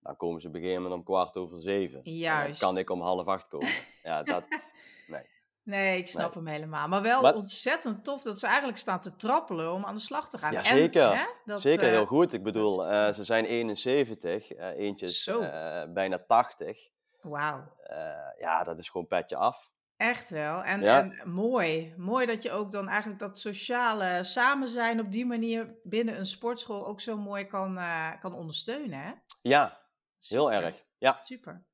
dan 0.00 0.16
komen 0.16 0.40
ze 0.40 0.48
op 0.48 0.54
een 0.54 0.60
gegeven 0.60 0.82
moment 0.82 1.00
om 1.00 1.06
kwart 1.06 1.36
over 1.36 1.60
zeven. 1.60 2.02
En 2.02 2.12
Juist. 2.12 2.60
dan 2.60 2.68
kan 2.68 2.78
ik 2.78 2.90
om 2.90 3.00
half 3.00 3.26
acht 3.26 3.48
komen. 3.48 3.68
Ja, 4.02 4.22
dat, 4.22 4.44
nee. 5.06 5.30
Nee, 5.64 5.98
ik 5.98 6.08
snap 6.08 6.34
Nee. 6.34 6.44
hem 6.44 6.52
helemaal. 6.54 6.88
Maar 6.88 7.02
wel 7.02 7.22
Maar- 7.22 7.34
ontzettend 7.34 8.04
tof 8.04 8.22
dat 8.22 8.38
ze 8.38 8.46
eigenlijk 8.46 8.78
staan 8.78 9.00
te 9.00 9.14
trappelen 9.14 9.72
om 9.72 9.84
aan 9.84 9.94
de 9.94 10.00
slag 10.00 10.28
te 10.28 10.38
gaan. 10.38 10.52
Ja, 10.52 10.58
En, 10.58 10.64
zeker. 10.64 11.16
hè, 11.18 11.24
dat, 11.44 11.60
Zeker 11.60 11.84
eh, 11.84 11.90
heel 11.90 12.06
goed. 12.06 12.32
Ik 12.32 12.42
bedoel, 12.42 12.80
is- 12.80 12.90
eh, 12.90 13.12
ze 13.14 13.24
zijn 13.24 13.44
71, 13.44 14.52
eh, 14.52 14.66
eentje 14.78 15.06
is 15.06 15.26
eh, 15.26 15.82
bijna 15.88 16.18
80. 16.26 16.88
Wauw. 17.20 17.76
Eh, 17.82 17.98
ja, 18.38 18.64
dat 18.64 18.78
is 18.78 18.88
gewoon 18.88 19.06
petje 19.06 19.36
af. 19.36 19.70
Echt 19.96 20.30
wel. 20.30 20.62
En, 20.62 20.80
Ja. 20.80 21.00
en 21.00 21.30
mooi. 21.30 21.94
Mooi 21.96 22.26
dat 22.26 22.42
je 22.42 22.50
ook 22.50 22.70
dan 22.70 22.88
eigenlijk 22.88 23.20
dat 23.20 23.38
sociale 23.38 24.22
samen 24.22 24.68
zijn 24.68 25.00
op 25.00 25.10
die 25.10 25.26
manier 25.26 25.74
binnen 25.82 26.18
een 26.18 26.26
sportschool 26.26 26.86
ook 26.86 27.00
zo 27.00 27.16
mooi 27.16 27.44
kan, 27.46 27.78
eh, 27.78 28.10
kan 28.20 28.34
ondersteunen. 28.34 28.98
Hè? 28.98 29.12
Ja, 29.42 29.80
heel 30.28 30.52
erg. 30.52 30.84
Ja. 30.98 31.20
Super. 31.24 31.64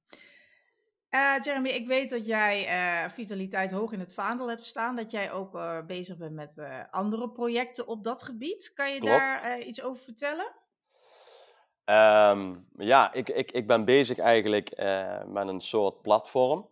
Eh, 1.08 1.34
Jeremy, 1.42 1.68
ik 1.68 1.86
weet 1.86 2.10
dat 2.10 2.26
jij 2.26 2.66
eh, 2.66 3.10
vitaliteit 3.10 3.70
hoog 3.70 3.92
in 3.92 4.00
het 4.00 4.14
vaandel 4.14 4.48
hebt 4.48 4.64
staan. 4.64 4.96
Dat 4.96 5.10
jij 5.10 5.32
ook 5.32 5.54
eh, 5.54 5.86
bezig 5.86 6.16
bent 6.16 6.34
met 6.34 6.66
andere 6.90 7.30
projecten 7.30 7.86
op 7.86 8.04
dat 8.04 8.22
gebied. 8.22 8.72
Kan 8.74 8.92
je 8.92 8.98
Klopt. 8.98 9.16
daar 9.16 9.60
iets 9.60 9.82
over 9.82 10.02
vertellen? 10.02 10.52
Ehm, 11.84 12.56
ja, 12.76 13.12
ik, 13.12 13.28
ik, 13.28 13.50
ik 13.50 13.66
ben 13.66 13.84
bezig 13.84 14.18
eigenlijk 14.18 14.76
met 15.26 15.48
een 15.48 15.60
soort 15.60 16.02
platform. 16.02 16.68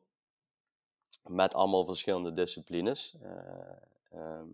Met 1.23 1.55
allemaal 1.55 1.85
verschillende 1.85 2.33
disciplines. 2.33 3.17
Eh, 3.23 4.21
ehm, 4.21 4.49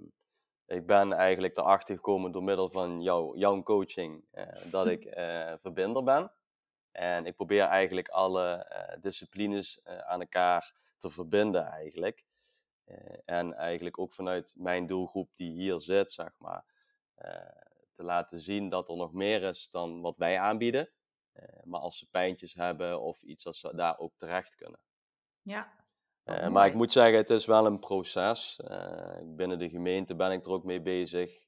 ik 0.66 0.86
ben 0.86 1.12
eigenlijk 1.12 1.56
erachter 1.56 1.94
gekomen 1.94 2.32
door 2.32 2.42
middel 2.42 2.68
van 2.68 3.02
jou, 3.02 3.38
jouw 3.38 3.62
coaching 3.62 4.24
dat 4.70 4.86
ik 4.86 5.06
verbinder 5.62 6.02
ben. 6.02 6.30
En 6.92 7.26
ik 7.26 7.36
probeer 7.36 7.62
eigenlijk 7.62 8.08
alle 8.08 8.54
eh, 8.54 8.96
disciplines 9.00 9.82
eh, 9.82 9.98
aan 9.98 10.20
elkaar 10.20 10.74
te 10.98 11.10
verbinden 11.10 11.66
eigenlijk. 11.66 12.24
Eh, 12.84 13.18
en 13.24 13.54
eigenlijk 13.54 13.98
ook 13.98 14.12
vanuit 14.12 14.52
mijn 14.56 14.86
doelgroep 14.86 15.36
die 15.36 15.52
hier 15.52 15.80
zit, 15.80 16.12
zeg 16.12 16.38
maar, 16.38 16.70
te 17.92 18.02
laten 18.02 18.38
zien 18.38 18.68
dat 18.68 18.88
er 18.88 18.96
nog 18.96 19.12
meer 19.12 19.42
is 19.42 19.68
dan 19.70 20.00
wat 20.00 20.16
wij 20.16 20.38
aanbieden. 20.38 20.90
Maar 21.64 21.80
als 21.80 21.98
ze 21.98 22.10
pijntjes 22.10 22.54
hebben 22.54 23.00
of 23.00 23.22
iets, 23.22 23.46
als 23.46 23.60
ze 23.60 23.74
daar 23.74 23.98
ook 23.98 24.12
terecht 24.16 24.54
kunnen. 24.54 24.80
Ja. 25.42 25.72
Maar 26.24 26.66
ik 26.66 26.74
moet 26.74 26.92
zeggen, 26.92 27.16
het 27.16 27.30
is 27.30 27.46
wel 27.46 27.66
een 27.66 27.78
proces. 27.78 28.60
Binnen 29.22 29.58
de 29.58 29.68
gemeente 29.68 30.14
ben 30.14 30.32
ik 30.32 30.44
er 30.44 30.52
ook 30.52 30.64
mee 30.64 30.80
bezig. 30.80 31.46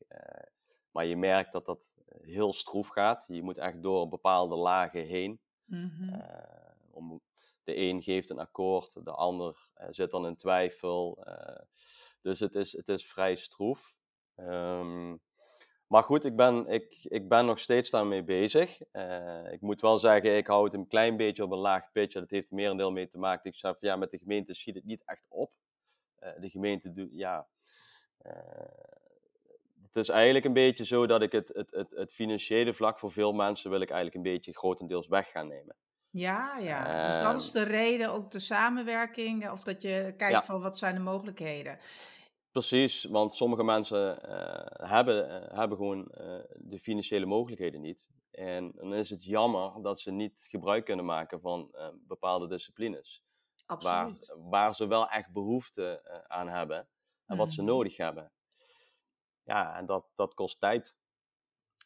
Maar 0.90 1.04
je 1.04 1.16
merkt 1.16 1.52
dat 1.52 1.66
dat 1.66 1.93
heel 2.24 2.52
stroef 2.52 2.88
gaat. 2.88 3.24
Je 3.28 3.42
moet 3.42 3.58
echt 3.58 3.82
door 3.82 4.08
bepaalde 4.08 4.56
lagen 4.56 5.06
heen. 5.06 5.40
Mhm. 5.64 6.08
Eh, 6.08 6.72
om, 6.90 7.22
de 7.64 7.76
een 7.76 8.02
geeft 8.02 8.30
een 8.30 8.38
akkoord, 8.38 9.04
de 9.04 9.10
ander 9.10 9.70
eh, 9.74 9.86
zit 9.90 10.10
dan 10.10 10.26
in 10.26 10.36
twijfel. 10.36 11.24
eh, 11.24 11.62
dus 12.22 12.40
het 12.40 12.54
is, 12.54 12.72
het 12.72 12.88
is 12.88 13.06
vrij 13.06 13.36
stroef. 13.36 13.96
Ehm, 14.34 15.16
maar 15.86 16.02
goed, 16.02 16.24
ik 16.24 16.36
ben, 16.36 16.66
ik, 16.66 16.98
ik 17.02 17.28
ben 17.28 17.46
nog 17.46 17.58
steeds 17.58 17.90
daarmee 17.90 18.24
bezig. 18.24 18.80
Ik 19.50 19.60
moet 19.60 19.80
wel 19.80 19.98
zeggen, 19.98 20.36
ik 20.36 20.46
hou 20.46 20.64
het 20.64 20.74
een 20.74 20.86
klein 20.86 21.16
beetje 21.16 21.44
op 21.44 21.50
een 21.50 21.58
laag 21.58 21.92
pitje. 21.92 22.20
Dat 22.20 22.30
heeft 22.30 22.48
er 22.48 22.54
merendeel 22.54 22.90
mee 22.92 23.08
te 23.08 23.18
maken. 23.18 23.50
Ik 23.50 23.56
zeg 23.56 23.78
van 23.78 23.88
ja, 23.88 23.96
met 23.96 24.10
de 24.10 24.18
gemeente 24.18 24.54
schiet 24.54 24.74
het 24.74 24.84
niet 24.84 25.02
echt 25.04 25.26
op. 25.28 25.52
De 26.38 26.48
gemeente 26.48 26.92
doet, 26.92 27.10
ja. 27.12 27.48
Het 29.94 30.02
is 30.02 30.08
eigenlijk 30.08 30.44
een 30.44 30.52
beetje 30.52 30.84
zo 30.84 31.06
dat 31.06 31.22
ik 31.22 31.32
het, 31.32 31.48
het, 31.54 31.70
het, 31.70 31.90
het 31.90 32.12
financiële 32.12 32.74
vlak 32.74 32.98
voor 32.98 33.12
veel 33.12 33.32
mensen 33.32 33.70
wil 33.70 33.80
ik 33.80 33.90
eigenlijk 33.90 34.16
een 34.16 34.32
beetje 34.32 34.52
grotendeels 34.56 35.06
weg 35.08 35.30
gaan 35.30 35.48
nemen. 35.48 35.76
Ja, 36.10 36.58
ja. 36.58 37.06
Dus 37.12 37.22
dat 37.22 37.40
is 37.40 37.50
de 37.50 37.62
reden, 37.62 38.12
ook 38.12 38.30
de 38.30 38.38
samenwerking. 38.38 39.50
Of 39.50 39.62
dat 39.62 39.82
je 39.82 40.14
kijkt 40.16 40.32
Ja. 40.34 40.42
van 40.42 40.60
wat 40.60 40.78
zijn 40.78 40.94
de 40.94 41.00
mogelijkheden. 41.00 41.78
Precies, 42.52 43.04
want 43.04 43.34
sommige 43.34 43.64
mensen 43.64 44.22
eh, 44.22 44.88
hebben, 44.88 45.28
eh, 45.50 45.58
hebben 45.58 45.76
gewoon 45.78 46.06
eh, 46.10 46.38
de 46.56 46.78
financiële 46.78 47.26
mogelijkheden 47.26 47.80
niet. 47.80 48.10
En 48.30 48.72
dan 48.74 48.94
is 48.94 49.10
het 49.10 49.24
jammer 49.24 49.82
dat 49.82 50.00
ze 50.00 50.10
niet 50.12 50.46
gebruik 50.48 50.84
kunnen 50.84 51.04
maken 51.04 51.40
van 51.40 51.68
eh, 51.72 51.88
bepaalde 52.06 52.48
disciplines. 52.48 53.22
Waar, 53.66 53.76
Absoluut. 54.04 54.36
waar 54.50 54.74
ze 54.74 54.86
wel 54.86 55.08
echt 55.08 55.32
behoefte 55.32 56.00
eh, 56.04 56.18
aan 56.26 56.48
hebben 56.48 56.88
en 57.26 57.36
wat 57.36 57.52
ze 57.52 57.62
Mhm. 57.62 57.70
nodig 57.70 57.96
hebben. 57.96 58.32
Ja, 59.44 59.76
en 59.76 59.86
dat, 59.86 60.06
dat 60.14 60.34
kost 60.34 60.60
tijd. 60.60 60.94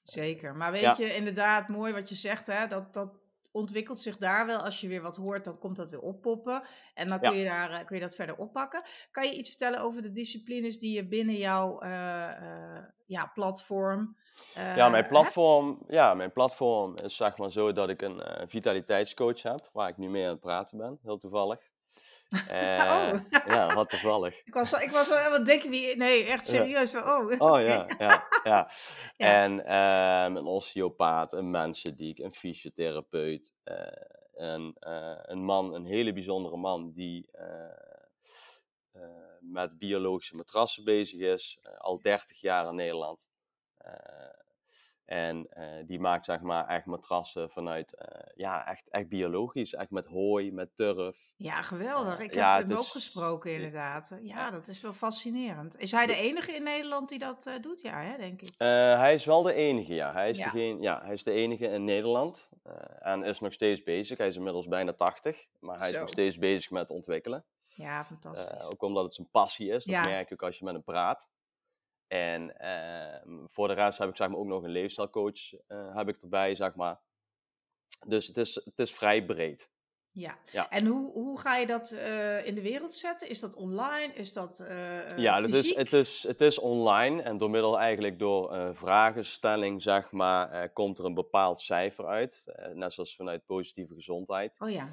Zeker. 0.02 0.56
Maar 0.56 0.70
weet 0.72 0.80
Ja. 0.80 0.94
je, 0.98 1.14
inderdaad, 1.14 1.68
mooi 1.68 1.92
wat 1.92 2.08
je 2.08 2.14
zegt, 2.14 2.46
hè? 2.46 2.66
Dat, 2.66 2.92
dat 2.94 3.20
ontwikkelt 3.50 3.98
zich 3.98 4.16
daar 4.16 4.46
wel. 4.46 4.58
Als 4.58 4.80
je 4.80 4.88
weer 4.88 5.02
wat 5.02 5.16
hoort, 5.16 5.44
dan 5.44 5.58
komt 5.58 5.76
dat 5.76 5.90
weer 5.90 6.00
oppoppen. 6.00 6.62
En 6.94 7.06
dan 7.06 7.18
Ja. 7.20 7.28
kun, 7.30 7.38
je 7.38 7.44
daar, 7.44 7.70
eh, 7.70 7.84
kun 7.86 7.96
je 7.96 8.02
dat 8.02 8.14
verder 8.14 8.36
oppakken. 8.36 8.82
Kan 9.10 9.24
je 9.26 9.34
iets 9.36 9.48
vertellen 9.48 9.80
over 9.80 10.02
de 10.02 10.12
disciplines 10.12 10.78
die 10.78 10.94
je 10.94 11.08
binnen 11.08 11.36
jouw 11.36 11.80
eh, 11.80 12.76
eh, 12.76 12.84
ja, 13.06 13.26
platform 13.26 14.16
ja, 14.54 14.74
eh, 14.74 14.76
mijn 14.76 14.92
hebt? 14.94 15.08
platform, 15.08 15.82
ja, 15.88 16.14
mijn 16.14 16.32
platform 16.32 16.94
is 16.96 17.16
zeg 17.16 17.36
maar 17.38 17.52
zo 17.52 17.72
dat 17.72 17.88
ik 17.88 18.02
een 18.02 18.20
eh, 18.22 18.48
vitaliteitscoach 18.48 19.42
heb, 19.42 19.68
waar 19.72 19.88
ik 19.88 19.96
nu 19.96 20.08
mee 20.08 20.24
aan 20.24 20.30
het 20.30 20.40
praten 20.40 20.78
ben, 20.78 20.98
heel 21.02 21.18
toevallig. 21.18 21.70
Eh, 22.48 23.12
Oh. 23.12 23.20
Ja, 23.46 23.74
wat 23.74 23.90
toevallig. 23.90 24.42
Ik 24.44 24.54
was, 24.54 24.72
ik 24.72 24.90
was 24.90 25.08
wel 25.08 25.30
wat 25.30 25.46
denken 25.46 25.70
wie. 25.70 25.96
Nee, 25.96 26.24
echt 26.24 26.50
Ja. 26.50 26.56
serieus. 26.56 26.90
Van, 26.90 27.02
oh, 27.02 27.40
Oh 27.52 27.60
ja, 27.60 27.86
ja, 27.98 28.28
ja. 28.44 28.70
Ja. 29.16 29.44
En 29.44 29.64
ehm, 29.66 30.36
een 30.36 30.44
osteopaat, 30.46 31.32
een 31.32 31.50
mensendiek, 31.50 32.18
een 32.18 32.32
fysiotherapeut, 32.32 33.54
eh, 33.64 33.76
een, 34.34 34.76
eh, 34.80 35.18
een 35.22 35.44
man, 35.44 35.74
een 35.74 35.84
hele 35.86 36.12
bijzondere 36.12 36.56
man 36.56 36.92
die 36.92 37.30
met 39.40 39.78
biologische 39.78 40.36
matrassen 40.36 40.84
bezig 40.84 41.20
is, 41.20 41.58
al 41.78 42.00
30 42.00 42.40
jaar 42.40 42.68
in 42.68 42.74
Nederland. 42.74 43.28
En 45.08 45.46
eh, 45.50 45.64
die 45.86 46.00
maakt 46.00 46.24
zeg 46.24 46.40
maar 46.40 46.66
echt 46.66 46.86
matrassen 46.86 47.50
vanuit, 47.50 47.94
eh, 47.94 48.20
ja, 48.34 48.66
echt, 48.66 48.88
echt 48.90 49.08
biologisch, 49.08 49.74
echt 49.74 49.90
met 49.90 50.06
hooi, 50.06 50.52
met 50.52 50.76
turf. 50.76 51.32
Ja, 51.36 51.62
geweldig. 51.62 52.18
Eh, 52.18 52.24
Ik 52.24 52.34
heb 52.34 52.68
hem 52.68 52.72
ook 52.72 52.84
gesproken, 52.84 53.52
inderdaad. 53.52 54.16
Ja, 54.22 54.50
dat 54.50 54.68
is 54.68 54.80
wel 54.80 54.92
fascinerend. 54.92 55.78
Is 55.80 55.92
hij 55.92 56.06
de 56.06 56.16
enige 56.16 56.52
in 56.52 56.62
Nederland 56.62 57.08
die 57.08 57.18
dat 57.18 57.50
doet? 57.60 57.80
Ja, 57.80 58.00
hè, 58.00 58.16
denk 58.16 58.42
ik. 58.42 58.54
Hij 58.98 59.14
is 59.14 59.24
wel 59.24 59.42
de 59.42 59.52
enige, 59.52 59.94
ja. 59.94 60.12
Hij 60.12 60.30
is, 60.30 60.38
Ja. 60.38 60.44
degene, 60.44 60.80
ja, 60.80 61.00
hij 61.04 61.12
is 61.12 61.22
de 61.22 61.32
enige 61.32 61.66
in 61.66 61.84
Nederland 61.84 62.50
en 62.98 63.22
is 63.22 63.40
nog 63.40 63.52
steeds 63.52 63.82
bezig. 63.82 64.18
Hij 64.18 64.26
is 64.26 64.36
inmiddels 64.36 64.68
bijna 64.68 64.92
80, 64.92 65.46
maar 65.60 65.78
hij 65.78 65.90
is 65.90 65.98
nog 65.98 66.08
steeds 66.08 66.38
bezig 66.38 66.70
met 66.70 66.90
ontwikkelen. 66.90 67.44
Ja, 67.66 68.04
fantastisch. 68.04 68.62
ook 68.70 68.82
omdat 68.82 69.04
het 69.04 69.14
zijn 69.14 69.28
passie 69.30 69.70
is, 69.70 69.84
dat 69.84 70.04
merk 70.04 70.28
je 70.28 70.34
ook 70.34 70.42
als 70.42 70.58
je 70.58 70.64
met 70.64 70.74
hem 70.74 70.82
praat. 70.82 71.28
En 72.08 72.58
ehm, 72.58 73.46
voor 73.46 73.68
de 73.68 73.74
rest 73.74 73.98
heb 73.98 74.08
ik 74.08 74.16
zeg 74.16 74.28
maar, 74.28 74.38
ook 74.38 74.46
nog 74.46 74.62
een 74.62 74.70
leefstijlcoach 74.70 75.52
eh, 75.66 75.96
heb 75.96 76.08
ik 76.08 76.22
erbij, 76.22 76.54
zeg 76.54 76.74
maar. 76.74 77.00
Dus 78.06 78.26
het 78.26 78.36
is, 78.36 78.54
het 78.54 78.78
is 78.78 78.92
vrij 78.92 79.24
breed. 79.24 79.70
Ja. 80.08 80.38
ja. 80.52 80.70
En 80.70 80.86
hoe, 80.86 81.12
hoe 81.12 81.40
ga 81.40 81.56
je 81.56 81.66
dat 81.66 81.90
eh, 81.90 82.46
in 82.46 82.54
de 82.54 82.62
wereld 82.62 82.92
zetten? 82.92 83.28
Is 83.28 83.40
dat 83.40 83.54
online? 83.54 84.12
Is 84.14 84.32
dat 84.32 84.60
eh 84.60 85.16
Ja, 85.16 85.42
het 85.42 85.54
is, 85.54 85.74
het, 85.74 85.92
is, 85.92 86.22
het 86.22 86.40
is 86.40 86.58
online 86.58 87.22
en 87.22 87.38
door 87.38 87.50
middel 87.50 87.78
eigenlijk 87.78 88.18
door 88.18 88.74
vragenstelling, 88.76 89.82
zeg 89.82 90.12
maar, 90.12 90.68
komt 90.68 90.98
er 90.98 91.04
een 91.04 91.14
bepaald 91.14 91.60
cijfer 91.60 92.06
uit. 92.06 92.44
Net 92.74 92.92
zoals 92.92 93.16
vanuit 93.16 93.46
positieve 93.46 93.94
gezondheid. 93.94 94.56
Oh 94.60 94.70
ja. 94.70 94.88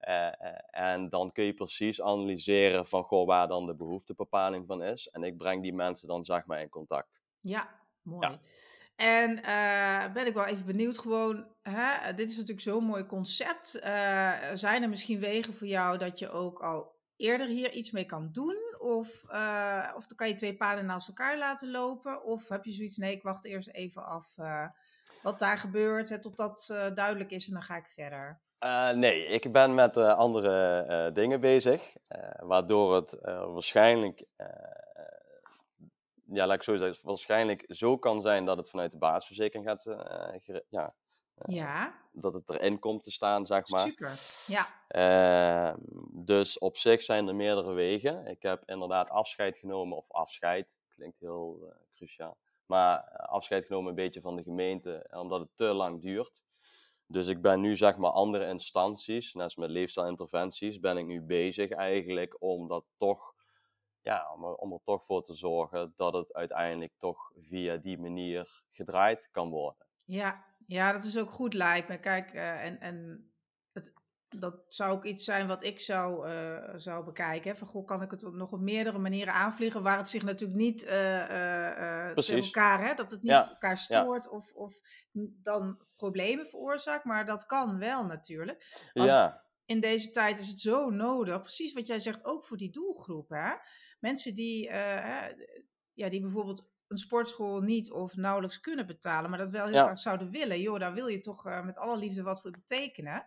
Eh, 0.00 0.26
eh, 0.26 0.54
en 0.70 1.08
dan 1.08 1.32
kun 1.32 1.44
je 1.44 1.54
precies 1.54 2.02
analyseren 2.02 2.86
van 2.86 3.04
goh, 3.04 3.26
waar 3.26 3.48
dan 3.48 3.66
de 3.66 3.74
behoeftebepaling 3.74 4.66
van 4.66 4.82
is. 4.82 5.08
En 5.08 5.22
ik 5.22 5.36
breng 5.36 5.62
die 5.62 5.74
mensen 5.74 6.08
dan 6.08 6.24
zeg 6.24 6.46
maar 6.46 6.60
in 6.60 6.68
contact. 6.68 7.22
Ja. 7.40 7.68
mooi. 8.02 8.38
En 8.96 9.42
eh, 9.42 10.12
ben 10.12 10.26
ik 10.26 10.34
wel 10.34 10.44
even 10.44 10.66
benieuwd, 10.66 10.98
gewoon, 10.98 11.46
hè, 11.62 12.14
dit 12.14 12.30
is 12.30 12.36
natuurlijk 12.36 12.60
zo'n 12.60 12.84
mooi 12.84 13.06
concept. 13.06 13.80
Uh, 13.84 14.32
zijn 14.54 14.82
er 14.82 14.88
misschien 14.88 15.20
wegen 15.20 15.54
voor 15.54 15.66
jou 15.66 15.98
dat 15.98 16.18
je 16.18 16.30
ook 16.30 16.60
al 16.60 16.98
eerder 17.16 17.46
hier 17.46 17.72
iets 17.72 17.90
mee 17.90 18.04
kan 18.04 18.28
doen? 18.32 18.56
Of, 18.78 19.24
uh, 19.30 19.92
of 19.96 20.06
dan 20.06 20.16
kan 20.16 20.28
je 20.28 20.34
twee 20.34 20.56
paden 20.56 20.86
naast 20.86 21.08
elkaar 21.08 21.38
laten 21.38 21.70
lopen? 21.70 22.24
Of 22.24 22.48
heb 22.48 22.64
je 22.64 22.72
zoiets, 22.72 22.96
nee, 22.96 23.14
ik 23.14 23.22
wacht 23.22 23.44
eerst 23.44 23.68
even 23.68 24.04
af 24.04 24.34
wat 25.22 25.38
daar 25.38 25.58
gebeurt, 25.58 26.08
hè, 26.08 26.20
totdat 26.20 26.64
duidelijk 26.94 27.30
is 27.30 27.46
en 27.46 27.52
dan 27.52 27.62
ga 27.62 27.76
ik 27.76 27.88
verder? 27.88 28.40
Nee, 28.94 29.24
ik 29.24 29.52
ben 29.52 29.74
met 29.74 29.96
andere 29.96 31.10
dingen 31.12 31.40
bezig, 31.40 31.92
waardoor 32.38 32.94
het 32.94 33.18
waarschijnlijk 33.22 34.24
ja, 36.32 36.46
laat 36.46 36.56
ik 36.56 36.62
zo 36.62 36.76
zeggen, 36.76 37.06
waarschijnlijk 37.06 37.64
zo 37.68 37.98
kan 37.98 38.22
zijn 38.22 38.44
dat 38.44 38.56
het 38.56 38.68
vanuit 38.68 38.90
de 38.90 38.98
basisverzekering 38.98 39.66
gaat, 39.66 39.84
ja, 40.68 40.94
ja. 41.46 41.94
dat 42.12 42.34
het 42.34 42.50
erin 42.50 42.78
komt 42.78 43.02
te 43.02 43.10
staan, 43.10 43.46
zeg 43.46 43.68
maar. 43.68 43.80
Super, 43.80 44.12
ja. 44.46 44.66
Uh, 44.88 45.74
dus 46.12 46.58
op 46.58 46.76
zich 46.76 47.02
zijn 47.02 47.28
er 47.28 47.34
meerdere 47.34 47.72
wegen. 47.72 48.26
Ik 48.26 48.42
heb 48.42 48.62
inderdaad 48.66 49.10
afscheid 49.10 49.58
genomen, 49.58 49.96
of 49.96 50.10
afscheid, 50.10 50.68
klinkt 50.88 51.20
heel 51.20 51.58
eh, 51.62 51.76
cruciaal, 51.94 52.36
maar 52.66 52.98
afscheid 53.16 53.66
genomen 53.66 53.88
een 53.88 53.94
beetje 53.94 54.20
van 54.20 54.36
de 54.36 54.42
gemeente, 54.42 55.06
omdat 55.10 55.40
het 55.40 55.50
te 55.54 55.64
lang 55.64 56.02
duurt. 56.02 56.42
Dus 57.10 57.26
ik 57.26 57.42
ben 57.42 57.60
nu, 57.60 57.76
zeg 57.76 57.96
maar, 57.96 58.10
andere 58.10 58.46
instanties, 58.46 59.36
als 59.36 59.56
met 59.56 59.70
leefstijlinterventies, 59.70 60.80
ben 60.80 60.96
ik 60.96 61.06
nu 61.06 61.22
bezig 61.22 61.70
eigenlijk 61.70 62.42
om 62.42 62.68
dat 62.68 62.84
toch 62.96 63.34
ja, 64.02 64.34
om, 64.58 64.72
er 64.72 64.82
toch 64.82 65.04
voor 65.04 65.22
te 65.22 65.34
zorgen 65.34 65.92
dat 65.96 66.12
het 66.12 66.32
uiteindelijk 66.32 66.92
toch 66.98 67.32
via 67.36 67.76
die 67.76 67.98
manier 67.98 68.62
gedraaid 68.70 69.28
kan 69.30 69.48
worden. 69.50 69.86
Ja, 70.04 70.44
ja 70.66 70.92
dat 70.92 71.04
is 71.04 71.18
ook 71.18 71.30
goed 71.30 71.54
lijkt 71.54 71.88
me. 71.88 71.98
Kijk, 71.98 72.34
uh, 72.34 72.64
en, 72.64 72.80
en 72.80 73.29
dat 74.38 74.64
zou 74.68 74.92
ook 74.92 75.04
iets 75.04 75.24
zijn 75.24 75.46
wat 75.46 75.64
ik 75.64 75.80
zou, 75.80 76.28
uh, 76.28 76.72
zou 76.76 77.04
bekijken. 77.04 77.56
Van, 77.56 77.68
goh, 77.68 77.86
kan 77.86 78.02
ik 78.02 78.10
het 78.10 78.32
nog 78.32 78.52
op 78.52 78.60
meerdere 78.60 78.98
manieren 78.98 79.34
aanvliegen, 79.34 79.82
waar 79.82 79.96
het 79.96 80.08
zich 80.08 80.22
natuurlijk 80.22 80.58
niet 80.58 80.82
uh, 80.82 82.10
tegen 82.10 82.42
elkaar, 82.42 82.86
hè? 82.86 82.94
dat 82.94 83.10
het 83.10 83.22
niet 83.22 83.30
ja. 83.30 83.48
elkaar 83.48 83.78
stoort 83.78 84.24
ja. 84.24 84.30
of, 84.30 84.52
of 84.52 84.74
dan 85.42 85.80
problemen 85.96 86.46
veroorzaakt, 86.46 87.04
maar 87.04 87.24
dat 87.24 87.46
kan 87.46 87.78
wel 87.78 88.04
natuurlijk. 88.04 88.90
Want 88.92 89.08
ja. 89.08 89.44
in 89.64 89.80
deze 89.80 90.10
tijd 90.10 90.40
is 90.40 90.48
het 90.48 90.60
zo 90.60 90.90
nodig, 90.90 91.40
precies 91.40 91.72
wat 91.72 91.86
jij 91.86 92.00
zegt, 92.00 92.24
ook 92.24 92.46
voor 92.46 92.56
die 92.56 92.70
doelgroep. 92.70 93.28
Hè? 93.28 93.52
mensen 94.00 94.34
die, 94.34 94.68
uh, 94.68 95.26
ja, 95.92 96.08
die 96.08 96.20
bijvoorbeeld 96.20 96.68
een 96.88 96.98
sportschool 96.98 97.60
niet 97.60 97.90
of 97.90 98.16
nauwelijks 98.16 98.60
kunnen 98.60 98.86
betalen, 98.86 99.30
maar 99.30 99.38
dat 99.38 99.50
wel 99.50 99.66
heel 99.66 99.82
graag 99.82 99.98
zouden 99.98 100.30
willen. 100.30 100.60
Joh, 100.60 100.78
daar 100.78 100.94
wil 100.94 101.06
je 101.06 101.20
toch 101.20 101.44
met 101.64 101.76
alle 101.76 101.96
liefde 101.96 102.22
wat 102.22 102.40
voor 102.40 102.50
betekenen. 102.50 103.26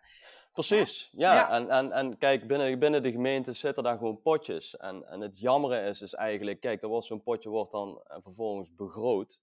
Precies, 0.53 1.09
ja. 1.11 1.33
ja. 1.33 1.49
En, 1.49 1.69
en, 1.69 1.91
en 1.91 2.17
kijk, 2.17 2.47
binnen, 2.47 2.79
binnen 2.79 3.03
de 3.03 3.11
gemeente 3.11 3.53
zitten 3.53 3.83
daar 3.83 3.97
gewoon 3.97 4.21
potjes. 4.21 4.77
En, 4.77 5.07
en 5.07 5.21
het 5.21 5.39
jammere 5.39 5.87
is, 5.87 6.01
is 6.01 6.13
eigenlijk, 6.13 6.59
kijk, 6.59 6.81
er 6.81 6.87
wordt 6.87 7.05
zo'n 7.05 7.23
potje 7.23 7.49
wordt 7.49 7.71
dan 7.71 7.89
uh, 7.89 8.17
vervolgens 8.19 8.75
begroot. 8.75 9.41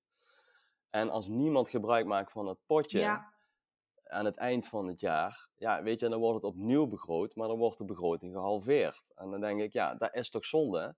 En 0.91 1.11
als 1.11 1.29
niemand 1.29 1.69
gebruik 1.69 2.07
maakt 2.07 2.33
van 2.33 2.47
het 2.47 2.59
potje, 2.67 2.99
ja. 2.99 3.33
aan 4.05 4.25
het 4.25 4.37
eind 4.37 4.69
van 4.69 4.87
het 4.87 5.01
jaar, 5.01 5.49
ja, 5.57 5.83
weet 5.83 6.01
je, 6.01 6.09
dan 6.09 6.19
wordt 6.19 6.43
het 6.43 6.53
opnieuw 6.53 6.87
begroot, 6.87 7.35
maar 7.35 7.49
dan 7.49 7.59
wordt 7.59 7.79
de 7.79 7.85
begroting 7.85 8.33
gehalveerd. 8.35 9.13
En 9.15 9.31
dan 9.31 9.41
denk 9.41 9.61
ik, 9.61 9.73
ja, 9.73 9.95
dat 9.95 10.15
is 10.15 10.31
toch 10.31 10.47
zonde? 10.47 10.97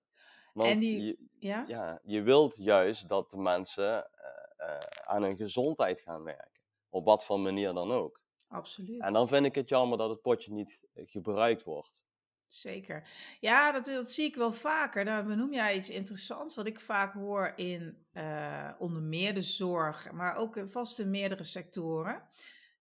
Want 0.53 0.69
en 0.69 0.79
die, 0.79 1.03
je, 1.03 1.17
ja? 1.39 1.63
ja? 1.67 1.99
je 2.03 2.21
wilt 2.21 2.55
juist 2.57 3.09
dat 3.09 3.31
de 3.31 3.37
mensen 3.37 3.93
uh, 3.93 4.67
uh, 4.67 4.77
aan 5.01 5.23
hun 5.23 5.37
gezondheid 5.37 6.01
gaan 6.01 6.23
werken. 6.23 6.61
Op 6.89 7.05
wat 7.05 7.23
voor 7.23 7.39
manier 7.39 7.73
dan 7.73 7.91
ook. 7.91 8.22
Absoluut. 8.53 9.01
En 9.01 9.13
dan 9.13 9.27
vind 9.27 9.45
ik 9.45 9.55
het 9.55 9.69
jammer 9.69 9.97
dat 9.97 10.09
het 10.09 10.21
potje 10.21 10.51
niet 10.51 10.87
eh, 10.93 11.03
gebruikt 11.07 11.63
wordt. 11.63 12.03
Zeker. 12.45 13.07
Ja, 13.39 13.71
dat, 13.71 13.85
dat 13.85 14.11
zie 14.11 14.25
ik 14.25 14.35
wel 14.35 14.51
vaker. 14.51 15.05
Daar 15.05 15.25
benoem 15.25 15.53
jij 15.53 15.75
iets 15.75 15.89
interessants, 15.89 16.55
wat 16.55 16.67
ik 16.67 16.79
vaak 16.79 17.13
hoor 17.13 17.53
in 17.55 18.05
uh, 18.11 18.71
onder 18.77 19.01
meer 19.01 19.33
de 19.33 19.41
zorg, 19.41 20.11
maar 20.11 20.35
ook 20.35 20.61
vast 20.65 20.99
in 20.99 21.09
meerdere 21.09 21.43
sectoren. 21.43 22.23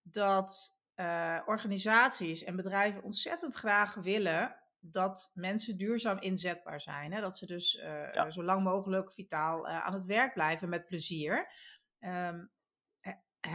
Dat 0.03 0.79
uh, 0.97 1.41
organisaties 1.47 2.45
en 2.45 2.57
bedrijven 2.57 3.03
ontzettend 3.03 3.55
graag 3.55 3.95
willen 3.95 4.57
dat 4.79 5.31
mensen 5.35 5.77
duurzaam 5.77 6.19
inzetbaar 6.19 6.81
zijn. 6.81 7.13
Hè? 7.13 7.21
Dat 7.21 7.39
ze 7.39 7.47
dus 7.47 7.75
uh, 7.75 8.13
ja. 8.13 8.31
zo 8.31 8.43
lang 8.43 8.63
mogelijk 8.65 9.13
vitaal 9.13 9.69
aan 9.69 9.95
het 9.95 10.05
werk 10.05 10.33
blijven 10.33 10.69
met 10.69 10.87
plezier. 10.87 11.53
Um, 12.01 12.51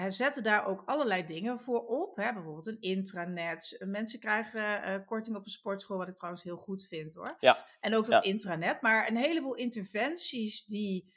he, 0.07 0.13
zetten 0.13 0.43
daar 0.43 0.65
ook 0.65 0.83
allerlei 0.85 1.25
dingen 1.25 1.59
voor 1.59 1.85
op. 1.85 2.15
Hè? 2.15 2.33
Bijvoorbeeld 2.33 2.67
een 2.67 2.81
intranet. 2.81 3.83
Mensen 3.85 4.19
krijgen 4.19 4.61
uh, 4.61 5.05
korting 5.05 5.35
op 5.35 5.43
een 5.45 5.51
sportschool, 5.51 5.97
wat 5.97 6.07
ik 6.07 6.15
trouwens 6.15 6.43
heel 6.43 6.57
goed 6.57 6.87
vind 6.87 7.13
hoor. 7.13 7.35
Ja. 7.39 7.65
En 7.79 7.95
ook 7.95 8.05
dat 8.05 8.23
ja. 8.23 8.31
intranet. 8.31 8.81
Maar 8.81 9.07
een 9.09 9.17
heleboel 9.17 9.55
interventies 9.55 10.65
die, 10.65 11.13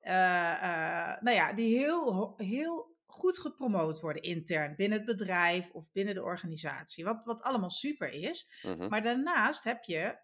nou 0.00 1.30
ja, 1.30 1.52
die 1.52 1.78
heel, 1.78 2.34
heel 2.36 2.94
goed 3.06 3.38
gepromoot 3.38 4.00
worden 4.00 4.22
intern 4.22 4.74
binnen 4.76 4.98
het 4.98 5.06
bedrijf 5.06 5.70
of 5.70 5.92
binnen 5.92 6.14
de 6.14 6.22
organisatie. 6.22 7.04
Wat, 7.04 7.24
wat 7.24 7.42
allemaal 7.42 7.70
super 7.70 8.10
is. 8.10 8.60
Mhm. 8.62 8.88
Maar 8.88 9.02
daarnaast 9.02 9.64
heb 9.64 9.84
je 9.84 10.18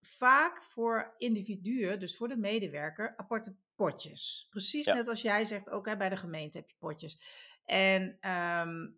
vaak 0.00 0.62
voor 0.62 1.14
individuen, 1.16 2.00
dus 2.00 2.16
voor 2.16 2.28
de 2.28 2.36
medewerker, 2.36 3.16
aparte 3.16 3.56
potjes. 3.74 4.46
Precies 4.50 4.84
Ja. 4.84 4.94
net 4.94 5.08
als 5.08 5.22
jij 5.22 5.44
zegt, 5.44 5.70
ook 5.70 5.86
hè, 5.86 5.96
bij 5.96 6.08
de 6.08 6.16
gemeente 6.16 6.58
heb 6.58 6.68
je 6.68 6.76
potjes. 6.78 7.20
En 7.72 8.16
ehm, 8.20 8.88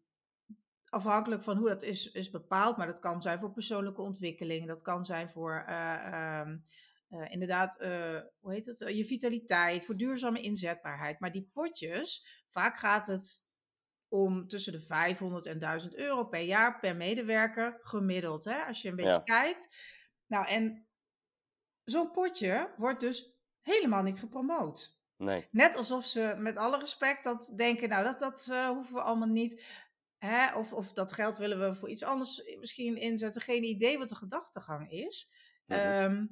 afhankelijk 0.88 1.42
van 1.42 1.56
hoe 1.56 1.68
dat 1.68 1.82
is, 1.82 2.10
is 2.10 2.30
bepaald, 2.30 2.76
maar 2.76 2.86
dat 2.86 3.00
kan 3.00 3.22
zijn 3.22 3.38
voor 3.38 3.52
persoonlijke 3.52 4.00
ontwikkeling, 4.02 4.66
dat 4.66 4.82
kan 4.82 5.04
zijn 5.04 5.28
voor 5.28 5.64
eh, 5.66 6.06
ehm, 6.12 6.58
eh, 7.08 7.32
inderdaad, 7.32 7.78
eh, 7.78 8.20
hoe 8.40 8.52
heet 8.52 8.66
het? 8.66 8.78
je 8.78 9.04
vitaliteit, 9.04 9.84
voor 9.84 9.96
duurzame 9.96 10.40
inzetbaarheid. 10.40 11.20
Maar 11.20 11.32
die 11.32 11.50
potjes, 11.52 12.42
vaak 12.48 12.76
gaat 12.76 13.06
het 13.06 13.42
om 14.08 14.48
tussen 14.48 14.72
de 14.72 14.80
500 14.80 15.46
en 15.46 15.58
1000 15.58 15.94
euro 15.94 16.24
per 16.24 16.40
jaar 16.40 16.78
per 16.80 16.96
medewerker 16.96 17.76
gemiddeld. 17.80 18.44
Hè? 18.44 18.62
Als 18.62 18.82
je 18.82 18.88
een 18.88 18.96
beetje 18.96 19.12
Ja. 19.12 19.18
kijkt. 19.18 19.76
Nou, 20.26 20.46
en 20.46 20.86
zo'n 21.84 22.10
potje 22.10 22.74
wordt 22.76 23.00
dus 23.00 23.34
helemaal 23.60 24.02
niet 24.02 24.18
gepromoot. 24.18 25.02
Nee. 25.24 25.48
Net 25.50 25.76
alsof 25.76 26.04
ze 26.04 26.34
met 26.38 26.56
alle 26.56 26.78
respect 26.78 27.24
dat 27.24 27.52
denken, 27.56 27.88
nou 27.88 28.04
dat, 28.04 28.18
dat 28.18 28.48
eh, 28.50 28.68
hoeven 28.68 28.94
we 28.94 29.00
allemaal 29.00 29.28
niet. 29.28 29.62
Hè? 30.18 30.54
Of, 30.54 30.72
of 30.72 30.92
dat 30.92 31.12
geld 31.12 31.36
willen 31.36 31.68
we 31.68 31.74
voor 31.74 31.88
iets 31.88 32.02
anders 32.02 32.56
misschien 32.58 32.96
inzetten. 32.96 33.42
Geen 33.42 33.64
idee 33.64 33.98
wat 33.98 34.08
de 34.08 34.14
gedachtegang 34.14 34.90
is. 34.90 35.34
Mhm. 35.66 35.78
Ehm, 35.78 36.26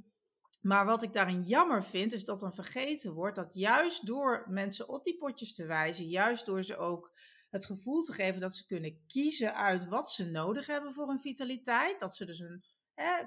maar 0.63 0.85
wat 0.85 1.03
ik 1.03 1.13
daarin 1.13 1.43
jammer 1.43 1.85
vind, 1.85 2.13
is 2.13 2.25
dat 2.25 2.41
dan 2.41 2.55
vergeten 2.55 3.13
wordt 3.13 3.37
dat 3.37 3.55
juist 3.55 4.07
door 4.07 4.45
mensen 4.49 4.89
op 4.89 5.05
die 5.05 5.17
potjes 5.17 5.55
te 5.55 5.67
wijzen, 5.67 6.09
juist 6.09 6.47
door 6.47 6.63
ze 6.63 6.77
ook 6.77 7.19
het 7.51 7.67
gevoel 7.67 8.03
te 8.03 8.13
geven 8.13 8.41
dat 8.41 8.57
ze 8.57 8.67
kunnen 8.67 9.03
kiezen 9.07 9.55
uit 9.55 9.89
wat 9.89 10.11
ze 10.11 10.31
nodig 10.31 10.67
hebben 10.67 10.93
voor 10.93 11.09
hun 11.09 11.21
vitaliteit, 11.21 12.01
dat 12.01 12.17
ze 12.17 12.25
dus 12.25 12.39
een 12.39 12.65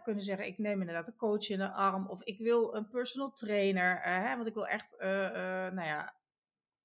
kunnen 0.03 0.23
zeggen, 0.23 0.47
ik 0.47 0.57
neem 0.57 0.79
inderdaad 0.79 1.07
een 1.07 1.15
coach 1.15 1.49
in 1.49 1.57
de 1.57 1.71
arm 1.71 2.07
of 2.09 2.23
ik 2.23 2.37
wil 2.37 2.75
een 2.75 2.87
personal 2.87 3.31
trainer, 3.31 4.01
eh, 4.01 4.23
hè, 4.23 4.35
want 4.35 4.47
ik 4.47 4.53
wil 4.53 4.67
echt, 4.67 4.97
eh, 4.97 5.25
eh, 5.25 5.73
nou 5.73 5.87
ja, 5.87 6.15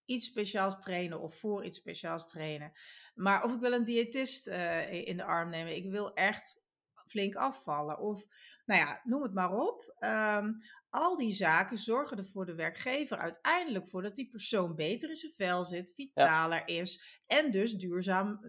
iets 0.04 0.26
speciaals 0.26 0.80
trainen 0.80 1.20
of 1.20 1.38
voor 1.38 1.64
iets 1.64 1.78
speciaals 1.78 2.28
trainen. 2.28 2.72
Maar 3.14 3.44
of 3.44 3.54
ik 3.54 3.60
wil 3.60 3.72
een 3.72 3.84
diëtist 3.84 4.46
in 4.90 5.16
de 5.16 5.24
arm 5.24 5.50
nemen, 5.50 5.76
ik 5.76 5.90
wil 5.90 6.14
echt 6.14 6.62
flink 7.10 7.34
afvallen. 7.34 7.98
Of, 7.98 8.26
nou 8.64 8.80
ja, 8.80 9.00
noem 9.04 9.22
het 9.22 9.34
maar 9.34 9.52
op. 9.52 9.94
Ehm, 9.98 10.52
al 10.90 11.16
die 11.16 11.32
zaken 11.32 11.78
zorgen 11.78 12.18
er 12.18 12.26
voor 12.26 12.46
de 12.46 12.54
werkgever 12.54 13.16
uiteindelijk 13.16 13.88
voor 13.88 14.02
dat 14.02 14.16
die 14.16 14.28
persoon 14.28 14.74
beter 14.74 15.10
in 15.10 15.16
zijn 15.16 15.32
vel 15.36 15.64
zit, 15.64 15.92
vitaler 15.94 16.62
is 16.68 17.20
en 17.26 17.50
dus 17.50 17.74
duurzaam, 17.74 18.40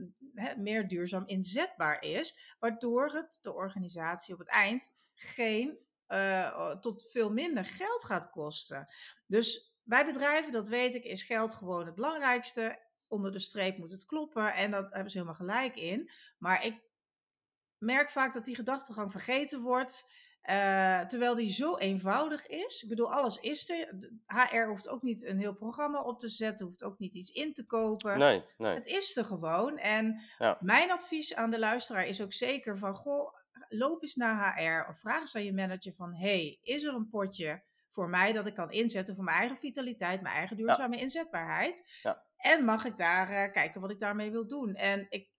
meer 0.57 0.88
duurzaam 0.88 1.24
inzetbaar 1.26 2.03
is, 2.03 2.55
waardoor 2.59 3.09
het 3.09 3.39
de 3.41 3.53
organisatie 3.53 4.34
op 4.34 4.39
het 4.39 4.49
eind 4.49 4.93
geen 5.16 5.78
uh, 6.07 6.72
tot 6.80 7.09
veel 7.12 7.32
minder 7.32 7.66
geld 7.66 8.03
gaat 8.03 8.30
kosten. 8.30 8.93
Dus 9.28 9.76
bij 9.84 10.05
bedrijven, 10.05 10.51
dat 10.51 10.68
weet 10.68 10.95
ik, 10.95 11.03
is 11.03 11.24
geld 11.24 11.55
gewoon 11.55 11.86
het 11.86 11.95
belangrijkste. 11.95 12.80
Onder 13.07 13.32
de 13.32 13.39
streep 13.39 13.78
moet 13.78 13.91
het 13.91 14.05
kloppen 14.05 14.53
en 14.53 14.72
dat 14.72 14.93
hebben 14.93 15.12
ze 15.12 15.18
helemaal 15.18 15.39
gelijk 15.39 15.76
in. 15.76 16.09
Maar 16.38 16.66
ik 16.66 16.82
merk 17.82 18.09
vaak 18.09 18.34
dat 18.34 18.45
die 18.45 18.55
gedachtegang 18.55 19.11
vergeten 19.11 19.61
wordt. 19.61 20.11
Uh, 20.49 20.99
terwijl 21.01 21.36
die 21.36 21.49
zo 21.51 21.77
eenvoudig 21.77 22.47
is. 22.47 22.84
Ik 22.84 22.89
bedoel, 22.89 23.13
alles 23.13 23.38
is 23.38 23.69
er. 23.69 23.93
HR 24.25 24.67
hoeft 24.67 24.88
ook 24.88 25.01
niet 25.01 25.25
een 25.25 25.39
heel 25.39 25.55
programma 25.55 26.01
op 26.01 26.19
te 26.19 26.29
zetten, 26.29 26.65
hoeft 26.65 26.84
ook 26.84 26.99
niet 26.99 27.13
iets 27.13 27.29
in 27.29 27.53
te 27.53 27.65
kopen. 27.65 28.17
Nee, 28.19 28.43
nee. 28.57 28.73
Het 28.73 28.86
is 28.86 29.17
er 29.17 29.25
gewoon. 29.25 29.77
En 29.77 30.21
Ja. 30.38 30.57
mijn 30.59 30.91
advies 30.91 31.36
aan 31.36 31.49
de 31.49 31.59
luisteraar 31.59 32.07
is 32.07 32.21
ook 32.21 32.34
zeker 32.34 32.77
van, 32.77 32.93
goh, 32.93 33.34
loop 33.69 34.01
eens 34.01 34.15
naar 34.15 34.57
HR 34.59 34.89
of 34.89 34.99
vraag 34.99 35.19
eens 35.21 35.36
aan 35.36 35.43
je 35.43 35.53
manager 35.53 35.93
van, 35.93 36.15
hey, 36.15 36.59
is 36.61 36.84
er 36.84 36.93
een 36.93 37.09
potje 37.09 37.63
voor 37.89 38.09
mij 38.09 38.34
dat 38.34 38.47
ik 38.47 38.53
kan 38.53 38.71
inzetten 38.71 39.15
voor 39.15 39.23
mijn 39.23 39.38
eigen 39.38 39.57
vitaliteit, 39.57 40.21
mijn 40.21 40.36
eigen 40.36 40.57
duurzame 40.57 40.97
inzetbaarheid. 40.97 41.99
Ja. 42.01 42.23
En 42.38 42.65
mag 42.65 42.86
ik 42.86 42.97
daar 42.97 43.29
eh, 43.29 43.51
kijken 43.51 43.82
wat 43.82 43.91
ik 43.91 43.99
daarmee 43.99 44.32
wil 44.32 44.47
doen. 44.47 44.75
En 44.75 45.05
ik, 45.09 45.29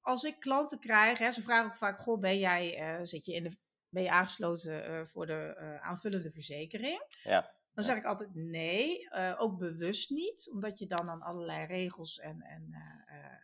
als 0.00 0.22
ik 0.22 0.40
klanten 0.40 0.78
krijg, 0.78 1.18
hè, 1.18 1.30
ze 1.30 1.42
vragen 1.42 1.70
ook 1.70 1.76
vaak: 1.76 2.00
Goh, 2.00 2.20
ben 2.20 2.38
jij, 2.38 2.76
eh, 2.76 3.04
zit 3.04 3.24
je 3.24 3.34
in 3.34 3.42
de, 3.42 3.56
ben 3.88 4.02
je 4.02 4.10
aangesloten 4.10 4.84
eh, 4.84 5.04
voor 5.04 5.26
de 5.26 5.54
eh, 5.58 5.86
aanvullende 5.86 6.30
verzekering? 6.30 7.20
Ja. 7.22 7.56
Dan 7.74 7.84
zeg 7.84 7.96
ik 7.96 8.04
altijd 8.04 8.34
nee, 8.34 9.08
ook 9.36 9.58
bewust 9.58 10.10
niet, 10.10 10.48
omdat 10.52 10.78
je 10.78 10.86
dan 10.86 11.08
aan 11.08 11.22
allerlei 11.22 11.66
regels 11.66 12.18
en, 12.18 12.40
en 12.42 12.74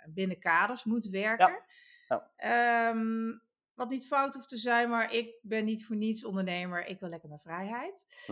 binnen 0.08 0.38
kaders 0.38 0.84
moet 0.84 1.06
werken. 1.06 1.62
Ja. 2.08 2.30
Ehm, 2.36 3.38
wat 3.74 3.90
niet 3.90 4.06
fout 4.06 4.34
hoeft 4.34 4.48
te 4.48 4.56
zijn, 4.56 4.88
maar 4.88 5.14
ik 5.14 5.38
ben 5.42 5.64
niet 5.64 5.86
voor 5.86 5.96
niets 5.96 6.24
ondernemer. 6.24 6.86
Ik 6.86 7.00
wil 7.00 7.08
lekker 7.08 7.28
mijn 7.28 7.40
vrijheid. 7.40 8.26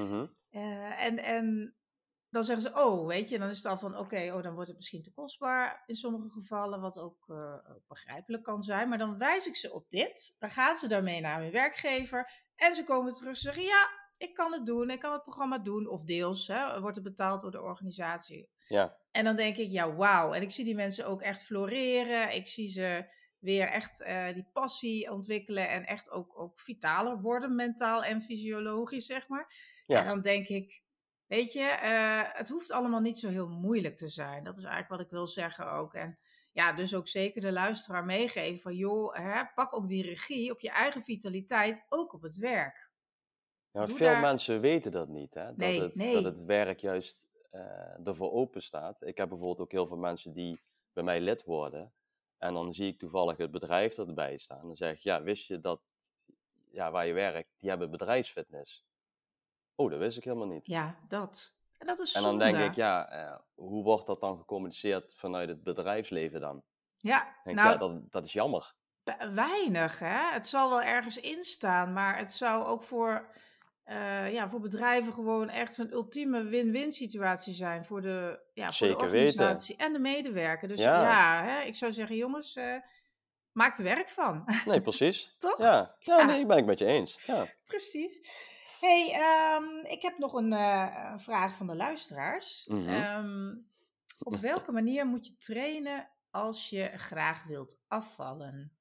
Eh, 0.51 1.05
en, 1.05 1.19
en 1.19 1.75
dan 2.33 2.45
zeggen 2.45 2.71
ze, 2.71 2.85
oh, 2.85 3.07
weet 3.07 3.29
je, 3.29 3.39
dan 3.39 3.49
is 3.49 3.57
het 3.57 3.67
al 3.67 3.79
van, 3.79 3.99
oké, 3.99 4.33
oh, 4.35 4.43
dan 4.43 4.55
wordt 4.55 4.69
het 4.69 4.77
misschien 4.77 5.03
te 5.03 5.13
kostbaar 5.13 5.83
in 5.87 5.95
sommige 5.95 6.29
gevallen, 6.29 6.81
wat 6.81 6.99
ook 6.99 7.29
eh, 7.29 7.55
begrijpelijk 7.89 8.43
kan 8.43 8.63
zijn. 8.63 8.89
Maar 8.89 8.99
dan 8.99 9.19
wijs 9.19 9.47
ik 9.47 9.57
ze 9.57 9.73
op 9.73 9.91
dit, 9.91 10.37
dan 10.39 10.51
gaan 10.51 10.77
ze 10.77 10.89
daarmee 10.89 11.21
naar 11.21 11.43
hun 11.43 11.51
werkgever 11.51 12.31
en 12.57 12.75
ze 12.75 12.85
komen 12.85 13.13
terug 13.13 13.35
en 13.35 13.41
zeggen, 13.41 13.63
ja, 13.63 13.91
ik 14.17 14.35
kan 14.35 14.53
het 14.53 14.67
doen, 14.67 14.91
ik 14.91 15.01
kan 15.01 15.13
het 15.13 15.23
programma 15.23 15.59
doen, 15.59 15.89
of 15.89 16.05
deels, 16.05 16.47
hè, 16.47 16.81
wordt 16.81 16.97
het 16.97 17.05
betaald 17.05 17.41
door 17.41 17.51
de 17.51 17.63
organisatie. 17.63 18.51
Ja. 18.69 18.97
En 19.11 19.25
dan 19.25 19.37
denk 19.37 19.57
ik, 19.57 19.71
ja, 19.71 19.95
wauw. 19.95 20.33
En 20.33 20.43
ik 20.43 20.51
zie 20.51 20.65
die 20.65 20.75
mensen 20.75 21.07
ook 21.07 21.23
echt 21.23 21.43
floreren. 21.43 22.35
Ik 22.35 22.47
zie 22.47 22.69
ze 22.69 23.07
weer 23.39 23.67
echt 23.67 24.01
eh, 24.01 24.33
die 24.35 24.49
passie 24.53 25.11
ontwikkelen 25.11 25.69
en 25.69 25.85
echt 25.85 26.11
ook, 26.11 26.39
ook 26.39 26.61
vitaler 26.61 27.21
worden, 27.21 27.55
mentaal 27.55 28.05
en 28.05 28.23
fysiologisch, 28.23 29.07
zeg 29.07 29.29
maar. 29.29 29.55
Ja. 29.87 30.01
En 30.01 30.07
dan 30.07 30.21
denk 30.21 30.49
ik, 30.49 30.83
weet 31.33 31.53
je, 31.53 31.63
eh, 31.63 32.23
het 32.23 32.49
hoeft 32.49 32.71
allemaal 32.71 33.01
niet 33.01 33.19
zo 33.19 33.29
heel 33.29 33.49
moeilijk 33.49 33.97
te 33.97 34.09
zijn. 34.09 34.45
Dat 34.45 34.57
is 34.59 34.65
eigenlijk 34.65 34.93
wat 34.93 35.01
ik 35.01 35.11
wil 35.11 35.27
zeggen 35.27 35.73
ook. 35.73 35.95
En 35.95 36.19
ja, 36.53 36.73
dus 36.73 36.95
ook 36.95 37.09
zeker 37.09 37.41
de 37.41 37.53
luisteraar 37.53 38.05
meegeven 38.05 38.61
van, 38.61 38.75
joh, 38.75 39.15
hè, 39.15 39.45
pak 39.55 39.77
ook 39.77 39.89
die 39.89 40.03
regie 40.03 40.51
op 40.51 40.61
je 40.61 40.71
eigen 40.71 41.03
vitaliteit, 41.03 41.87
ook 41.89 42.13
op 42.13 42.23
het 42.23 42.37
werk. 42.37 42.91
Doe 43.71 43.89
veel 43.89 44.07
daar- 44.07 44.21
mensen 44.21 44.61
weten 44.61 44.93
dat 44.93 45.09
niet, 45.09 45.35
hè? 45.35 45.45
Dat, 45.45 45.57
Nee, 45.57 45.83
het, 45.83 45.95
nee. 45.95 46.15
dat 46.15 46.25
het 46.25 46.45
werk 46.45 46.81
juist 46.81 47.29
eh, 47.51 48.07
ervoor 48.07 48.33
open 48.33 48.63
staat. 48.63 49.03
Ik 49.03 49.17
heb 49.17 49.29
bijvoorbeeld 49.29 49.61
ook 49.61 49.73
heel 49.73 49.87
veel 49.87 49.97
mensen 49.97 50.33
die 50.33 50.61
bij 50.93 51.05
mij 51.05 51.21
lid 51.21 51.45
worden. 51.45 51.93
En 52.39 52.55
dan 52.55 52.75
zie 52.75 52.87
ik 52.93 52.99
toevallig 52.99 53.37
het 53.37 53.51
bedrijf 53.51 53.99
erbij 53.99 54.37
staan. 54.37 54.67
Dan 54.67 54.77
zeg 54.77 54.93
ik, 54.93 55.01
ja, 55.01 55.23
wist 55.23 55.47
je 55.47 55.61
dat 55.61 55.81
ja, 56.71 56.91
waar 56.91 57.07
je 57.07 57.13
werkt, 57.13 57.55
die 57.59 57.69
hebben 57.69 57.91
bedrijfsfitness? 57.91 58.85
Oh, 59.75 59.91
dat 59.91 59.99
wist 59.99 60.17
ik 60.17 60.25
helemaal 60.25 60.47
niet. 60.47 60.67
Ja, 60.67 60.99
dat. 61.09 61.57
En 61.79 61.87
dat 61.87 61.99
is 61.99 62.13
en 62.15 62.23
dan 62.23 62.31
zonde. 62.31 62.45
denk 62.45 62.71
ik, 62.71 62.75
ja, 62.75 63.09
eh, 63.11 63.37
hoe 63.55 63.83
wordt 63.85 64.07
dat 64.07 64.21
dan 64.21 64.39
gecommuniceerd 64.39 65.15
vanuit 65.17 65.49
het 65.49 65.63
bedrijfsleven 65.63 66.41
dan? 66.41 66.63
Ja, 66.97 67.37
denk, 67.45 67.57
nou, 67.57 67.71
ja, 67.71 67.77
dat, 67.77 68.11
dat 68.13 68.25
is 68.25 68.33
jammer. 68.33 68.75
Weinig, 69.35 69.99
hè? 69.99 70.33
Het 70.33 70.47
zal 70.49 70.69
wel 70.71 70.83
ergens 70.83 71.21
in 71.21 71.45
staan, 71.45 71.93
maar 71.93 72.19
het 72.19 72.35
zou 72.35 72.65
ook 72.65 72.83
voor, 72.83 73.29
eh, 73.85 74.33
ja, 74.33 74.49
voor 74.49 74.61
bedrijven 74.61 75.13
gewoon 75.13 75.49
echt 75.49 75.79
een 75.79 75.93
ultieme 75.93 76.43
win-win 76.43 76.93
situatie 76.93 77.55
zijn 77.55 77.85
voor 77.85 78.03
de, 78.03 78.41
ja, 78.55 78.65
voor 78.67 78.75
Zeker 78.75 79.05
de 79.05 79.11
weten. 79.11 79.41
organisatie 79.41 79.77
en 79.77 79.93
de 79.93 79.99
medewerker. 79.99 80.69
Dus 80.69 80.81
Ja. 80.81 81.03
ja, 81.03 81.45
hè, 81.45 81.61
ik 81.63 81.75
zou 81.75 81.93
zeggen, 81.93 82.17
jongens, 82.17 82.57
eh, 82.57 82.77
maak 83.53 83.79
er 83.79 83.85
werk 83.85 84.09
van. 84.09 84.45
Nee, 84.65 84.81
precies. 84.81 85.35
Toch? 85.39 85.59
Ja, 85.59 85.97
ja, 85.99 86.19
Ja. 86.19 86.25
nee, 86.25 86.47
ben 86.47 86.57
ik 86.59 86.65
met 86.67 86.79
je 86.79 86.87
eens. 86.87 87.25
Ja. 87.25 87.47
Precies. 87.65 88.21
Hey, 88.83 89.13
ehm, 89.13 89.85
ik 89.93 90.03
heb 90.03 90.19
nog 90.19 90.33
een, 90.33 90.53
eh, 90.53 91.09
een 91.13 91.21
vraag 91.21 91.55
van 91.55 91.67
de 91.67 91.75
luisteraars. 91.75 92.67
Mhm. 92.67 92.89
Ehm, 92.89 93.55
op 94.19 94.37
welke 94.37 94.73
manier 94.73 95.07
moet 95.07 95.27
je 95.27 95.37
trainen 95.37 96.09
als 96.31 96.71
je 96.71 96.91
graag 96.97 97.45
wilt 97.45 97.81
afvallen? 97.89 98.77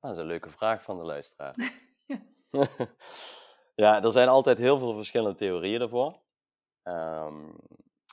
Dat 0.00 0.10
is 0.10 0.16
een 0.16 0.26
leuke 0.26 0.50
vraag 0.50 0.82
van 0.82 0.96
de 0.96 1.04
luisteraar. 1.04 1.54
Ja. 2.06 2.20
ja, 3.84 4.02
er 4.02 4.12
zijn 4.12 4.28
altijd 4.28 4.58
heel 4.58 4.78
veel 4.78 4.94
verschillende 4.94 5.34
theorieën 5.36 5.80
ervoor. 5.80 6.20
Ehm, 6.82 7.50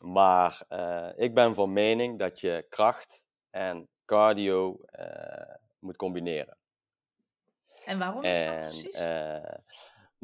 maar 0.01 0.66
eh, 0.68 1.09
ik 1.16 1.34
ben 1.34 1.55
van 1.55 1.74
mening 1.74 2.20
dat 2.20 2.39
je 2.39 2.66
kracht 2.70 3.28
en 3.49 3.89
cardio 4.05 4.80
eh, 4.82 5.55
moet 5.80 5.95
combineren. 5.95 6.57
En 7.86 7.99
waarom 7.99 8.24
is 8.24 8.45
dat 8.45 8.53
En 8.53 8.59
precies? 8.59 8.97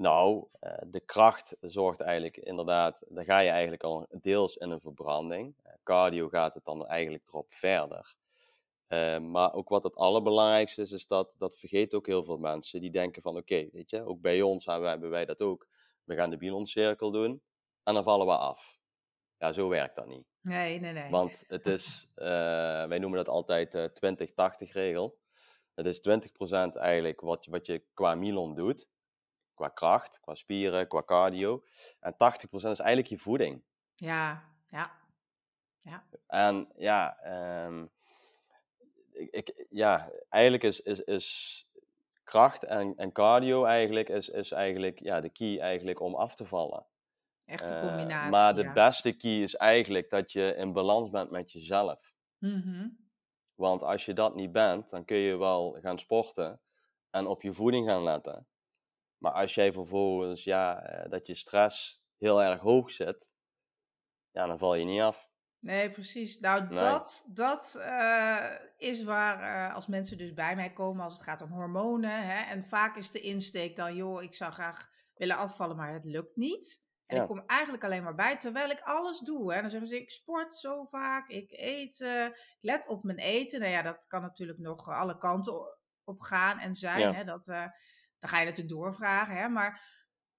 Nou, 0.02 0.47
eh, 0.60 0.78
de 0.88 0.99
kracht 0.99 1.56
zorgt 1.60 1.99
eigenlijk 1.99 2.38
inderdaad, 2.38 3.04
dan 3.08 3.24
ga 3.24 3.39
je 3.39 3.49
eigenlijk 3.49 3.84
al 3.84 4.08
deels 4.22 4.58
in 4.58 4.70
een 4.70 4.80
verbranding. 4.80 5.56
Eh, 5.64 5.74
cardio 5.84 6.30
gaat 6.30 6.54
het 6.54 6.66
dan 6.66 6.88
eigenlijk 6.88 7.28
erop 7.28 7.54
verder. 7.54 8.16
Eh, 8.88 9.20
maar 9.20 9.54
ook 9.54 9.70
wat 9.70 9.84
het 9.84 9.95
allerbelangrijkste 9.95 10.82
is, 10.82 10.91
is 10.91 11.08
dat, 11.08 11.34
dat 11.38 11.58
vergeten 11.58 11.97
ook 11.97 12.06
heel 12.06 12.24
veel 12.24 12.38
mensen. 12.38 12.82
Die 12.82 12.91
denken 12.91 13.22
van, 13.22 13.38
oké, 13.38 13.68
weet 13.72 13.89
je, 13.89 14.06
ook 14.06 14.22
bij 14.22 14.41
ons 14.41 14.66
hebben 14.66 14.84
wij, 14.84 14.91
hebben 14.91 15.10
wij 15.10 15.26
dat 15.26 15.41
ook. 15.41 15.68
We 16.04 16.16
gaan 16.16 16.30
de 16.30 16.38
biloncirkel 16.38 17.12
doen 17.12 17.41
en 17.84 17.93
dan 17.93 18.04
vallen 18.04 18.26
we 18.26 18.38
af. 18.38 18.80
Ja, 19.38 19.54
zo 19.54 19.68
werkt 19.68 19.95
dat 19.95 20.08
niet. 20.08 20.28
Nee, 20.41 20.80
nee, 20.80 20.93
nee. 20.93 21.10
Want 21.10 21.43
het 21.47 21.66
is, 21.66 22.12
wij 22.16 22.99
noemen 22.99 23.18
dat 23.18 23.30
altijd 23.30 23.72
de 23.72 24.68
20-80 24.68 24.72
regel. 24.72 25.20
Het 25.74 25.86
is 25.86 26.10
20% 26.10 26.12
eigenlijk 26.74 27.22
wat, 27.22 27.45
wat 27.45 27.66
je 27.66 27.84
qua 27.93 28.16
milon 28.16 28.56
doet. 28.56 28.89
Qua 29.62 29.70
kracht, 29.70 30.20
qua 30.20 30.36
spieren, 30.36 30.88
qua 30.88 31.01
cardio. 31.05 31.64
En 31.99 32.14
80% 32.14 32.16
is 32.51 32.80
eigenlijk 32.80 33.07
je 33.07 33.18
voeding. 33.18 33.64
Ja, 33.95 34.43
ja. 34.68 34.99
En 36.28 36.72
ja, 36.76 37.18
ehm, 37.20 37.86
ik, 39.12 39.30
ik, 39.32 39.66
ja 39.70 40.09
eigenlijk 40.30 40.64
is, 40.64 40.82
is, 40.82 40.99
is 40.99 41.68
kracht 42.24 42.64
en, 42.64 42.93
en 42.97 43.12
cardio 43.12 43.64
eigenlijk, 43.66 44.09
is, 44.09 44.30
is 44.30 44.51
eigenlijk 44.51 44.99
ja, 44.99 45.22
de 45.22 45.30
key 45.30 45.59
eigenlijk 45.59 45.99
om 45.99 46.16
af 46.16 46.36
te 46.36 46.45
vallen. 46.45 46.86
Echt 47.45 47.68
de 47.68 47.74
Eh, 47.74 47.82
combinatie. 47.88 48.32
maar 48.32 48.55
de 48.55 48.64
ja. 48.64 48.74
beste 48.74 49.12
key 49.12 49.41
is 49.41 49.55
eigenlijk 49.55 50.09
dat 50.09 50.32
je 50.32 50.55
in 50.55 50.74
balans 50.74 51.09
bent 51.09 51.32
met 51.32 51.51
jezelf. 51.51 52.14
Mhm. 52.38 52.88
Want 53.55 53.84
als 53.84 54.05
je 54.05 54.14
dat 54.14 54.36
niet 54.36 54.51
bent, 54.51 54.89
dan 54.89 55.05
kun 55.05 55.18
je 55.18 55.38
wel 55.38 55.78
gaan 55.82 55.99
sporten 55.99 56.62
en 57.09 57.28
op 57.28 57.41
je 57.41 57.53
voeding 57.53 57.88
gaan 57.88 58.03
letten. 58.03 58.47
Maar 59.22 59.32
als 59.32 59.53
jij 59.55 59.74
vervolgens, 59.74 60.43
ja, 60.43 60.82
eh, 60.84 61.09
dat 61.09 61.28
je 61.28 61.36
stress 61.36 62.03
heel 62.17 62.43
erg 62.43 62.59
hoog 62.59 62.91
zit, 62.91 63.34
ja, 64.32 64.45
dan 64.45 64.57
val 64.57 64.76
je 64.76 64.86
niet 64.86 65.01
af. 65.01 65.30
Nee, 65.59 65.89
precies. 65.89 66.39
Nou, 66.39 66.67
Nee. 66.67 66.78
dat, 66.80 67.26
dat 67.28 67.76
eh, 67.76 68.49
is 68.78 69.03
waar 69.03 69.67
eh, 69.67 69.76
als 69.76 69.88
mensen 69.88 70.17
dus 70.17 70.34
bij 70.34 70.55
mij 70.55 70.74
komen 70.74 71.03
als 71.03 71.13
het 71.13 71.22
gaat 71.24 71.41
om 71.41 71.51
hormonen. 71.51 72.24
Hè, 72.28 72.41
en 72.41 72.63
vaak 72.63 72.95
is 72.95 73.11
de 73.11 73.19
insteek 73.19 73.76
dan, 73.76 73.95
joh, 73.95 74.24
ik 74.24 74.34
zou 74.34 74.51
graag 74.51 74.89
willen 75.15 75.38
afvallen, 75.38 75.76
maar 75.76 75.93
het 75.93 76.05
lukt 76.05 76.36
niet. 76.36 76.86
En 77.05 77.15
Ja. 77.15 77.22
ik 77.22 77.28
kom 77.28 77.43
eigenlijk 77.45 77.84
alleen 77.84 78.03
maar 78.03 78.15
bij, 78.15 78.38
terwijl 78.38 78.69
ik 78.69 78.82
alles 78.82 79.19
doe. 79.19 79.53
Hè. 79.53 79.61
Dan 79.61 79.69
zeggen 79.69 79.89
ze, 79.89 80.01
ik 80.01 80.11
sport 80.11 80.53
zo 80.53 80.86
vaak, 80.86 81.28
ik 81.30 81.51
eet, 81.51 81.99
ik 81.99 82.57
let 82.59 82.88
op 82.88 83.03
mijn 83.03 83.17
eten. 83.17 83.59
Nou 83.59 83.72
ja, 83.72 83.82
dat 83.82 84.07
kan 84.07 84.22
natuurlijk 84.22 84.59
nog 84.59 84.88
alle 84.88 85.17
kanten 85.17 85.78
op 86.03 86.22
gaan 86.22 86.59
en 86.59 86.76
zijn. 86.76 86.99
Ja. 86.99 87.13
Hè. 87.13 87.24
Dat, 87.24 87.53
dan 88.22 88.30
ga 88.30 88.39
je 88.39 88.45
natuurlijk 88.45 88.76
doorvragen. 88.76 89.36
Hè. 89.36 89.49
Maar 89.49 89.82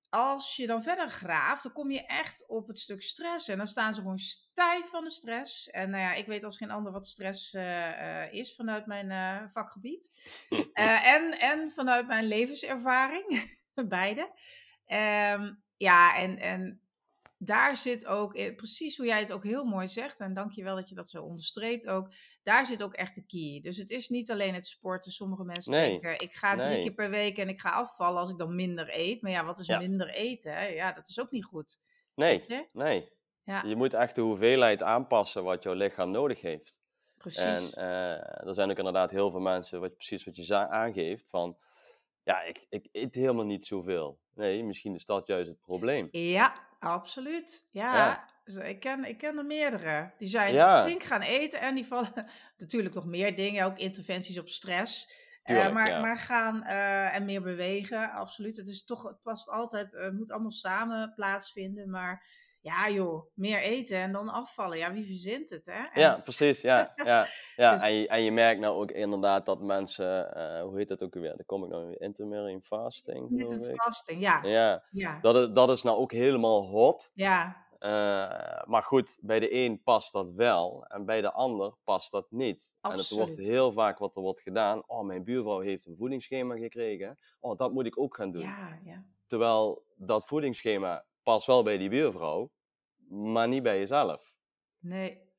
als 0.08 0.56
je 0.56 0.66
dan 0.66 0.82
verder 0.82 1.10
graaft, 1.10 1.62
dan 1.62 1.72
kom 1.72 1.90
je 1.90 2.06
echt 2.06 2.48
op 2.48 2.68
het 2.68 2.78
stuk 2.78 3.02
stress. 3.02 3.48
En 3.48 3.56
dan 3.56 3.66
staan 3.66 3.94
ze 3.94 4.00
gewoon 4.00 4.18
stijf 4.18 4.88
van 4.88 5.04
de 5.04 5.10
stress. 5.10 5.70
En 5.70 5.90
nou 5.90 6.02
ja, 6.02 6.14
ik 6.14 6.26
weet 6.26 6.44
als 6.44 6.56
geen 6.56 6.70
ander 6.70 6.92
wat 6.92 7.06
stress 7.06 7.54
eh, 7.54 8.22
eh, 8.22 8.32
is 8.32 8.54
vanuit 8.54 8.86
mijn 8.86 9.10
eh, 9.10 9.48
vakgebied. 9.52 10.10
En, 10.74 11.38
en 11.38 11.70
vanuit 11.70 12.06
mijn 12.06 12.24
levenservaring, 12.24 13.56
beide. 13.88 14.32
Ehm, 14.86 15.52
ja, 15.76 16.16
en, 16.16 16.38
en 16.38 16.80
daar 17.44 17.76
zit 17.76 18.06
ook, 18.06 18.34
eh, 18.34 18.54
precies 18.54 18.96
hoe 18.96 19.06
jij 19.06 19.20
het 19.20 19.32
ook 19.32 19.44
heel 19.44 19.64
mooi 19.64 19.88
zegt, 19.88 20.20
en 20.20 20.32
dank 20.32 20.52
je 20.52 20.62
wel 20.62 20.76
dat 20.76 20.88
je 20.88 20.94
dat 20.94 21.10
zo 21.10 21.22
onderstreept 21.22 21.86
ook, 21.86 22.08
daar 22.42 22.66
zit 22.66 22.82
ook 22.82 22.94
echt 22.94 23.14
de 23.14 23.26
key. 23.26 23.60
Dus 23.62 23.76
het 23.76 23.90
is 23.90 24.08
niet 24.08 24.30
alleen 24.30 24.54
het 24.54 24.66
sporten. 24.66 25.12
Sommige 25.12 25.44
mensen 25.44 25.72
Nee, 25.72 25.90
denken, 25.90 26.20
ik 26.26 26.32
ga 26.32 26.56
drie 26.56 26.72
nee. 26.72 26.82
keer 26.82 26.94
per 26.94 27.10
week 27.10 27.38
en 27.38 27.48
ik 27.48 27.60
ga 27.60 27.70
afvallen 27.70 28.20
als 28.20 28.30
ik 28.30 28.38
dan 28.38 28.54
minder 28.54 28.88
eet. 28.98 29.22
Maar 29.22 29.30
ja, 29.30 29.44
wat 29.44 29.58
is 29.58 29.66
Ja. 29.66 29.78
minder 29.78 30.08
eten? 30.10 30.54
hè? 30.54 30.66
Ja, 30.66 30.92
dat 30.92 31.08
is 31.08 31.20
ook 31.20 31.30
niet 31.30 31.44
goed. 31.44 31.78
Nee, 32.14 32.42
je? 32.46 32.68
nee. 32.72 33.10
Ja. 33.44 33.62
Je 33.66 33.76
moet 33.76 33.94
echt 33.94 34.14
de 34.14 34.20
hoeveelheid 34.20 34.82
aanpassen 34.82 35.44
wat 35.44 35.62
jouw 35.62 35.74
lichaam 35.74 36.10
nodig 36.10 36.40
heeft. 36.40 36.80
Precies. 37.16 37.74
En 37.74 37.82
eh, 37.82 38.46
er 38.46 38.54
zijn 38.54 38.70
ook 38.70 38.78
inderdaad 38.78 39.10
heel 39.10 39.30
veel 39.30 39.40
mensen, 39.40 39.80
wat, 39.80 39.96
precies 39.96 40.24
wat 40.24 40.36
je 40.46 40.68
aangeeft, 40.68 41.28
van 41.28 41.58
ja, 42.22 42.42
ik, 42.42 42.66
ik 42.68 42.88
eet 42.92 43.14
helemaal 43.14 43.44
niet 43.44 43.66
zoveel. 43.66 44.20
Nee, 44.34 44.64
misschien 44.64 44.94
is 44.94 45.04
dat 45.04 45.26
juist 45.26 45.48
het 45.48 45.60
probleem. 45.60 46.08
Ja, 46.10 46.54
absoluut. 46.78 47.64
Ja, 47.72 48.26
Ja. 48.44 48.62
ik, 48.62 48.80
ken, 48.80 49.04
ik 49.04 49.18
ken 49.18 49.38
er 49.38 49.44
meerdere. 49.44 50.10
Die 50.18 50.28
zijn 50.28 50.52
Ja. 50.52 50.84
flink 50.84 51.02
gaan 51.02 51.20
eten 51.20 51.60
en 51.60 51.74
die 51.74 51.86
vallen 51.86 52.12
natuurlijk 52.58 52.94
nog 52.94 53.06
meer 53.06 53.36
dingen, 53.36 53.64
ook 53.66 53.78
interventies 53.78 54.38
op 54.38 54.48
stress. 54.48 55.20
Tuurlijk, 55.42 55.72
maar, 55.72 55.88
ja. 55.88 56.00
maar 56.00 56.18
gaan 56.18 56.62
eh, 56.62 57.14
en 57.14 57.24
meer 57.24 57.42
bewegen, 57.42 58.10
absoluut. 58.10 58.56
Het 58.56 58.66
is 58.68 58.84
toch, 58.84 59.02
het 59.02 59.22
past 59.22 59.48
altijd, 59.48 59.94
eh, 59.94 60.02
het 60.02 60.12
moet 60.14 60.30
allemaal 60.30 60.50
samen 60.50 61.12
plaatsvinden. 61.14 61.90
Maar 61.90 62.24
ja, 62.62 62.90
joh, 62.90 63.26
meer 63.34 63.58
eten 63.58 63.96
en 63.98 64.12
dan 64.12 64.28
afvallen. 64.28 64.78
Ja, 64.78 64.92
wie 64.92 65.04
verzint 65.06 65.50
het, 65.50 65.66
hè? 65.66 65.72
En- 65.92 66.00
Ja, 66.00 66.20
precies. 66.24 66.60
Ja, 66.60 66.92
ja, 67.04 67.26
ja. 67.56 67.72
Dus- 67.72 67.82
En, 67.82 67.94
je, 67.94 68.08
en 68.08 68.22
je 68.22 68.32
merkt 68.32 68.60
nou 68.60 68.74
ook 68.74 68.90
inderdaad 68.90 69.46
dat 69.46 69.60
mensen, 69.62 70.34
eh, 70.34 70.62
hoe 70.62 70.78
heet 70.78 70.88
dat 70.88 71.02
ook 71.02 71.14
weer? 71.14 71.36
Daar 71.36 71.44
kom 71.46 71.64
ik 71.64 71.70
nou 71.70 71.86
weer, 71.86 72.00
intermittent 72.00 72.64
fasting. 72.66 73.40
Ik. 73.40 73.74
fasting, 73.80 74.20
ja. 74.20 74.40
Ja, 74.44 74.84
Ja, 74.90 75.18
dat 75.20 75.36
is, 75.36 75.48
dat 75.54 75.70
is 75.70 75.82
nou 75.82 75.98
ook 75.98 76.12
helemaal 76.12 76.62
hot. 76.66 77.10
ja, 77.14 77.60
Eh, 77.78 78.62
maar 78.64 78.82
goed, 78.82 79.18
bij 79.20 79.40
de 79.40 79.54
een 79.54 79.82
past 79.82 80.12
dat 80.12 80.30
wel 80.30 80.84
en 80.88 81.04
bij 81.04 81.20
de 81.20 81.32
ander 81.32 81.74
past 81.84 82.10
dat 82.12 82.26
niet. 82.30 82.70
En 82.80 82.90
het 82.90 83.08
wordt 83.08 83.28
Absoluut. 83.30 83.48
heel 83.48 83.72
vaak 83.72 83.98
wat 83.98 84.16
er 84.16 84.22
wordt 84.22 84.40
gedaan. 84.40 84.82
Oh, 84.86 85.04
mijn 85.04 85.24
buurvrouw 85.24 85.60
heeft 85.60 85.86
een 85.86 85.96
voedingsschema 85.96 86.56
gekregen. 86.56 87.18
Oh, 87.40 87.58
dat 87.58 87.72
moet 87.72 87.86
ik 87.86 87.98
ook 87.98 88.14
gaan 88.14 88.30
doen. 88.32 88.42
ja, 88.42 88.78
ja. 88.84 89.04
Terwijl 89.26 89.84
dat 89.96 90.26
voedingsschema 90.26 91.04
past 91.22 91.46
wel 91.46 91.62
bij 91.62 91.78
die 91.78 91.88
buurvrouw, 91.88 92.50
maar 93.08 93.48
niet 93.48 93.62
bij 93.62 93.78
jezelf. 93.78 94.34
Nee, 94.78 95.30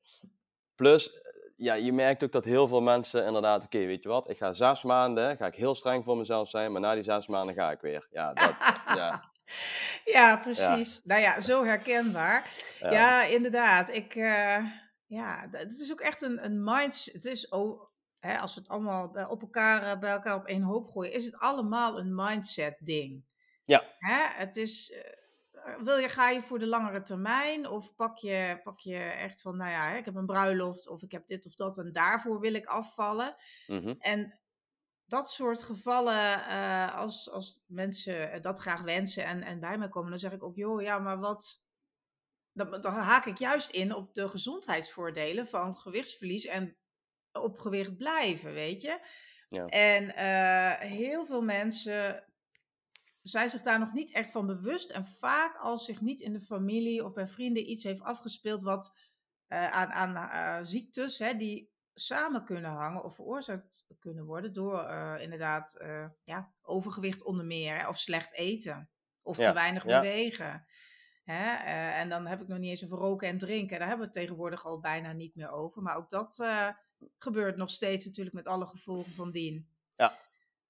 Plus, 0.74 1.12
eh, 1.20 1.20
ja, 1.56 1.74
je 1.74 1.92
merkt 1.92 2.24
ook 2.24 2.32
dat 2.32 2.44
heel 2.44 2.68
veel 2.68 2.80
mensen 2.80 3.26
inderdaad, 3.26 3.64
oké, 3.64 3.78
weet 3.78 4.02
je 4.02 4.08
wat, 4.08 4.30
ik 4.30 4.36
ga 4.36 4.52
zes 4.52 4.82
maanden, 4.82 5.36
ga 5.36 5.46
ik 5.46 5.54
heel 5.54 5.74
streng 5.74 6.04
voor 6.04 6.16
mezelf 6.16 6.48
zijn, 6.48 6.72
maar 6.72 6.80
na 6.80 6.94
die 6.94 7.02
zes 7.02 7.26
maanden 7.26 7.54
ga 7.54 7.70
ik 7.70 7.80
weer. 7.80 8.06
Ja, 8.10 8.32
dat, 8.32 8.54
ja, 8.96 9.30
ja, 10.16 10.36
precies. 10.36 11.00
Nou 11.04 11.20
ja, 11.20 11.40
zo 11.40 11.64
herkenbaar. 11.64 12.52
ja. 12.80 12.90
Ja, 12.92 13.24
inderdaad. 13.24 13.88
Ik, 13.88 14.14
eh, 14.14 14.64
ja, 15.06 15.48
het 15.50 15.80
is 15.80 15.92
ook 15.92 16.00
echt 16.00 16.22
een, 16.22 16.44
een 16.44 16.64
mindset. 16.64 17.14
Het 17.14 17.24
is, 17.24 17.48
oh, 17.48 17.86
hè, 18.14 18.38
als 18.38 18.54
we 18.54 18.60
het 18.60 18.68
allemaal 18.70 19.10
bij- 19.10 19.26
op 19.26 19.40
elkaar, 19.40 19.82
eh, 19.82 19.98
bij 19.98 20.10
elkaar 20.10 20.34
op 20.36 20.46
één 20.46 20.62
hoop 20.62 20.90
gooien, 20.90 21.12
is 21.12 21.24
het 21.24 21.38
allemaal 21.38 21.98
een 21.98 22.14
mindset 22.14 22.76
ding. 22.80 23.24
Ja. 23.64 23.82
Hè? 23.98 24.22
Het 24.38 24.56
is, 24.56 24.92
eh, 24.92 25.00
wil 25.82 25.98
je, 25.98 26.08
ga 26.08 26.28
je 26.28 26.42
voor 26.42 26.58
de 26.58 26.66
langere 26.66 27.02
termijn 27.02 27.68
of 27.68 27.94
pak 27.94 28.18
je, 28.18 28.60
pak 28.62 28.80
je 28.80 28.98
echt 28.98 29.40
van, 29.40 29.56
nou 29.56 29.70
ja, 29.70 29.90
ik 29.90 30.04
heb 30.04 30.14
een 30.14 30.26
bruiloft 30.26 30.88
of 30.88 31.02
ik 31.02 31.12
heb 31.12 31.26
dit 31.26 31.46
of 31.46 31.54
dat 31.54 31.78
en 31.78 31.92
daarvoor 31.92 32.40
wil 32.40 32.54
ik 32.54 32.66
afvallen. 32.66 33.36
Mhm. 33.66 33.94
En 33.98 34.38
dat 35.06 35.30
soort 35.30 35.62
gevallen, 35.62 36.46
eh, 36.46 36.94
als, 36.94 37.30
als 37.30 37.62
mensen 37.66 38.32
eh, 38.32 38.40
dat 38.40 38.58
graag 38.58 38.82
wensen 38.82 39.24
en, 39.24 39.42
en 39.42 39.60
bij 39.60 39.78
mij 39.78 39.88
komen, 39.88 40.10
dan 40.10 40.18
zeg 40.18 40.32
ik 40.32 40.42
ook, 40.42 40.56
joh, 40.56 40.82
ja, 40.82 40.98
maar 40.98 41.18
wat. 41.18 41.62
Dan, 42.52 42.80
dan 42.80 42.92
haak 42.92 43.24
ik 43.24 43.38
juist 43.38 43.70
in 43.70 43.94
op 43.94 44.14
de 44.14 44.28
gezondheidsvoordelen 44.28 45.46
van 45.46 45.76
gewichtsverlies 45.76 46.46
en 46.46 46.76
op 47.32 47.58
gewicht 47.58 47.96
blijven, 47.96 48.52
weet 48.52 48.82
je. 48.82 49.06
Ja. 49.48 49.66
En 49.66 50.14
eh, 50.14 50.88
heel 50.88 51.26
veel 51.26 51.42
mensen 51.42 52.24
zijn 53.24 53.50
zich 53.50 53.62
daar 53.62 53.78
nog 53.78 53.92
niet 53.92 54.12
echt 54.12 54.30
van 54.30 54.46
bewust. 54.46 54.90
En 54.90 55.06
vaak 55.06 55.56
als 55.56 55.84
zich 55.84 56.00
niet 56.00 56.20
in 56.20 56.32
de 56.32 56.40
familie 56.40 57.04
of 57.04 57.12
bij 57.12 57.26
vrienden 57.26 57.70
iets 57.70 57.84
heeft 57.84 58.00
afgespeeld 58.00 58.62
wat 58.62 58.96
eh, 59.46 59.70
aan, 59.70 59.92
aan 59.92 60.16
eh, 60.16 60.66
ziektes 60.66 61.18
hè, 61.18 61.36
die 61.36 61.72
samen 61.94 62.44
kunnen 62.44 62.70
hangen 62.70 63.04
of 63.04 63.14
veroorzaakt 63.14 63.86
kunnen 63.98 64.24
worden 64.24 64.52
door 64.52 64.78
eh, 64.78 65.14
inderdaad 65.22 65.84
ja, 66.24 66.52
overgewicht 66.62 67.22
onder 67.22 67.44
meer 67.44 67.76
hè, 67.76 67.88
of 67.88 67.98
slecht 67.98 68.34
eten 68.34 68.90
of 69.22 69.36
Ja, 69.36 69.44
te 69.48 69.52
weinig 69.52 69.84
ja. 69.84 70.00
bewegen. 70.00 70.66
Hè? 71.24 71.54
en 71.92 72.08
dan 72.08 72.26
heb 72.26 72.40
ik 72.40 72.48
nog 72.48 72.58
niet 72.58 72.70
eens 72.70 72.84
over 72.84 72.98
roken 72.98 73.28
en 73.28 73.38
drinken. 73.38 73.78
Daar 73.78 73.88
hebben 73.88 74.06
we 74.06 74.12
het 74.12 74.22
tegenwoordig 74.22 74.64
al 74.64 74.80
bijna 74.80 75.12
niet 75.12 75.34
meer 75.34 75.50
over. 75.50 75.82
Maar 75.82 75.96
ook 75.96 76.10
dat 76.10 76.44
gebeurt 77.18 77.56
nog 77.56 77.70
steeds 77.70 78.04
natuurlijk 78.04 78.36
met 78.36 78.46
alle 78.46 78.66
gevolgen 78.66 79.12
van 79.12 79.30
dien. 79.30 79.68
Ja. 79.96 80.18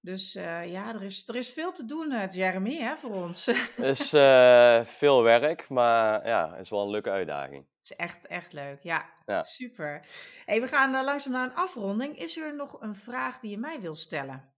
Dus 0.05 0.35
eh, 0.35 0.71
ja, 0.71 0.93
er 0.93 1.03
is, 1.03 1.27
er 1.27 1.35
is 1.35 1.49
veel 1.49 1.71
te 1.71 1.85
doen, 1.85 2.11
eh, 2.11 2.31
Jeremy, 2.31 2.77
hè, 2.77 2.97
voor 2.97 3.11
ons. 3.11 3.45
Het 3.45 3.77
is 3.99 4.13
eh, 4.13 4.85
veel 4.85 5.23
werk, 5.23 5.69
maar 5.69 6.27
ja, 6.27 6.51
het 6.51 6.59
is 6.61 6.69
wel 6.69 6.81
een 6.83 6.89
leuke 6.89 7.09
uitdaging. 7.09 7.65
is 7.83 7.95
echt, 7.95 8.27
echt 8.27 8.53
leuk. 8.53 8.79
Ja, 8.81 9.05
Ja. 9.25 9.43
super. 9.43 9.99
Hey, 10.45 10.61
we 10.61 10.67
gaan 10.67 11.03
langzaam 11.03 11.31
naar 11.31 11.43
een 11.43 11.55
afronding. 11.55 12.17
Is 12.19 12.37
er 12.37 12.55
nog 12.55 12.81
een 12.81 12.95
vraag 12.95 13.39
die 13.39 13.51
je 13.51 13.57
mij 13.57 13.81
wil 13.81 13.95
stellen? 13.95 14.53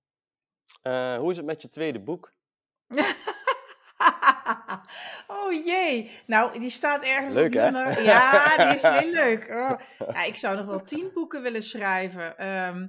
Hoe 1.20 1.32
is 1.32 1.38
het 1.38 1.46
met 1.46 1.62
je 1.62 1.68
tweede 1.68 2.00
boek? 2.00 2.34
oh 5.28 5.66
jee. 5.66 6.12
Nou, 6.26 6.60
die 6.60 6.70
staat 6.70 7.04
ergens 7.04 7.34
Leuk, 7.34 7.48
op 7.48 7.54
hè? 7.54 7.72
nummer... 7.72 8.04
Ja, 8.04 8.58
die 8.58 8.76
is 8.76 8.82
heel 9.00 9.12
leuk. 9.12 9.50
Oh. 9.50 9.72
Ja, 10.14 10.24
ik 10.24 10.36
zou 10.36 10.58
nog 10.58 10.66
wel 10.66 10.84
tien 10.84 11.12
boeken 11.14 11.42
willen 11.42 11.64
schrijven. 11.64 12.38
Ehm, 12.38 12.88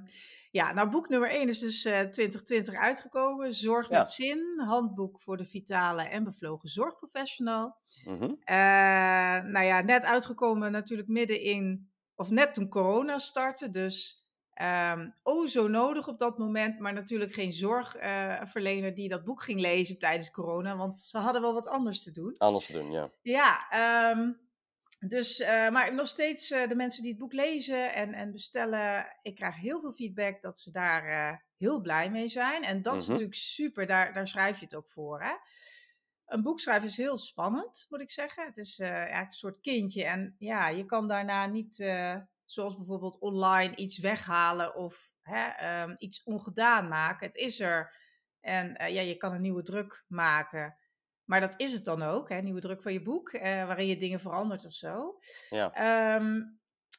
ja, 0.51 0.73
nou, 0.73 0.89
boek 0.89 1.09
nummer 1.09 1.29
één 1.29 1.47
is 1.47 1.59
dus 1.59 1.85
eh 1.85 1.99
2020 1.99 2.73
uitgekomen. 2.75 3.53
Zorg 3.53 3.89
Ja. 3.89 3.97
met 3.97 4.09
zin. 4.09 4.61
Handboek 4.65 5.19
voor 5.19 5.37
de 5.37 5.45
vitale 5.45 6.03
en 6.03 6.23
bevlogen 6.23 6.69
zorgprofessional. 6.69 7.75
Eh, 8.43 8.55
nou 9.43 9.65
ja, 9.65 9.81
net 9.81 10.03
uitgekomen 10.03 10.71
natuurlijk 10.71 11.07
midden 11.07 11.41
in... 11.41 11.89
Of 12.15 12.29
net 12.29 12.53
toen 12.53 12.69
corona 12.69 13.17
startte, 13.17 13.69
dus... 13.69 14.23
ehm 14.53 15.09
oh, 15.23 15.47
zo 15.47 15.67
nodig 15.67 16.07
op 16.07 16.17
dat 16.17 16.37
moment, 16.37 16.79
maar 16.79 16.93
natuurlijk 16.93 17.33
geen 17.33 17.53
zorgverlener 17.53 18.93
die 18.93 19.09
dat 19.09 19.23
boek 19.23 19.43
ging 19.43 19.59
lezen 19.59 19.99
tijdens 19.99 20.31
corona, 20.31 20.77
want 20.77 20.97
ze 20.97 21.17
hadden 21.17 21.41
wel 21.41 21.53
wat 21.53 21.67
anders 21.67 22.03
te 22.03 22.11
doen. 22.11 22.35
Anders 22.37 22.65
te 22.65 22.73
doen, 22.73 22.91
ja. 22.91 23.09
Ja, 23.21 23.69
ehm, 23.69 24.31
dus, 25.07 25.39
eh, 25.39 25.69
maar 25.69 25.93
nog 25.93 26.07
steeds 26.07 26.51
eh, 26.51 26.67
de 26.67 26.75
mensen 26.75 27.01
die 27.01 27.11
het 27.11 27.19
boek 27.19 27.33
lezen 27.33 27.93
en, 27.93 28.13
en 28.13 28.31
bestellen, 28.31 29.17
ik 29.21 29.35
krijg 29.35 29.55
heel 29.55 29.79
veel 29.79 29.91
feedback 29.91 30.41
dat 30.41 30.59
ze 30.59 30.71
daar 30.71 31.05
eh, 31.05 31.37
heel 31.57 31.81
blij 31.81 32.11
mee 32.11 32.27
zijn. 32.27 32.63
En 32.63 32.81
dat 32.81 32.93
is 32.93 33.01
Mhm. 33.01 33.09
natuurlijk 33.09 33.37
super, 33.37 33.85
daar, 33.85 34.13
daar 34.13 34.27
schrijf 34.27 34.59
je 34.59 34.65
het 34.65 34.75
ook 34.75 34.89
voor. 34.89 35.21
Hè? 35.21 35.33
Een 36.25 36.41
boek 36.41 36.59
schrijven 36.59 36.87
is 36.89 36.97
heel 36.97 37.17
spannend, 37.17 37.85
moet 37.89 38.01
ik 38.01 38.11
zeggen. 38.11 38.45
Het 38.45 38.57
is 38.57 38.79
eigenlijk 38.79 39.27
een 39.27 39.33
soort 39.33 39.61
kindje 39.61 40.03
en 40.05 40.35
ja, 40.37 40.67
je 40.67 40.85
kan 40.85 41.07
daarna 41.07 41.45
niet, 41.45 41.75
zoals 42.45 42.75
bijvoorbeeld 42.75 43.19
online, 43.19 43.75
iets 43.75 43.97
weghalen 43.99 44.75
of 44.75 45.13
hè, 45.21 45.47
ehm, 45.47 45.95
iets 45.97 46.23
ongedaan 46.23 46.87
maken. 46.87 47.27
Het 47.27 47.35
is 47.35 47.59
er 47.59 47.95
en 48.39 48.69
ja, 48.93 49.01
je 49.01 49.17
kan 49.17 49.33
een 49.33 49.41
nieuwe 49.41 49.63
druk 49.63 50.05
maken. 50.07 50.77
Maar 51.29 51.41
dat 51.41 51.53
is 51.57 51.73
het 51.73 51.85
dan 51.85 52.01
ook, 52.01 52.29
hè? 52.29 52.41
nieuwe 52.41 52.59
druk 52.59 52.81
van 52.81 52.93
je 52.93 53.01
boek, 53.01 53.29
eh, 53.29 53.41
waarin 53.41 53.87
je 53.87 53.97
dingen 53.97 54.19
verandert 54.19 54.65
of 54.65 54.71
zo. 54.71 55.19
Ja. 55.49 55.73
Ehm, 55.73 56.41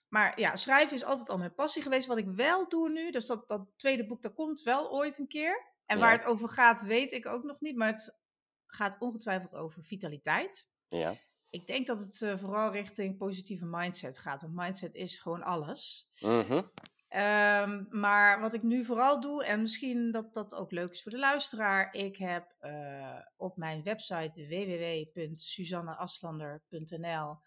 maar 0.08 0.40
ja, 0.40 0.56
schrijven 0.56 0.96
is 0.96 1.04
altijd 1.04 1.28
al 1.28 1.38
mijn 1.38 1.54
passie 1.54 1.82
geweest. 1.82 2.06
Wat 2.06 2.18
ik 2.18 2.28
wel 2.28 2.68
doe 2.68 2.90
nu, 2.90 3.10
dus 3.10 3.26
dat, 3.26 3.48
dat 3.48 3.66
tweede 3.76 4.06
boek, 4.06 4.22
dat 4.22 4.34
komt 4.34 4.62
wel 4.62 4.90
ooit 4.90 5.18
een 5.18 5.28
keer. 5.28 5.66
En 5.86 5.98
waar 5.98 6.12
het 6.12 6.24
over 6.24 6.48
gaat, 6.48 6.82
weet 6.82 7.12
ik 7.12 7.26
ook 7.26 7.42
nog 7.42 7.60
niet. 7.60 7.76
Maar 7.76 7.92
het 7.92 8.18
gaat 8.66 8.96
ongetwijfeld 8.98 9.54
over 9.54 9.84
vitaliteit. 9.84 10.70
Ja. 10.86 11.14
Ik 11.48 11.66
denk 11.66 11.86
dat 11.86 12.00
het 12.00 12.22
eh, 12.22 12.38
vooral 12.38 12.72
richting 12.72 13.16
positieve 13.16 13.66
mindset 13.66 14.18
gaat. 14.18 14.40
Want 14.40 14.54
mindset 14.54 14.94
is 14.94 15.18
gewoon 15.18 15.42
alles. 15.42 16.08
Mhm. 16.20 16.62
Ehm, 17.10 17.84
maar 17.90 18.40
wat 18.40 18.54
ik 18.54 18.62
nu 18.62 18.84
vooral 18.84 19.20
doe, 19.20 19.44
en 19.44 19.60
misschien 19.60 20.10
dat 20.10 20.34
dat 20.34 20.54
ook 20.54 20.70
leuk 20.70 20.90
is 20.90 21.02
voor 21.02 21.12
de 21.12 21.18
luisteraar, 21.18 21.94
ik 21.94 22.16
heb 22.16 22.54
eh, 22.58 23.18
op 23.36 23.56
mijn 23.56 23.82
website 23.82 24.46
www.susanneaslander.nl 24.46 27.38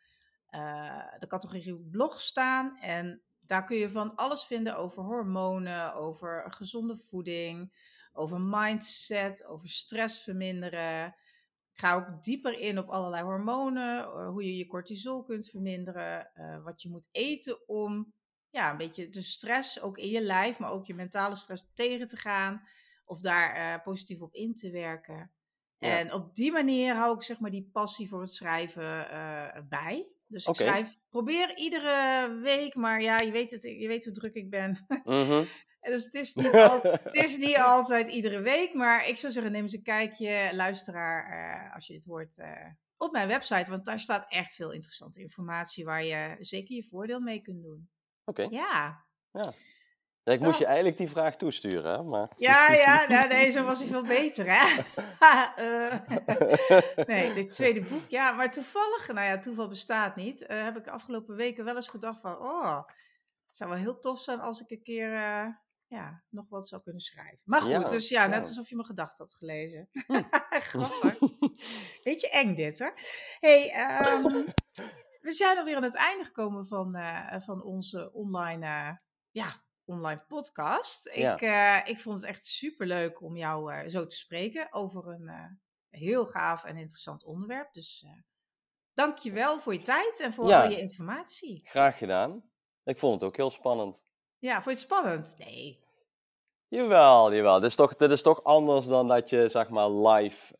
eh, 0.48 1.14
de 1.20 1.28
categorie 1.28 1.84
blog 1.84 2.22
staan. 2.22 2.78
En 2.78 3.22
daar 3.40 3.66
kun 3.66 3.78
je 3.78 3.90
van 3.90 4.16
alles 4.16 4.44
vinden 4.44 4.78
over 4.78 5.04
hormonen, 5.04 5.94
over 5.94 6.52
gezonde 6.52 6.98
voeding, 6.98 7.74
over 8.14 8.42
mindset, 8.42 9.46
over 9.46 9.70
stress 9.70 10.24
verminderen. 10.24 11.06
Ik 11.74 11.80
ga 11.80 11.96
ook 11.96 12.24
dieper 12.24 12.60
in 12.60 12.78
op 12.78 12.90
allerlei 12.90 13.24
hormonen, 13.24 14.04
eh, 14.04 14.28
hoe 14.28 14.44
je 14.44 14.58
je 14.58 14.68
cortisol 14.68 15.24
kunt 15.24 15.50
verminderen, 15.50 16.32
wat 16.64 16.82
je 16.82 16.90
moet 16.90 17.10
eten 17.12 17.68
om 17.68 18.14
ja, 18.54 18.72
een 18.72 18.78
beetje 18.78 19.10
de 19.10 19.22
stress 19.22 19.82
ook 19.82 19.98
in 19.98 20.10
je 20.10 20.22
lijf, 20.22 20.60
maar 20.60 20.72
ook 20.72 20.86
je 20.86 20.94
mentale 20.94 21.36
stress 21.36 21.66
tegen 21.74 22.08
te 22.08 22.18
gaan. 22.18 22.68
Of 23.06 23.20
daar 23.20 23.56
eh, 23.56 23.84
positief 23.84 24.22
op 24.22 24.34
in 24.34 24.54
te 24.54 24.72
werken. 24.72 25.32
Ja. 25.78 25.98
En 25.98 26.14
op 26.14 26.36
die 26.36 26.52
manier 26.52 26.96
hou 26.96 27.16
ik 27.16 27.24
zeg 27.24 27.40
maar 27.40 27.52
die 27.52 27.70
passie 27.72 28.10
voor 28.10 28.22
het 28.22 28.32
schrijven 28.32 29.10
eh, 29.10 29.62
bij. 29.70 30.12
Dus 30.28 30.46
ik 30.46 30.56
schrijf, 30.56 30.98
probeer 31.10 31.58
iedere 31.58 32.30
week, 32.42 32.76
maar 32.76 33.02
ja, 33.02 33.20
je 33.20 33.32
weet, 33.32 33.52
het, 33.52 33.64
je 33.64 33.88
weet 33.88 34.04
hoe 34.04 34.14
druk 34.14 34.34
ik 34.34 34.50
ben. 34.50 34.86
Mhm. 35.04 35.44
En 35.80 35.92
dus 35.94 36.04
het 36.04 36.14
is, 36.14 36.34
niet 36.44 36.54
al, 36.54 36.82
het 36.82 37.14
is 37.14 37.38
niet 37.38 37.58
altijd 37.58 38.12
iedere 38.12 38.42
week, 38.42 38.74
maar 38.74 39.08
ik 39.08 39.18
zou 39.18 39.34
zeggen, 39.34 39.52
neem 39.52 39.64
eens 39.64 39.74
een 39.74 39.84
kijkje, 39.84 40.50
luisteraar, 40.54 41.26
eh, 41.32 41.74
als 41.74 41.88
je 41.88 41.94
dit 41.94 42.06
hoort, 42.06 42.38
op 42.98 43.12
mijn 43.12 43.28
website. 43.28 43.70
Want 43.70 43.86
daar 43.86 44.00
staat 44.00 44.32
echt 44.32 44.56
veel 44.56 44.72
interessante 44.72 45.22
informatie 45.22 45.86
waar 45.86 46.04
je 46.04 46.36
zeker 46.40 46.76
je 46.76 46.84
voordeel 46.84 47.20
mee 47.20 47.42
kunt 47.42 47.62
doen. 47.64 47.90
Oké. 48.26 48.46
Ja, 48.50 49.06
Ja, 49.32 49.54
ik 50.34 50.40
moest 50.40 50.60
je 50.60 50.66
eigenlijk 50.66 50.98
die 50.98 51.10
vraag 51.10 51.36
toesturen, 51.36 51.92
hè? 51.92 52.04
Maar... 52.04 52.32
ja, 52.50 52.74
ja, 52.74 53.08
nou, 53.08 53.28
nee, 53.28 53.52
zo 53.52 53.64
was 53.64 53.80
hij 53.80 53.88
veel 53.88 54.04
beter, 54.04 54.46
hè? 54.48 54.82
Eh, 55.56 56.00
nee, 57.08 57.34
dit 57.34 57.50
tweede 57.50 57.82
boek, 57.82 58.10
ja, 58.10 58.32
maar 58.32 58.52
toevallig, 58.52 59.08
nou 59.08 59.28
ja, 59.28 59.38
toeval 59.38 59.68
bestaat 59.68 60.16
niet, 60.16 60.46
eh, 60.46 60.64
heb 60.64 60.78
ik 60.78 60.84
de 60.84 60.92
afgelopen 60.92 61.36
weken 61.36 61.66
wel 61.66 61.76
eens 61.76 61.88
gedacht 61.88 62.20
van, 62.20 62.38
oh, 62.38 62.78
het 63.48 63.58
zou 63.58 63.70
wel 63.70 63.80
heel 63.80 64.00
tof 64.00 64.20
zijn 64.20 64.40
als 64.40 64.62
ik 64.62 64.72
een 64.72 64.84
keer, 64.84 65.14
eh, 65.14 65.48
ja, 65.88 66.24
nog 66.30 66.50
wat 66.50 66.68
zou 66.68 66.82
kunnen 66.82 67.02
schrijven. 67.02 67.40
Maar 67.44 67.62
goed, 67.62 67.72
Ja, 67.72 67.88
dus 67.88 68.10
ja, 68.10 68.26
net 68.28 68.44
ja. 68.44 68.48
alsof 68.48 68.70
je 68.70 68.76
mijn 68.76 68.88
gedachten 68.88 69.26
had 69.26 69.36
gelezen. 69.36 69.90
Hm. 69.92 70.22
Grappig. 70.70 71.20
Beetje 72.04 72.30
eng 72.30 72.56
dit 72.56 72.80
hoor. 72.80 72.94
hey, 73.40 73.72
ehm, 73.72 74.44
we 75.24 75.32
zijn 75.32 75.58
alweer 75.58 75.76
aan 75.76 75.84
het 75.84 75.96
einde 75.96 76.24
gekomen 76.24 76.68
van, 76.68 76.96
eh, 76.96 77.42
van 77.42 77.64
onze 77.64 78.12
online, 78.14 78.66
eh, 78.66 78.96
ja, 79.32 79.64
online 79.86 80.24
podcast. 80.28 81.10
Ja. 81.14 81.34
Ik, 81.34 81.42
eh, 81.42 81.92
ik 81.94 82.00
vond 82.00 82.20
het 82.20 82.30
echt 82.30 82.46
super 82.46 82.88
leuk 82.88 83.22
om 83.22 83.36
jou 83.38 83.90
zo 83.90 84.06
te 84.06 84.16
spreken 84.16 84.74
over 84.74 85.08
een 85.08 85.60
heel 85.90 86.26
gaaf 86.26 86.64
en 86.64 86.78
interessant 86.78 87.24
onderwerp. 87.24 87.74
Dus 87.74 88.06
dank 88.94 89.18
je 89.18 89.32
wel 89.32 89.60
voor 89.60 89.74
je 89.74 89.82
tijd 89.82 90.20
en 90.20 90.34
voor 90.34 90.48
Ja. 90.48 90.64
al 90.64 90.70
je 90.70 90.80
informatie. 90.80 91.62
Graag 91.66 91.98
gedaan. 91.98 92.44
Ik 92.84 92.98
vond 92.98 93.14
het 93.14 93.24
ook 93.30 93.38
heel 93.38 93.50
spannend. 93.50 94.02
Ja, 94.38 94.54
vond 94.54 94.66
je 94.66 94.72
het 94.72 94.80
spannend? 94.80 95.36
Nee. 95.38 95.82
Jawel, 96.68 97.34
jawel. 97.34 97.60
Dit 97.60 97.70
is 97.70 97.76
toch, 97.76 97.96
dit 97.96 98.12
is 98.12 98.22
toch 98.22 98.44
anders 98.44 98.86
dan 98.86 99.08
dat 99.08 99.30
je 99.30 99.50
zeg 99.50 99.70
maar 99.70 99.90
live 99.92 100.54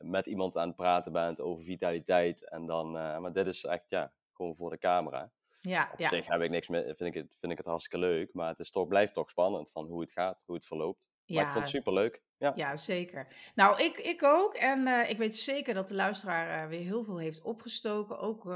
met 0.00 0.26
iemand 0.26 0.56
aan 0.56 0.66
het 0.66 0.76
praten 0.76 1.12
bent 1.12 1.40
over 1.40 1.62
vitaliteit. 1.64 2.48
En 2.50 2.66
dan, 2.66 2.96
eh, 2.98 3.18
maar 3.18 3.32
dit 3.32 3.46
is 3.46 3.64
echt 3.64 3.84
ja, 3.88 4.12
gewoon 4.32 4.56
voor 4.56 4.70
de 4.70 4.78
camera. 4.78 5.30
Ja, 5.60 5.88
Op 5.92 5.98
ja. 5.98 6.08
zich 6.08 6.26
heb 6.26 6.40
ik 6.40 6.50
niks 6.50 6.68
meer, 6.68 6.82
vind 6.84 7.00
ik, 7.00 7.14
het, 7.14 7.26
vind 7.38 7.52
ik 7.52 7.58
het 7.58 7.66
hartstikke 7.66 8.06
leuk. 8.06 8.34
Maar 8.34 8.48
het 8.48 8.58
is 8.58 8.70
toch, 8.70 8.88
blijft 8.88 9.14
toch 9.14 9.30
spannend 9.30 9.70
van 9.70 9.86
hoe 9.86 10.00
het 10.00 10.12
gaat, 10.12 10.42
hoe 10.46 10.54
het 10.56 10.66
verloopt. 10.66 11.10
Maar 11.26 11.38
ik 11.38 11.44
Ja. 11.44 11.52
vond 11.52 11.64
het 11.64 11.74
superleuk. 11.74 12.22
Ja. 12.38 12.52
Ja, 12.54 12.76
zeker. 12.76 13.26
Nou, 13.54 13.82
ik, 13.82 13.98
ik 13.98 14.22
ook. 14.22 14.54
En 14.54 14.86
eh, 14.86 15.10
ik 15.10 15.18
weet 15.18 15.36
zeker 15.36 15.74
dat 15.74 15.88
de 15.88 15.94
luisteraar 15.94 16.62
eh, 16.62 16.68
weer 16.68 16.80
heel 16.80 17.02
veel 17.02 17.18
heeft 17.18 17.42
opgestoken. 17.42 18.18
Ook 18.18 18.46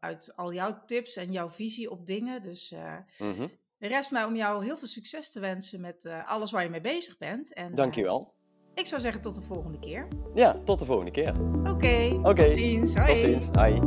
uit 0.00 0.32
al 0.36 0.52
jouw 0.52 0.84
tips 0.86 1.16
en 1.16 1.32
jouw 1.32 1.50
visie 1.50 1.90
op 1.90 2.06
dingen. 2.06 2.42
Dus 2.42 2.72
er 2.72 3.88
rest 3.90 4.10
mij 4.10 4.24
om 4.24 4.36
jou 4.36 4.64
heel 4.64 4.76
veel 4.78 4.88
succes 4.88 5.30
te 5.30 5.40
wensen 5.40 5.80
met 5.80 6.06
alles 6.26 6.50
waar 6.50 6.62
je 6.62 6.70
mee 6.70 6.80
bezig 6.80 7.18
bent. 7.18 7.52
En, 7.54 7.74
Dankjewel. 7.74 8.34
Ik 8.74 8.86
zou 8.86 9.00
zeggen 9.00 9.20
tot 9.20 9.34
de 9.34 9.40
volgende 9.40 9.78
keer. 9.78 10.08
Ja, 10.34 10.56
tot 10.64 10.78
de 10.78 10.84
volgende 10.84 11.10
keer. 11.10 11.34
Oké, 11.70 12.18
Oké, 12.22 12.44
tot 12.44 12.50
ziens. 12.50 12.94
Hoi. 12.94 13.08
Tot 13.08 13.18
ziens. 13.18 13.48
Hoi. 13.52 13.80